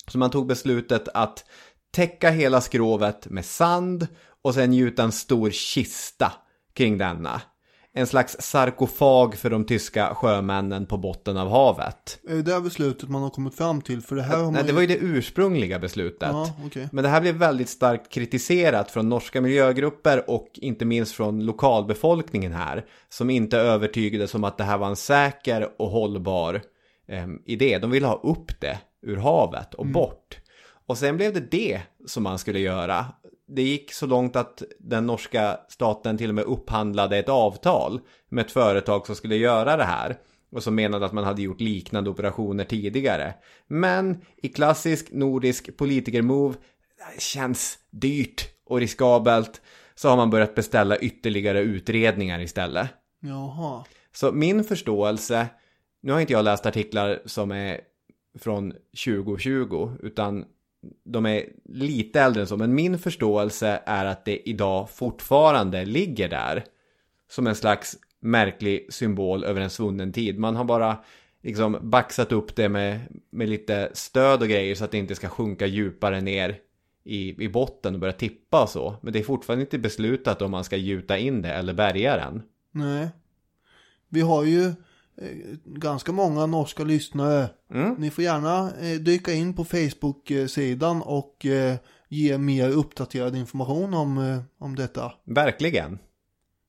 Så 0.07 0.18
man 0.18 0.30
tog 0.30 0.48
beslutet 0.48 1.07
att 1.07 1.45
täcka 1.91 2.30
hela 2.30 2.61
skrovet 2.61 3.28
med 3.30 3.45
sand 3.45 4.07
och 4.41 4.53
sen 4.53 4.74
gjuta 4.74 5.03
en 5.03 5.11
stor 5.11 5.49
kista 5.49 6.34
kring 6.74 6.98
denna. 6.98 7.41
En 7.95 8.07
slags 8.07 8.36
sarkofag 8.40 9.36
för 9.36 9.49
de 9.49 9.65
tyska 9.65 10.15
sjömännen 10.15 10.86
på 10.86 10.98
botten 10.98 11.38
av 11.38 11.49
havet. 11.49 12.20
Är 12.28 12.36
det 12.36 12.41
det 12.41 12.61
beslutet 12.61 13.10
man 13.10 13.22
har 13.22 13.30
kommit 13.30 13.56
fram 13.56 13.82
till? 13.82 14.02
För 14.02 14.15
det 14.15 14.22
här 14.22 14.38
har 14.38 14.44
man 14.44 14.53
Nej, 14.53 14.64
det 14.64 14.74
var 14.74 14.82
ju 14.82 14.88
det 14.88 14.98
ursprungliga 14.98 15.80
beslutet. 15.80 16.30
Ja, 16.32 16.56
okej. 16.65 16.90
Men 16.91 17.03
det 17.03 17.10
här 17.10 17.22
blev 17.22 17.36
väldigt 17.36 17.70
starkt 17.70 18.11
kritiserat 18.11 18.91
från 18.91 19.10
norska 19.10 19.41
miljögrupper 19.41 20.30
och 20.30 20.49
inte 20.53 20.86
minst 20.86 21.14
från 21.15 21.45
lokalbefolkningen 21.45 22.53
här. 22.53 22.86
Som 23.10 23.30
inte 23.30 23.57
övertygades 23.57 24.36
om 24.36 24.44
att 24.44 24.57
det 24.57 24.64
här 24.64 24.78
var 24.78 24.88
en 24.88 24.95
säker 24.95 25.70
och 25.78 25.90
hållbar 25.90 26.61
eh, 27.07 27.28
idé. 27.45 27.78
De 27.78 27.91
ville 27.91 28.07
ha 28.07 28.22
upp 28.24 28.61
det 28.61 28.80
ur 29.02 29.18
havet 29.18 29.74
och 29.74 29.88
bort. 29.88 30.38
Och 30.86 30.98
sen 30.98 31.18
blev 31.18 31.34
det 31.34 31.52
det 31.52 31.82
som 32.06 32.24
man 32.24 32.40
skulle 32.40 32.60
göra. 32.60 33.06
Det 33.55 33.61
gick 33.61 33.93
så 33.93 34.05
långt 34.05 34.35
att 34.35 34.63
den 34.80 35.07
norska 35.07 35.59
staten 35.69 36.17
till 36.17 36.30
och 36.30 36.35
med 36.35 36.43
upphandlade 36.43 37.17
ett 37.17 37.30
avtal 37.30 37.99
med 38.30 38.45
ett 38.45 38.51
företag 38.51 39.05
som 39.05 39.15
skulle 39.15 39.35
göra 39.35 39.77
det 39.77 39.84
här. 39.84 40.17
och 40.51 40.63
som 40.63 40.75
menade 40.75 41.05
att 41.05 41.13
man 41.13 41.23
hade 41.23 41.41
gjort 41.41 41.61
liknande 41.61 42.09
operationer 42.09 42.63
tidigare. 42.63 43.34
Men 43.67 44.21
i 44.38 44.47
klassisk 44.47 45.11
nordisk 45.11 45.77
politiker-move 45.77 46.53
känns 47.19 47.77
dyrt 47.91 48.49
och 48.65 48.80
riskabelt 48.80 49.61
så 49.95 50.09
har 50.09 50.17
man 50.17 50.30
börjat 50.30 50.55
beställa 50.55 50.97
ytterligare 50.97 51.59
utredningar 51.59 52.39
istället. 52.39 52.89
Jaha. 53.19 53.84
Så 54.15 54.31
min 54.31 54.63
förståelse, 54.63 55.47
nu 56.01 56.11
har 56.11 56.19
inte 56.19 56.34
jag 56.34 56.45
läst 56.45 56.65
artiklar 56.65 57.21
som 57.25 57.51
är 57.51 57.81
från 58.39 58.73
2020 59.05 59.91
utan 59.99 60.45
de 61.03 61.26
är 61.26 61.45
lite 61.65 62.22
äldre 62.22 62.41
än 62.41 62.47
så, 62.47 62.57
men 62.57 62.76
min 62.76 62.99
förståelse 62.99 63.81
är 63.85 64.05
att 64.05 64.26
det 64.26 64.49
idag 64.49 64.89
fortfarande 64.89 65.85
ligger 65.85 66.30
där 66.30 66.64
som 67.30 67.47
en 67.47 67.55
slags 67.55 67.97
märklig 68.19 68.93
symbol 68.93 69.43
över 69.43 69.61
en 69.61 69.69
svunnen 69.69 70.11
tid. 70.14 70.39
Man 70.39 70.55
har 70.55 70.64
bara 70.64 70.97
liksom 71.41 71.77
baxat 71.81 72.31
upp 72.31 72.55
det 72.55 72.69
med, 72.69 72.99
med 73.30 73.49
lite 73.49 73.89
stöd 73.93 74.41
och 74.41 74.47
grejer 74.47 74.76
så 74.76 74.84
att 74.84 74.91
det 74.91 74.97
inte 74.97 75.15
ska 75.15 75.30
sjunka 75.30 75.65
djupare 75.65 76.22
ner 76.22 76.57
i, 77.03 77.43
i 77.43 77.49
botten 77.49 77.93
och 77.93 77.99
börja 77.99 78.14
tippa 78.14 78.64
och 78.64 78.69
så. 78.69 78.95
Men 79.01 79.14
det 79.14 79.19
är 79.19 79.23
fortfarande 79.23 79.61
inte 79.61 79.77
beslutat 79.77 80.41
om 80.41 80.51
man 80.51 80.64
ska 80.64 80.76
gjuta 80.76 81.18
in 81.18 81.41
det 81.41 81.53
eller 81.53 81.73
bärga 81.73 82.18
den. 82.18 82.41
Nej. 82.72 83.07
Vi 84.10 84.22
har 84.22 84.43
ju 84.43 84.73
ganska 85.65 86.11
många 86.11 86.45
norska 86.45 86.84
lyssnare. 86.84 87.49
Mm. 87.73 87.95
Ni 87.98 88.11
får 88.11 88.23
gärna 88.23 88.72
eh, 88.81 88.99
dyka 88.99 89.34
in 89.34 89.53
på 89.53 89.65
Facebook-sidan 89.65 91.02
och 91.02 91.45
eh, 91.45 91.76
ge 92.10 92.38
mer 92.38 92.69
uppdaterad 92.69 93.35
information 93.35 93.94
om, 93.94 94.18
eh, 94.18 94.40
om 94.60 94.76
detta. 94.76 95.11
Verkligen. 95.23 95.99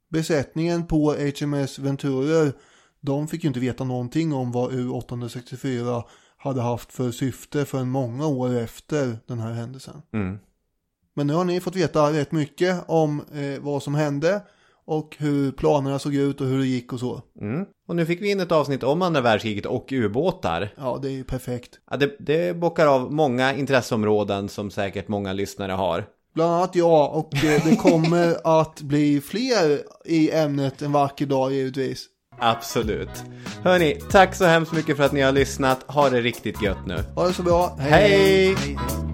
Besättningen 0.09 0.87
på 0.87 1.13
HMS 1.13 1.79
Venturer, 1.79 2.53
de 3.01 3.29
fick 3.29 3.45
ju 3.45 3.49
inte 3.49 3.61
veta 3.61 3.85
någonting 3.85 4.33
om 4.33 4.53
vad 4.53 4.73
U864 4.73 6.03
hade 6.37 6.63
haft 6.63 6.93
för 6.93 7.11
syfte 7.11 7.65
förrän 7.65 7.91
många 7.91 8.27
år 8.27 8.55
efter 8.55 9.19
den 9.27 9.39
här 9.39 9.53
händelsen. 9.53 10.03
Mm. 10.13 10.39
Men 11.15 11.27
nu 11.27 11.33
har 11.35 11.45
ni 11.45 11.61
fått 11.61 11.77
veta 11.77 12.13
rätt 12.13 12.33
mycket 12.33 12.85
om 12.87 13.21
eh, 13.35 13.63
vad 13.63 13.83
som 13.83 13.95
hände 13.95 14.43
och 14.87 15.17
hur 15.19 15.53
planerna 15.53 15.99
såg 15.99 16.15
ut 16.15 16.41
och 16.41 16.47
hur 16.47 16.59
det 16.59 16.67
gick 16.67 16.93
och 16.93 17.01
så. 17.01 17.23
Mm. 17.41 17.65
Och 17.89 17.97
nu 17.97 18.07
fick 18.07 18.23
vi 18.23 18.31
in 18.31 18.41
ett 18.41 18.53
avsnitt 18.53 18.83
om 18.83 19.03
andra 19.03 19.21
världskriget 19.21 19.67
och 19.67 19.93
ubåtar. 19.93 20.75
Ja, 20.77 20.99
det 21.03 21.09
är 21.09 21.13
ju 21.13 21.25
perfekt. 21.25 21.71
Ja, 21.91 21.97
det, 21.97 22.17
det 22.19 22.57
bockar 22.57 22.87
av 22.87 23.13
många 23.13 23.55
intresseområden 23.55 24.49
som 24.49 24.71
säkert 24.71 25.09
många 25.09 25.33
lyssnare 25.33 25.73
har. 25.73 26.05
Bland 26.35 26.53
annat 26.53 26.75
jag 26.75 27.17
och 27.17 27.45
eh, 27.45 27.65
det 27.65 27.77
kommer 27.77 28.37
att 28.61 28.81
bli 28.81 29.21
fler 29.21 29.81
i 30.05 30.31
ämnet 30.31 30.83
en 30.83 30.93
vacker 30.93 31.27
dag 31.27 31.53
givetvis. 31.53 32.07
Absolut. 32.39 33.25
Hörni, 33.63 34.01
tack 34.11 34.35
så 34.35 34.45
hemskt 34.45 34.73
mycket 34.73 34.97
för 34.97 35.05
att 35.05 35.13
ni 35.13 35.21
har 35.21 35.33
lyssnat. 35.33 35.83
Ha 35.83 36.11
det 36.11 36.21
riktigt 36.21 36.63
gött 36.63 36.87
nu. 36.87 36.97
Ha 37.15 37.27
det 37.27 37.33
så 37.33 37.43
bra. 37.43 37.77
Hej! 37.79 38.01
hej, 38.01 38.55
hej. 38.55 39.14